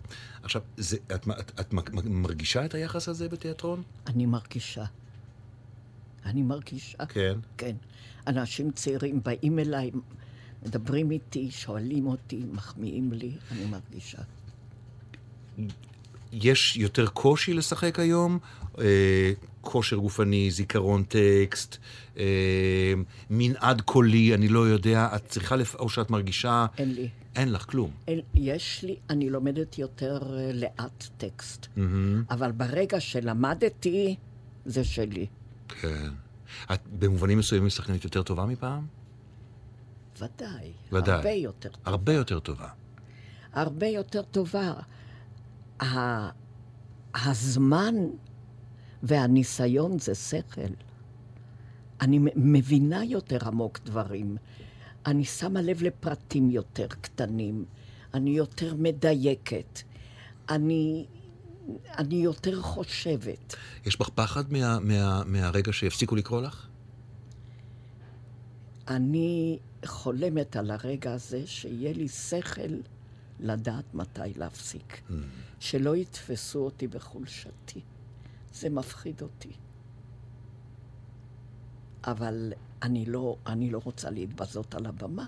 עכשיו, 0.43 0.63
זה, 0.77 0.97
את, 1.15 1.29
את, 1.41 1.61
את 1.61 1.75
מרגישה 2.05 2.65
את 2.65 2.75
היחס 2.75 3.09
הזה 3.09 3.29
בתיאטרון? 3.29 3.83
אני 4.07 4.27
מרגישה. 4.27 4.85
אני 6.25 6.43
מרגישה. 6.43 7.07
כן. 7.07 7.39
כן. 7.57 7.77
אנשים 8.27 8.71
צעירים 8.71 9.21
באים 9.23 9.59
אליי, 9.59 9.91
מדברים 10.67 11.11
איתי, 11.11 11.51
שואלים 11.51 12.07
אותי, 12.07 12.41
מחמיאים 12.53 13.13
לי, 13.13 13.33
אני 13.51 13.65
מרגישה. 13.65 14.19
יש 16.33 16.77
יותר 16.77 17.07
קושי 17.07 17.55
לשחק 17.55 17.99
היום? 17.99 18.39
אה, 18.79 19.33
כושר 19.61 19.97
גופני, 19.97 20.51
זיכרון 20.51 21.03
טקסט, 21.03 21.77
אה, 22.19 22.25
מנעד 23.31 23.81
קולי, 23.81 24.35
אני 24.35 24.49
לא 24.49 24.69
יודע. 24.69 25.09
את 25.17 25.29
צריכה, 25.29 25.57
לפ... 25.57 25.75
או 25.75 25.89
שאת 25.89 26.11
מרגישה... 26.11 26.67
אין 26.79 26.95
לי. 26.95 27.09
אין 27.37 27.53
לך 27.53 27.71
כלום. 27.71 27.91
אל, 28.09 28.21
יש 28.35 28.85
לי, 28.85 28.97
אני 29.11 29.31
לומדת 29.31 29.79
יותר 29.79 30.19
אה, 30.23 30.51
לאט 30.55 31.09
טקסט. 31.19 31.67
Mm-hmm. 31.67 31.81
אבל 32.31 32.53
ברגע 32.53 33.01
שלמדתי, 33.01 34.17
זה 34.67 34.85
שלי. 34.85 35.27
כן. 35.69 36.09
את 36.73 36.81
במובנים 36.99 37.39
מסוימים 37.39 37.71
שחקנית 37.71 38.05
יותר 38.05 38.23
טובה 38.23 38.47
מפעם? 38.47 38.98
ודאי. 40.19 40.73
ודאי. 40.93 41.15
הרבה 41.15 41.31
יותר. 41.31 41.71
הרבה 41.85 42.13
יותר 42.13 42.41
טובה. 42.41 42.69
הרבה 43.53 43.87
יותר 43.87 44.23
טובה. 44.23 44.73
ה... 45.83 45.85
הזמן 47.15 47.95
והניסיון 49.03 49.99
זה 49.99 50.15
שכל. 50.15 50.73
אני 52.01 52.19
מבינה 52.37 53.05
יותר 53.05 53.39
עמוק 53.47 53.79
דברים. 53.85 54.37
אני 55.07 55.25
שמה 55.25 55.61
לב 55.61 55.83
לפרטים 55.83 56.51
יותר 56.51 56.87
קטנים. 56.87 57.65
אני 58.15 58.31
יותר 58.31 58.75
מדייקת. 58.75 59.81
אני, 60.49 61.07
אני 61.99 62.15
יותר 62.15 62.63
חושבת. 62.63 63.57
יש 63.87 63.99
בך 63.99 64.09
פחד 64.09 64.53
מה, 64.53 64.79
מה, 64.81 65.23
מהרגע 65.27 65.73
שיפסיקו 65.73 66.17
לקרוא 66.17 66.43
לך? 66.43 66.67
אני 68.89 69.59
חולמת 69.85 70.57
על 70.57 70.71
הרגע 70.71 71.13
הזה 71.13 71.47
שיהיה 71.47 71.93
לי 71.93 72.09
שכל 72.09 72.81
לדעת 73.41 73.95
מתי 73.95 74.35
להפסיק. 74.37 75.01
Mm. 75.11 75.13
שלא 75.61 75.97
יתפסו 75.97 76.59
אותי 76.59 76.87
בחולשתי. 76.87 77.81
זה 78.53 78.71
מפחיד 78.71 79.23
אותי. 79.23 79.53
אבל 82.05 82.53
אני 82.83 83.07
לא, 83.07 83.37
אני 83.47 83.71
לא 83.71 83.81
רוצה 83.85 84.11
להתבזות 84.11 84.75
על 84.75 84.87
הבמה. 84.87 85.27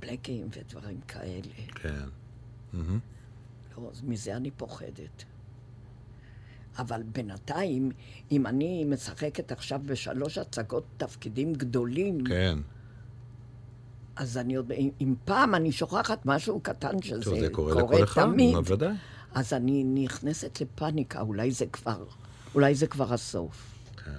בלקים 0.00 0.48
ודברים 0.52 1.00
כאלה. 1.00 1.54
כן. 1.74 2.08
לא, 3.76 3.90
אז 3.90 4.02
מזה 4.02 4.36
אני 4.36 4.50
פוחדת. 4.50 5.24
אבל 6.78 7.02
בינתיים, 7.02 7.90
אם 8.32 8.46
אני 8.46 8.84
משחקת 8.84 9.52
עכשיו 9.52 9.80
בשלוש 9.86 10.38
הצגות 10.38 10.84
תפקידים 10.96 11.52
גדולים, 11.52 12.24
כן. 12.24 12.58
אז 14.16 14.38
אני 14.38 14.54
עוד... 14.54 14.72
אם, 15.00 15.14
פעם 15.24 15.54
אני 15.54 15.72
שוכחת 15.72 16.26
משהו 16.26 16.60
קטן 16.60 17.02
שזה 17.02 17.24
טוב, 17.24 17.40
זה 17.40 17.48
קורה 17.48 17.72
קורה 17.72 17.84
לכל 17.84 18.04
אחד, 18.04 18.22
תמיד, 18.22 18.54
בוודאי. 18.54 18.94
אז 19.34 19.52
אני 19.52 19.84
נכנסת 19.84 20.60
לפאניקה, 20.60 21.20
אולי 21.20 21.50
זה 21.50 21.66
כבר, 21.66 22.04
אולי 22.54 22.74
זה 22.74 22.86
כבר 22.86 23.14
הסוף. 23.14 23.74
כן. 24.04 24.10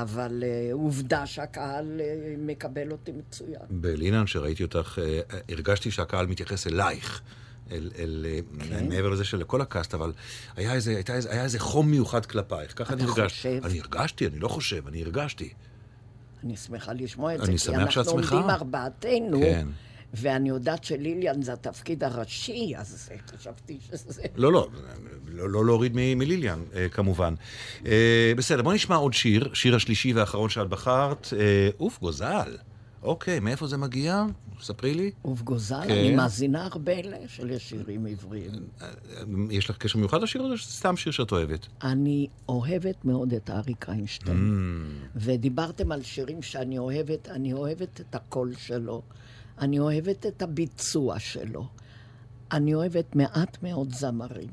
אבל 0.00 0.42
uh, 0.42 0.74
עובדה 0.74 1.26
שהקהל 1.26 2.00
uh, 2.00 2.40
מקבל 2.40 2.92
אותי 2.92 3.12
מצוין. 3.12 3.60
בלינן, 3.70 4.26
שראיתי 4.26 4.62
אותך, 4.62 4.98
אה, 5.02 5.20
הרגשתי 5.48 5.90
שהקהל 5.90 6.26
מתייחס 6.26 6.66
אלייך. 6.66 7.22
אל, 7.70 7.90
אל, 7.98 8.26
כן. 8.58 8.64
כן. 8.68 8.88
מעבר 8.88 9.08
לזה 9.08 9.24
שלכל 9.24 9.60
הקאסט, 9.60 9.94
אבל 9.94 10.12
היה 10.56 10.72
איזה, 10.72 10.90
הייתה 10.90 11.14
איזה, 11.14 11.32
היה 11.32 11.44
איזה 11.44 11.58
חום 11.58 11.90
מיוחד 11.90 12.26
כלפייך. 12.26 12.72
ככה 12.78 12.94
אתה 12.94 13.02
אני 13.02 13.10
הרגשתי. 13.10 13.36
חושב? 13.36 13.60
אני 13.64 13.80
הרגשתי, 13.80 14.26
אני 14.26 14.38
לא 14.38 14.48
חושב, 14.48 14.88
אני 14.88 15.02
הרגשתי. 15.02 15.48
אני 16.44 16.56
שמחה 16.56 16.92
לשמוע 16.92 17.34
את 17.34 17.40
זה, 17.40 17.52
כי 17.72 17.76
אנחנו. 17.76 18.02
עומדים 18.12 18.50
ארבעתנו, 18.50 19.40
כן. 19.40 19.68
ואני 20.14 20.48
יודעת 20.48 20.84
שליליאן 20.84 21.42
זה 21.42 21.52
התפקיד 21.52 22.04
הראשי, 22.04 22.72
אז 22.76 23.10
חשבתי 23.36 23.78
שזה... 23.88 24.22
לא, 24.36 24.52
לא, 24.52 24.68
לא, 25.28 25.50
לא 25.50 25.66
להוריד 25.66 25.92
מליליאן, 25.94 26.62
אה, 26.74 26.88
כמובן. 26.88 27.34
אה, 27.86 28.32
בסדר, 28.36 28.62
בוא 28.62 28.74
נשמע 28.74 28.96
עוד 28.96 29.14
שיר, 29.14 29.54
שיר 29.54 29.76
השלישי 29.76 30.12
והאחרון 30.12 30.50
שאת 30.50 30.68
בחרת. 30.68 31.28
אה, 31.38 31.68
אוף, 31.80 31.98
גוזל. 32.00 32.56
אוקיי, 33.02 33.40
מאיפה 33.40 33.66
זה 33.66 33.76
מגיע? 33.76 34.24
ספרי 34.60 34.94
לי. 34.94 35.10
ובגוזל, 35.24 35.82
כן. 35.84 35.90
אני 35.90 36.16
מאזינה 36.16 36.64
הרבה 36.64 36.92
לשירים 37.42 38.06
עבריים. 38.06 38.52
אה, 38.82 38.88
יש 39.50 39.70
לך 39.70 39.76
קשר 39.76 39.98
מיוחד 39.98 40.22
לשיר 40.22 40.42
הזה, 40.42 40.52
או 40.52 40.58
שזה 40.58 40.72
סתם 40.72 40.96
שיר 40.96 41.12
שאת 41.12 41.32
אוהבת? 41.32 41.66
אני 41.82 42.26
אוהבת 42.48 43.04
מאוד 43.04 43.34
את 43.34 43.50
אריק 43.50 43.88
איינשטיין. 43.88 44.36
Mm. 44.36 45.08
ודיברתם 45.16 45.92
על 45.92 46.02
שירים 46.02 46.42
שאני 46.42 46.78
אוהבת, 46.78 47.28
אני 47.28 47.52
אוהבת 47.52 48.00
את 48.00 48.14
הקול 48.14 48.54
שלו, 48.58 49.02
אני 49.58 49.78
אוהבת 49.78 50.26
את 50.26 50.42
הביצוע 50.42 51.18
שלו, 51.18 51.68
אני 52.52 52.74
אוהבת 52.74 53.16
מעט 53.16 53.62
מאוד 53.62 53.94
זמרים. 53.94 54.50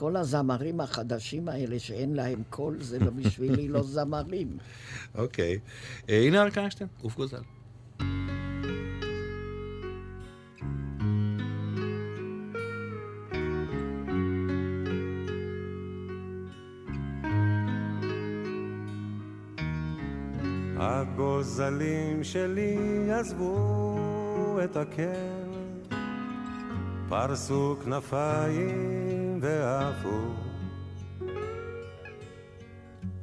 כל 0.00 0.16
הזמרים 0.16 0.80
החדשים 0.80 1.48
האלה 1.48 1.78
שאין 1.78 2.14
להם 2.14 2.42
קול, 2.50 2.76
זה 2.80 2.98
לא 2.98 3.10
בשבילי 3.10 3.68
לא 3.68 3.82
זמרים. 3.94 4.56
אוקיי. 5.14 5.58
אה, 6.10 6.22
הנה 6.26 6.42
אריק 6.42 6.58
איינשטיין, 6.58 6.88
אוף 7.04 7.16
גוזל. 7.16 7.42
הגוזלים 20.76 22.24
שלי 22.24 22.76
עזבו 23.12 24.58
את 24.64 24.76
הקר, 24.76 25.50
פרסו 27.08 27.76
כנפיים 27.84 28.99
ועפו. 29.40 30.20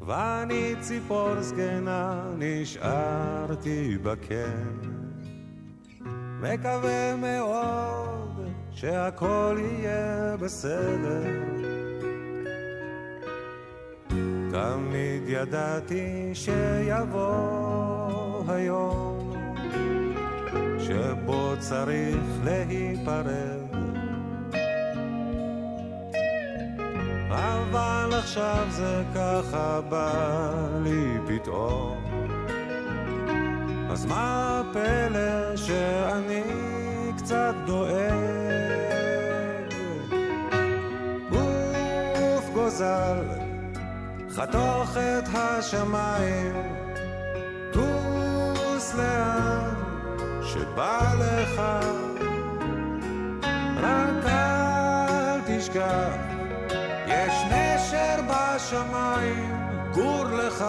ואני 0.07 0.75
ציפור 0.79 1.41
זקנה 1.41 2.23
נשארתי 2.37 3.97
בקר, 4.03 4.47
מקווה 6.41 7.15
מאוד 7.15 8.49
שהכל 8.71 9.57
יהיה 9.59 10.37
בסדר. 10.37 11.23
תמיד 14.51 15.23
ידעתי 15.27 16.29
שיבוא 16.33 17.27
היום 18.47 19.33
שבו 20.79 21.53
צריך 21.59 22.17
להיפרד 22.43 23.56
אבל 27.29 28.09
עכשיו 28.19 28.65
זה 28.69 29.03
ככה 29.15 29.81
בא 29.89 30.11
לי 30.83 31.17
פתאום 31.27 32.03
אז 33.97 34.05
מה 34.05 34.61
הפלא 34.61 35.55
שאני 35.55 36.43
קצת 37.17 37.53
דואג? 37.65 37.97
עוף 41.31 42.49
גוזל, 42.53 43.23
חתוך 44.35 44.97
את 44.97 45.29
השמיים, 45.33 46.55
טוס 47.73 48.95
לאן 48.95 49.73
שבא 50.43 51.13
לך, 51.19 51.61
רק 53.77 54.25
אל 54.25 55.39
תשכח, 55.47 56.26
בשמיים, 58.67 59.53
גור 59.93 60.25
לך. 60.25 60.65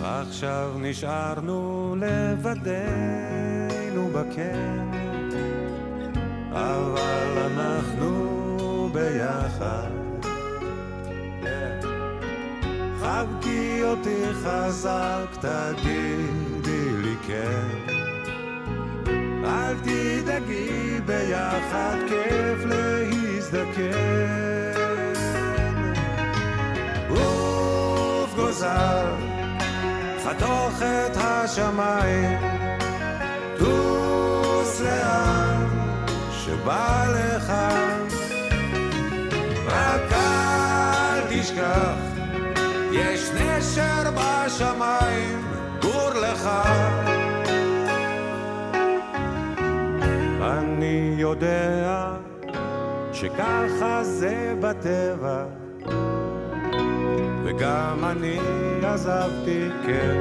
עכשיו 0.00 0.72
נשארנו 0.78 1.94
לבדנו 1.98 4.08
בקן, 4.08 4.90
אבל 6.52 7.38
אנחנו 7.46 8.90
ביחד. 8.92 9.95
חבקי 13.16 13.82
אותי 13.84 14.24
חזק, 14.42 15.26
תגידי 15.40 16.88
לי 17.02 17.14
כן. 17.26 17.68
אל 19.44 19.74
תדאגי, 19.74 21.00
ביחד 21.06 21.96
כיף 22.08 22.64
להזדקן. 22.64 23.92
עוף 27.08 28.34
גוזל 28.34 29.06
חתוך 30.24 30.82
את 30.82 31.16
השמיים, 31.16 32.38
טוס 33.58 34.80
לאן 34.80 35.66
שבא 36.32 37.04
לך, 37.14 37.52
רק 39.66 40.12
אל 40.12 41.20
תשכח, 41.30 42.15
יש 42.96 43.30
נשר 43.30 44.10
בשמיים, 44.14 45.44
גור 45.82 46.10
לך. 46.14 46.48
אני 50.40 51.14
יודע 51.18 52.16
שככה 53.12 54.04
זה 54.04 54.54
בטבע 54.60 55.44
וגם 57.44 58.04
אני 58.04 58.38
עזבתי, 58.82 59.68
כן. 59.86 60.16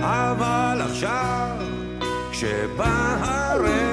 אבל 0.00 0.78
עכשיו, 0.84 1.56
כשבא 2.30 3.16
הרגע, 3.20 3.85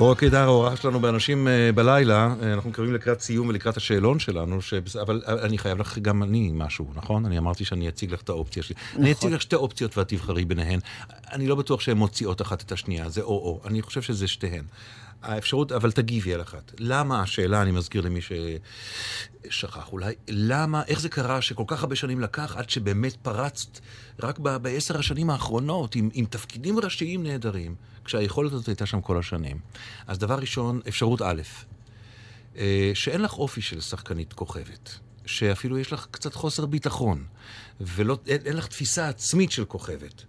אורה 0.00 0.14
קידר, 0.14 0.42
האורח 0.42 0.82
שלנו 0.82 1.00
באנשים 1.00 1.48
אה, 1.48 1.72
בלילה, 1.74 2.34
אה, 2.42 2.52
אנחנו 2.52 2.70
מתקרבים 2.70 2.94
לקראת 2.94 3.20
סיום 3.20 3.48
ולקראת 3.48 3.76
השאלון 3.76 4.18
שלנו, 4.18 4.62
שבס... 4.62 4.96
אבל 4.96 5.22
אה, 5.28 5.32
אני 5.42 5.58
חייב 5.58 5.78
לך 5.78 5.98
גם 5.98 6.22
אני 6.22 6.50
משהו, 6.54 6.86
נכון? 6.94 7.26
אני 7.26 7.38
אמרתי 7.38 7.64
שאני 7.64 7.88
אציג 7.88 8.12
לך 8.12 8.22
את 8.22 8.28
האופציה 8.28 8.62
שלי. 8.62 8.74
נכון. 8.90 9.02
אני 9.02 9.12
אציג 9.12 9.32
לך 9.32 9.42
שתי 9.42 9.56
אופציות 9.56 9.98
ואת 9.98 10.08
תבחרי 10.08 10.44
ביניהן. 10.44 10.80
אני 11.32 11.46
לא 11.46 11.54
בטוח 11.54 11.80
שהן 11.80 11.96
מוציאות 11.96 12.42
אחת 12.42 12.62
את 12.62 12.72
השנייה, 12.72 13.08
זה 13.08 13.20
או-או. 13.20 13.60
אני 13.66 13.82
חושב 13.82 14.02
שזה 14.02 14.28
שתיהן. 14.28 14.64
האפשרות, 15.22 15.72
אבל 15.72 15.92
תגיבי 15.92 16.34
על 16.34 16.42
אחת. 16.42 16.72
למה, 16.78 17.22
השאלה, 17.22 17.62
אני 17.62 17.70
מזכיר 17.70 18.00
למי 18.00 18.20
ששכח 18.20 19.92
אולי, 19.92 20.14
למה, 20.28 20.82
איך 20.88 21.00
זה 21.00 21.08
קרה 21.08 21.42
שכל 21.42 21.64
כך 21.66 21.82
הרבה 21.82 21.96
שנים 21.96 22.20
לקח 22.20 22.56
עד 22.56 22.70
שבאמת 22.70 23.16
פרצת 23.22 23.80
רק 24.22 24.38
ב- 24.38 24.56
בעשר 24.56 24.98
השנים 24.98 25.30
האחרונות 25.30 25.94
עם, 25.94 26.08
עם 26.12 26.24
תפקידים 26.24 26.78
ראשיים 26.78 27.22
נהדרים, 27.22 27.74
כשהיכולת 28.04 28.52
הזאת 28.52 28.66
הייתה 28.66 28.86
שם 28.86 29.00
כל 29.00 29.18
השנים. 29.18 29.58
אז 30.06 30.18
דבר 30.18 30.38
ראשון, 30.38 30.80
אפשרות 30.88 31.22
א', 31.22 31.42
אה, 32.56 32.90
שאין 32.94 33.22
לך 33.22 33.32
אופי 33.32 33.60
של 33.60 33.80
שחקנית 33.80 34.32
כוכבת. 34.32 34.98
שאפילו 35.26 35.78
יש 35.78 35.92
לך 35.92 36.06
קצת 36.10 36.34
חוסר 36.34 36.66
ביטחון, 36.66 37.24
ואין 37.80 38.40
אין 38.44 38.56
לך 38.56 38.66
תפיסה 38.66 39.08
עצמית 39.08 39.52
של 39.52 39.64
כוכבת. 39.64 40.24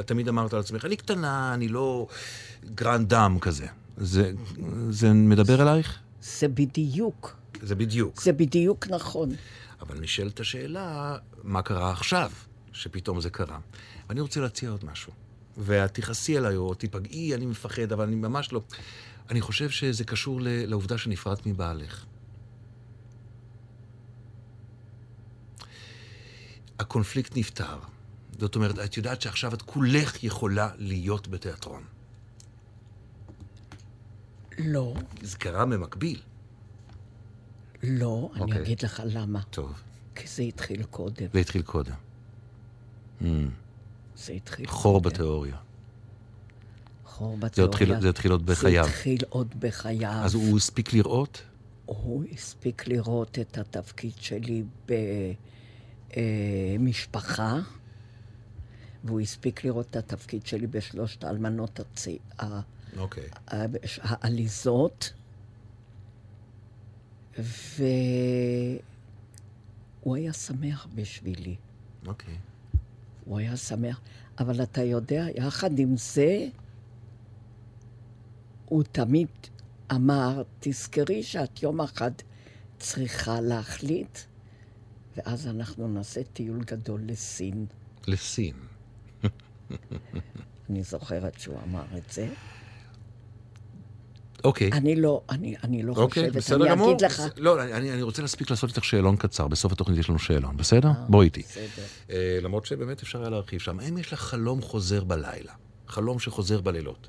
את 0.00 0.06
תמיד 0.06 0.28
אמרת 0.28 0.54
על 0.54 0.60
עצמך, 0.60 0.84
אני 0.84 0.96
קטנה, 0.96 1.54
אני 1.54 1.68
לא 1.68 2.06
grande 2.74 3.08
dame 3.08 3.38
כזה. 3.38 3.66
זה, 3.96 4.32
זה 4.90 5.12
מדבר 5.12 5.62
אלייך? 5.62 5.98
זה 6.22 6.48
בדיוק, 6.48 7.36
זה 7.62 7.74
בדיוק. 7.74 8.22
זה 8.22 8.32
בדיוק 8.32 8.86
נכון. 8.86 9.30
אבל 9.80 10.00
נשאלת 10.00 10.40
השאלה, 10.40 11.16
מה 11.42 11.62
קרה 11.62 11.90
עכשיו, 11.90 12.30
שפתאום 12.72 13.20
זה 13.20 13.30
קרה? 13.30 13.58
ואני 14.08 14.20
רוצה 14.20 14.40
להציע 14.40 14.70
עוד 14.70 14.84
משהו. 14.84 15.12
ואת 15.56 15.94
תכעסי 15.94 16.36
עליי 16.36 16.56
או 16.56 16.74
תיפגעי, 16.74 17.34
אני 17.34 17.46
מפחד, 17.46 17.92
אבל 17.92 18.04
אני 18.04 18.16
ממש 18.16 18.52
לא. 18.52 18.62
אני 19.30 19.40
חושב 19.40 19.70
שזה 19.70 20.04
קשור 20.04 20.40
לעובדה 20.42 20.98
שנפרדת 20.98 21.46
מבעלך. 21.46 22.04
הקונפליקט 26.78 27.36
נפתר. 27.36 27.78
זאת 28.38 28.56
אומרת, 28.56 28.78
את 28.78 28.96
יודעת 28.96 29.22
שעכשיו 29.22 29.54
את 29.54 29.62
כולך 29.62 30.24
יכולה 30.24 30.70
להיות 30.78 31.28
בתיאטרון. 31.28 31.82
לא, 34.58 34.94
זה 35.22 35.38
קרה 35.38 35.66
במקביל. 35.66 36.20
לא, 37.82 38.30
אני 38.34 38.42
אוקיי. 38.42 38.62
אגיד 38.62 38.82
לך 38.82 39.02
למה. 39.06 39.42
טוב, 39.50 39.82
כי 40.14 40.26
זה 40.26 40.42
התחיל 40.42 40.82
קודם. 40.82 41.26
זה 41.32 41.38
התחיל 41.38 41.62
קודם. 41.62 41.94
Mm, 43.20 43.24
זה 44.16 44.32
התחיל 44.32 44.66
חור 44.66 45.02
קודם. 45.02 45.12
בתיאוריה. 45.12 45.56
חור 47.04 47.36
זה 47.40 47.46
בתיאוריה. 47.46 47.70
התחיל, 47.70 48.00
זה 48.00 48.08
התחיל 48.08 48.32
עוד 48.32 48.46
בחייו. 48.46 48.84
זה 48.84 48.90
התחיל 48.90 49.20
עוד 49.28 49.54
בחייו. 49.58 50.20
אז 50.24 50.34
הוא 50.34 50.56
הספיק 50.56 50.92
לראות? 50.92 51.42
הוא 51.86 52.24
הספיק 52.32 52.86
לראות 52.86 53.38
את 53.38 53.58
התפקיד 53.58 54.12
שלי 54.16 54.64
במשפחה, 56.78 57.58
והוא 59.04 59.20
הספיק 59.20 59.64
לראות 59.64 59.86
את 59.90 59.96
התפקיד 59.96 60.46
שלי 60.46 60.66
בשלושת 60.66 61.24
האלמנות 61.24 61.80
הצי... 61.80 62.18
אוקיי. 62.98 63.24
ה- 63.48 63.56
העליזות, 64.00 65.12
והוא 67.38 68.76
היה 70.16 70.32
שמח 70.32 70.86
בשבילי. 70.94 71.56
אוקיי. 72.06 72.34
הוא 73.24 73.38
היה 73.38 73.56
שמח. 73.56 74.00
אבל 74.38 74.62
אתה 74.62 74.82
יודע, 74.82 75.26
יחד 75.34 75.78
עם 75.78 75.96
זה, 75.96 76.48
הוא 78.64 78.82
תמיד 78.82 79.28
אמר, 79.92 80.42
תזכרי 80.60 81.22
שאת 81.22 81.62
יום 81.62 81.80
אחד 81.80 82.10
צריכה 82.78 83.40
להחליט, 83.40 84.18
ואז 85.16 85.46
אנחנו 85.46 85.88
נעשה 85.88 86.22
טיול 86.24 86.64
גדול 86.64 87.00
לסין. 87.04 87.66
לסין. 88.06 88.54
אני 90.70 90.82
זוכרת 90.82 91.40
שהוא 91.40 91.58
אמר 91.62 91.84
את 91.98 92.10
זה. 92.10 92.28
אוקיי. 94.44 94.70
אני 94.72 94.96
לא, 94.96 95.22
אני, 95.30 95.54
אני 95.64 95.82
לא 95.82 95.92
אוקיי, 95.96 96.22
חושבת, 96.22 96.36
בסדר 96.36 96.62
אני 96.62 96.70
גמור. 96.70 96.90
אגיד 96.92 97.00
לך... 97.00 97.22
לא, 97.36 97.62
אני, 97.62 97.92
אני 97.92 98.02
רוצה 98.02 98.22
להספיק 98.22 98.50
לעשות 98.50 98.70
איתך 98.70 98.84
שאלון 98.84 99.16
קצר. 99.16 99.48
בסוף 99.48 99.72
התוכנית 99.72 99.98
יש 99.98 100.08
לנו 100.08 100.18
שאלון, 100.18 100.56
בסדר? 100.56 100.90
בואי 101.08 101.24
איתי. 101.26 101.42
בסדר. 101.42 101.84
אה, 102.10 102.38
למרות 102.42 102.66
שבאמת 102.66 103.02
אפשר 103.02 103.20
היה 103.20 103.28
להרחיב 103.30 103.60
שם. 103.60 103.80
האם 103.80 103.98
יש 103.98 104.12
לך 104.12 104.20
חלום 104.20 104.62
חוזר 104.62 105.04
בלילה? 105.04 105.52
חלום 105.88 106.18
שחוזר 106.18 106.60
בלילות. 106.60 107.08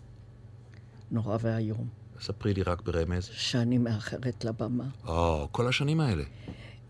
נורא 1.12 1.38
ואיום. 1.42 1.88
ספרי 2.22 2.54
לי 2.54 2.64
רק 2.64 2.82
ברמז. 2.82 3.30
שאני 3.34 3.78
מאחרת 3.78 4.46
לבמה. 4.46 4.84
או, 5.08 5.48
כל 5.52 5.68
השנים 5.68 6.00
האלה. 6.00 6.24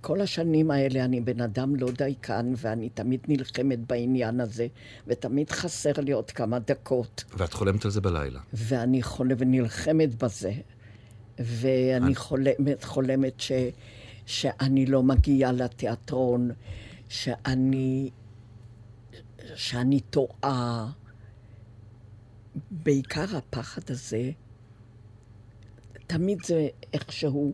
כל 0.07 0.21
השנים 0.21 0.71
האלה 0.71 1.05
אני 1.05 1.21
בן 1.21 1.41
אדם 1.41 1.75
לא 1.75 1.91
דייקן, 1.91 2.53
ואני 2.57 2.89
תמיד 2.89 3.19
נלחמת 3.27 3.79
בעניין 3.87 4.39
הזה, 4.39 4.67
ותמיד 5.07 5.51
חסר 5.51 5.91
לי 5.97 6.11
עוד 6.11 6.31
כמה 6.31 6.59
דקות. 6.59 7.23
ואת 7.37 7.53
חולמת 7.53 7.85
על 7.85 7.91
זה 7.91 8.01
בלילה. 8.01 8.39
ואני 8.53 9.03
חולמת 9.03 9.37
ונלחמת 9.39 10.23
בזה. 10.23 10.51
ואני 11.39 12.15
חולמת, 12.15 12.83
חולמת 12.83 13.39
ש, 13.39 13.51
שאני 14.25 14.85
לא 14.85 15.03
מגיעה 15.03 15.51
לתיאטרון, 15.51 16.51
שאני, 17.09 18.09
שאני 19.55 19.99
טועה. 19.99 20.91
בעיקר 22.71 23.37
הפחד 23.37 23.81
הזה, 23.89 24.31
תמיד 26.07 26.45
זה 26.45 26.67
איכשהו 26.93 27.53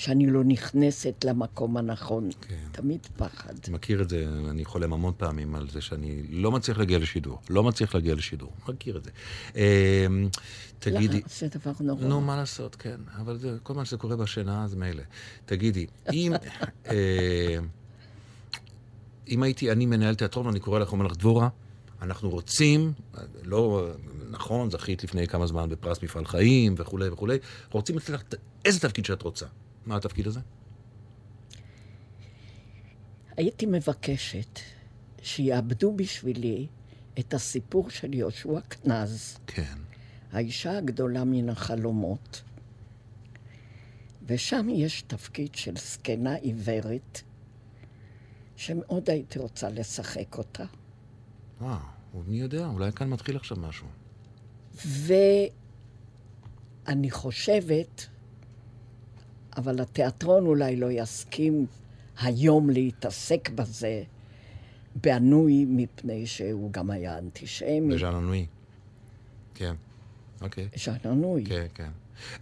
שאני 0.00 0.26
לא 0.26 0.44
נכנסת 0.44 1.24
למקום 1.24 1.76
הנכון. 1.76 2.30
כן. 2.40 2.56
תמיד 2.72 3.06
פחד. 3.16 3.54
אני 3.66 3.74
מכיר 3.74 4.02
את 4.02 4.08
זה, 4.08 4.26
אני 4.50 4.64
חולם 4.64 4.92
המון 4.92 5.12
פעמים 5.16 5.54
על 5.54 5.70
זה 5.70 5.80
שאני 5.80 6.22
לא 6.30 6.50
מצליח 6.50 6.78
להגיע 6.78 6.98
לשידור. 6.98 7.40
לא 7.50 7.62
מצליח 7.62 7.94
להגיע 7.94 8.14
לשידור. 8.14 8.52
מכיר 8.68 8.96
את 8.96 9.04
זה. 9.04 9.10
אה, 9.56 10.06
תגידי... 10.78 11.18
למה? 11.18 11.28
זה 11.38 11.48
דבר 11.48 11.72
נורא. 11.80 12.04
נו, 12.04 12.20
מה 12.20 12.36
לעשות, 12.36 12.76
כן. 12.76 12.96
אבל 13.16 13.36
זה, 13.36 13.56
כל 13.62 13.74
מה 13.74 13.84
שזה 13.84 13.96
קורה 13.96 14.16
בשינה, 14.16 14.64
אז 14.64 14.74
מילא. 14.74 15.02
תגידי, 15.46 15.86
אם... 16.12 16.32
אה, 16.90 17.58
אם 19.28 19.42
הייתי 19.42 19.72
אני 19.72 19.86
מנהל 19.86 20.14
תיאטרון, 20.14 20.46
אני 20.46 20.60
קורא 20.60 20.78
לך, 20.78 20.92
אומר 20.92 21.06
לך, 21.06 21.16
דבורה, 21.16 21.48
אנחנו 22.02 22.30
רוצים, 22.30 22.92
לא, 23.44 23.88
נכון, 24.30 24.70
זכית 24.70 25.04
לפני 25.04 25.28
כמה 25.28 25.46
זמן 25.46 25.68
בפרס 25.68 26.02
מפעל 26.02 26.24
חיים 26.24 26.74
וכולי 26.76 27.08
וכולי, 27.08 27.38
רוצים 27.70 27.96
אצלך 27.96 28.22
איזה 28.64 28.80
תפקיד 28.80 29.04
שאת 29.04 29.22
רוצה. 29.22 29.46
מה 29.86 29.96
התפקיד 29.96 30.26
הזה? 30.26 30.40
הייתי 33.36 33.66
מבקשת 33.66 34.60
שיעבדו 35.22 35.96
בשבילי 35.96 36.66
את 37.18 37.34
הסיפור 37.34 37.90
של 37.90 38.14
יהושע 38.14 38.60
קנז, 38.60 39.38
כן. 39.46 39.78
האישה 40.32 40.78
הגדולה 40.78 41.24
מן 41.24 41.48
החלומות, 41.48 42.42
ושם 44.26 44.68
יש 44.70 45.02
תפקיד 45.02 45.54
של 45.54 45.76
זקנה 45.76 46.34
עיוורת, 46.34 47.20
שמאוד 48.56 49.10
הייתי 49.10 49.38
רוצה 49.38 49.70
לשחק 49.70 50.38
אותה. 50.38 50.64
וואו, 51.60 51.78
מי 52.26 52.40
יודע, 52.40 52.66
אולי 52.66 52.92
כאן 52.92 53.10
מתחיל 53.10 53.36
עכשיו 53.36 53.56
משהו. 53.56 53.86
ואני 56.84 57.10
חושבת, 57.10 58.06
אבל 59.56 59.80
התיאטרון 59.80 60.46
אולי 60.46 60.76
לא 60.76 60.90
יסכים 60.90 61.66
היום 62.22 62.70
להתעסק 62.70 63.50
בזה, 63.50 64.02
בענוי, 64.94 65.64
מפני 65.68 66.26
שהוא 66.26 66.72
גם 66.72 66.90
היה 66.90 67.18
אנטישמי. 67.18 67.94
בז'אן 67.94 68.14
אנוי. 68.14 68.46
כן. 69.54 69.74
אוקיי. 70.40 70.68
ז'אן 70.84 70.94
ענוי. 71.04 71.44
כן, 71.44 71.66
כן. 71.74 71.88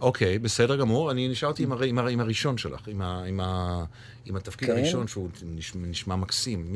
אוקיי, 0.01 0.39
בסדר 0.39 0.75
גמור. 0.75 1.11
אני 1.11 1.27
נשארתי 1.27 1.63
עם, 1.63 1.71
הר... 1.71 1.83
עם, 1.83 1.99
הר... 1.99 2.07
עם 2.07 2.19
הראשון 2.19 2.57
שלך, 2.57 2.87
עם, 2.87 3.01
ה... 3.01 3.23
עם, 3.23 3.39
ה... 3.39 3.83
עם 4.25 4.35
התפקיד 4.35 4.69
כן. 4.69 4.77
הראשון 4.77 5.07
שהוא 5.07 5.29
נשמע, 5.45 5.87
נשמע 5.87 6.15
מקסים. 6.15 6.75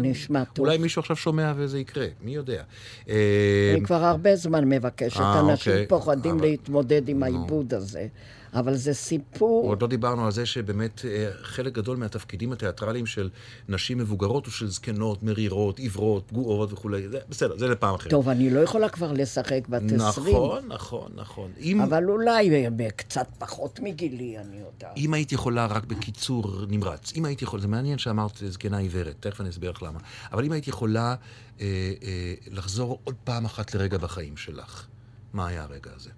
נשמע 0.00 0.44
טוב. 0.44 0.66
אולי 0.66 0.78
מישהו 0.78 1.00
עכשיו 1.00 1.16
שומע 1.16 1.52
וזה 1.56 1.78
יקרה, 1.78 2.06
מי 2.20 2.34
יודע. 2.34 2.62
אה, 3.08 3.72
אני 3.76 3.84
כבר 3.84 4.04
הרבה 4.04 4.36
זמן 4.36 4.68
מבקשת, 4.68 5.20
אה, 5.20 5.40
אנשים 5.40 5.72
אוקיי. 5.72 5.86
פוחדים 5.86 6.34
אבל- 6.36 6.42
להתמודד 6.46 7.08
עם 7.08 7.18
נו. 7.18 7.24
העיבוד 7.24 7.74
הזה. 7.74 8.06
אבל 8.54 8.76
זה 8.76 8.94
סיפור, 8.94 9.68
עוד 9.68 9.82
לא 9.82 9.88
דיברנו 9.88 10.24
על 10.26 10.32
זה 10.32 10.46
שבאמת 10.46 11.04
אה, 11.04 11.30
חלק 11.42 11.72
גדול 11.72 11.96
מהתפקידים 11.96 12.52
התיאטרליים 12.52 13.06
של 13.06 13.30
נשים 13.68 13.98
מבוגרות 13.98 14.46
הוא 14.46 14.52
של 14.52 14.68
זקנות, 14.68 15.22
מרירות, 15.22 15.78
עיוורות, 15.78 16.24
פגועות 16.26 16.72
וכולי. 16.72 17.08
זה, 17.08 17.18
בסדר, 17.28 17.58
זה 17.58 17.68
לפעם 17.68 17.94
אחרת. 17.94 18.10
טוב, 18.10 18.28
אני 18.28 18.50
לא 18.50 18.60
יכולה 18.60 18.88
כבר 18.88 19.12
לשחק 19.12 19.68
בת 19.68 19.82
עשרים. 19.92 20.36
נכון, 20.36 20.68
נכון, 20.68 21.10
נכון. 21.14 21.50
אם, 21.60 21.80
אבל 21.80 22.08
אולי 22.08 22.66
קצת 22.96 23.26
פחות 23.38 23.80
מגילי, 23.80 24.38
אני 24.38 24.56
יודעת. 24.56 24.96
אם 24.96 25.14
היית 25.14 25.32
יכולה 25.32 25.66
רק 25.66 25.84
בקיצור 25.84 26.66
נמרץ, 26.68 27.12
אם 27.16 27.24
היית 27.24 27.42
יכולה, 27.42 27.62
זה 27.62 27.68
מעניין 27.68 27.98
שאמרת 27.98 28.42
זקנה 28.48 28.78
עיוורת, 28.78 29.16
תכף 29.20 29.40
אני 29.40 29.48
אסביר 29.48 29.70
לך 29.70 29.82
למה, 29.82 29.98
אבל 30.32 30.44
אם 30.44 30.52
היית 30.52 30.68
יכולה 30.68 31.14
אה, 31.60 31.66
אה, 32.02 32.34
לחזור 32.50 33.00
עוד 33.04 33.14
פעם 33.24 33.44
אחת 33.44 33.74
לרגע 33.74 33.98
בחיים 33.98 34.36
שלך, 34.36 34.86
מה 35.32 35.46
היה 35.46 35.62
הרגע 35.62 35.90
הזה? 35.96 36.10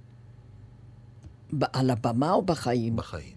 על 1.73 1.91
הבמה 1.91 2.33
או 2.33 2.43
בחיים? 2.43 2.97
בחיים. 2.97 3.35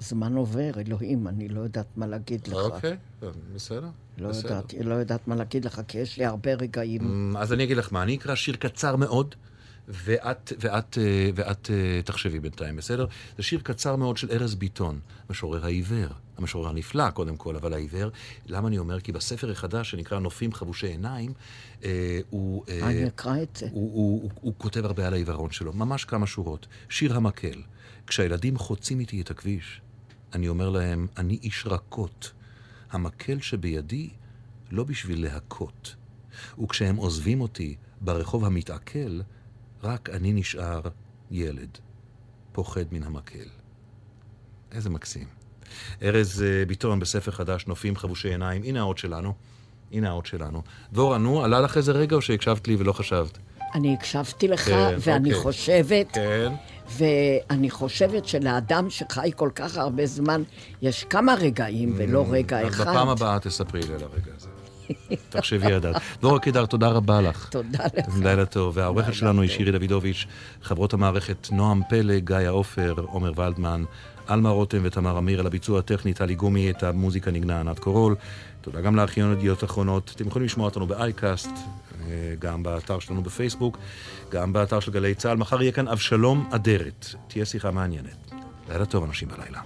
זמן 0.00 0.36
עובר, 0.36 0.70
אלוהים, 0.76 1.28
אני 1.28 1.48
לא 1.48 1.60
יודעת 1.60 1.86
מה 1.96 2.06
להגיד 2.06 2.46
לך. 2.46 2.54
אוקיי, 2.54 2.96
בסדר. 3.54 3.88
לא 4.18 4.28
בסדר. 4.28 4.48
יודעת, 4.48 4.74
לא 4.84 4.94
יודעת 4.94 5.28
מה 5.28 5.34
להגיד 5.34 5.64
לך, 5.64 5.80
כי 5.88 5.98
יש 5.98 6.18
לי 6.18 6.24
הרבה 6.24 6.54
רגעים. 6.54 7.00
אמ, 7.00 7.36
אז 7.36 7.52
אני 7.52 7.64
אגיד 7.64 7.76
לך 7.76 7.92
מה, 7.92 8.02
אני 8.02 8.16
אקרא 8.16 8.34
שיר 8.34 8.56
קצר 8.56 8.96
מאוד, 8.96 9.34
ואת, 9.90 10.52
ואת, 10.60 10.98
אה, 10.98 11.30
ואת 11.34 11.70
אה, 11.70 12.02
תחשבי 12.04 12.40
בינתיים, 12.40 12.76
בסדר? 12.76 13.06
זה 13.36 13.42
שיר 13.42 13.60
קצר 13.62 13.96
מאוד 13.96 14.16
של 14.16 14.30
ארז 14.30 14.54
ביטון, 14.54 15.00
משורר 15.30 15.64
העיוור. 15.64 16.08
המשורר 16.40 16.68
הנפלא, 16.68 17.10
קודם 17.10 17.36
כל, 17.36 17.56
אבל 17.56 17.72
העיוור. 17.72 18.10
למה 18.46 18.68
אני 18.68 18.78
אומר? 18.78 19.00
כי 19.00 19.12
בספר 19.12 19.50
החדש, 19.50 19.90
שנקרא 19.90 20.18
נופים 20.18 20.52
חבושי 20.52 20.86
עיניים, 20.86 21.32
אה, 21.84 22.20
הוא... 22.30 22.64
אה, 22.68 22.88
אני 22.88 23.06
אקרא 23.06 23.42
את 23.42 23.56
זה. 23.56 23.68
הוא, 23.72 23.92
הוא, 23.94 24.22
הוא, 24.22 24.30
הוא 24.40 24.54
כותב 24.58 24.84
הרבה 24.84 25.06
על 25.06 25.12
העיוורון 25.12 25.50
שלו, 25.50 25.72
ממש 25.72 26.04
כמה 26.04 26.26
שורות. 26.26 26.66
שיר 26.88 27.16
המקל. 27.16 27.62
כשהילדים 28.06 28.58
חוצים 28.58 29.00
איתי 29.00 29.20
את 29.20 29.30
הכביש, 29.30 29.80
אני 30.32 30.48
אומר 30.48 30.70
להם, 30.70 31.06
אני 31.16 31.38
איש 31.42 31.66
רכות. 31.66 32.32
המקל 32.90 33.40
שבידי 33.40 34.10
לא 34.70 34.84
בשביל 34.84 35.22
להכות. 35.22 35.94
וכשהם 36.62 36.96
עוזבים 36.96 37.40
אותי 37.40 37.76
ברחוב 38.00 38.44
המתעכל, 38.44 39.20
רק 39.82 40.10
אני 40.10 40.32
נשאר 40.32 40.80
ילד, 41.30 41.78
פוחד 42.52 42.84
מן 42.92 43.02
המקל. 43.02 43.48
איזה 44.72 44.90
מקסים. 44.90 45.26
ארז 46.02 46.42
אה, 46.42 46.64
ביטון 46.66 47.00
בספר 47.00 47.30
חדש, 47.30 47.66
נופים 47.66 47.96
חבושי 47.96 48.28
עיניים. 48.28 48.62
הנה 48.62 48.80
האות 48.80 48.98
שלנו. 48.98 49.34
הנה 49.92 50.08
האות 50.08 50.26
שלנו. 50.26 50.62
דבורה, 50.92 51.18
נו, 51.18 51.44
עלה 51.44 51.60
לך 51.60 51.76
איזה 51.76 51.92
רגע 51.92 52.16
או 52.16 52.22
שהקשבת 52.22 52.68
לי 52.68 52.76
ולא 52.78 52.92
חשבת? 52.92 53.38
אני 53.74 53.94
הקשבתי 53.94 54.48
לך, 54.48 54.60
כן, 54.60 54.96
ואני 55.00 55.28
אוקיי. 55.28 55.42
חושבת, 55.42 56.12
כן. 56.12 56.52
ואני 56.88 57.70
חושבת 57.70 58.26
שלאדם 58.26 58.90
שחי 58.90 59.30
כל 59.36 59.50
כך 59.54 59.76
הרבה 59.76 60.06
זמן, 60.06 60.42
יש 60.82 61.04
כמה 61.04 61.34
רגעים 61.34 61.94
ולא 61.96 62.24
רגע 62.30 62.62
Mm, 62.62 62.66
אז 62.66 62.72
אחד. 62.74 62.82
בפעם 62.82 63.08
הבאה 63.08 63.38
תספרי 63.38 63.80
לי 63.80 63.94
על 63.94 64.02
הרגע 64.02 64.32
הזה. 64.36 64.48
תחשבי 65.28 65.72
על 65.72 65.80
דעת. 65.80 65.96
דבורה 66.18 66.38
קידר, 66.38 66.66
תודה 66.66 66.88
רבה 66.88 67.20
לך. 67.20 67.48
תודה 67.48 67.84
לך. 67.96 68.18
לילה 68.22 68.46
טוב. 68.46 68.76
והעורכת 68.76 69.14
שלנו 69.14 69.42
היא 69.42 69.50
שירי 69.50 69.78
דוידוביץ', 69.78 70.26
חברות 70.62 70.92
המערכת 70.92 71.48
נועם 71.52 71.82
פלג, 71.88 72.24
גיא 72.24 72.48
עופר, 72.48 72.94
עומר 73.06 73.32
ולדמן, 73.36 73.84
עלמה 74.26 74.50
רותם 74.50 74.80
ותמר 74.82 75.18
אמיר, 75.18 75.40
על 75.40 75.46
הביצוע 75.46 75.78
הטכני, 75.78 76.14
טלי 76.14 76.34
גומי, 76.34 76.70
את 76.70 76.82
המוזיקה 76.82 77.30
נגנה 77.30 77.60
ענת 77.60 77.78
קורול. 77.78 78.14
תודה 78.60 78.80
גם 78.80 78.96
לארכיון 78.96 79.32
ידיעות 79.32 79.64
אחרונות. 79.64 80.12
אתם 80.16 80.26
יכולים 80.26 80.46
לשמוע 80.46 80.66
אותנו 80.66 80.86
באייקאסט, 80.86 81.50
אה, 81.50 82.34
גם 82.38 82.62
באתר 82.62 82.98
שלנו 82.98 83.22
בפייסבוק, 83.22 83.78
גם 84.30 84.52
באתר 84.52 84.80
של 84.80 84.92
גלי 84.92 85.14
צה"ל. 85.14 85.36
מחר 85.36 85.62
יהיה 85.62 85.72
כאן 85.72 85.88
אבשלום 85.88 86.48
אדרת. 86.50 87.06
תהיה 87.28 87.44
שיחה 87.44 87.70
מעניינת. 87.70 88.30
לילה 88.68 88.86
טוב, 88.86 89.04
אנשים 89.04 89.28
בלילה. 89.28 89.60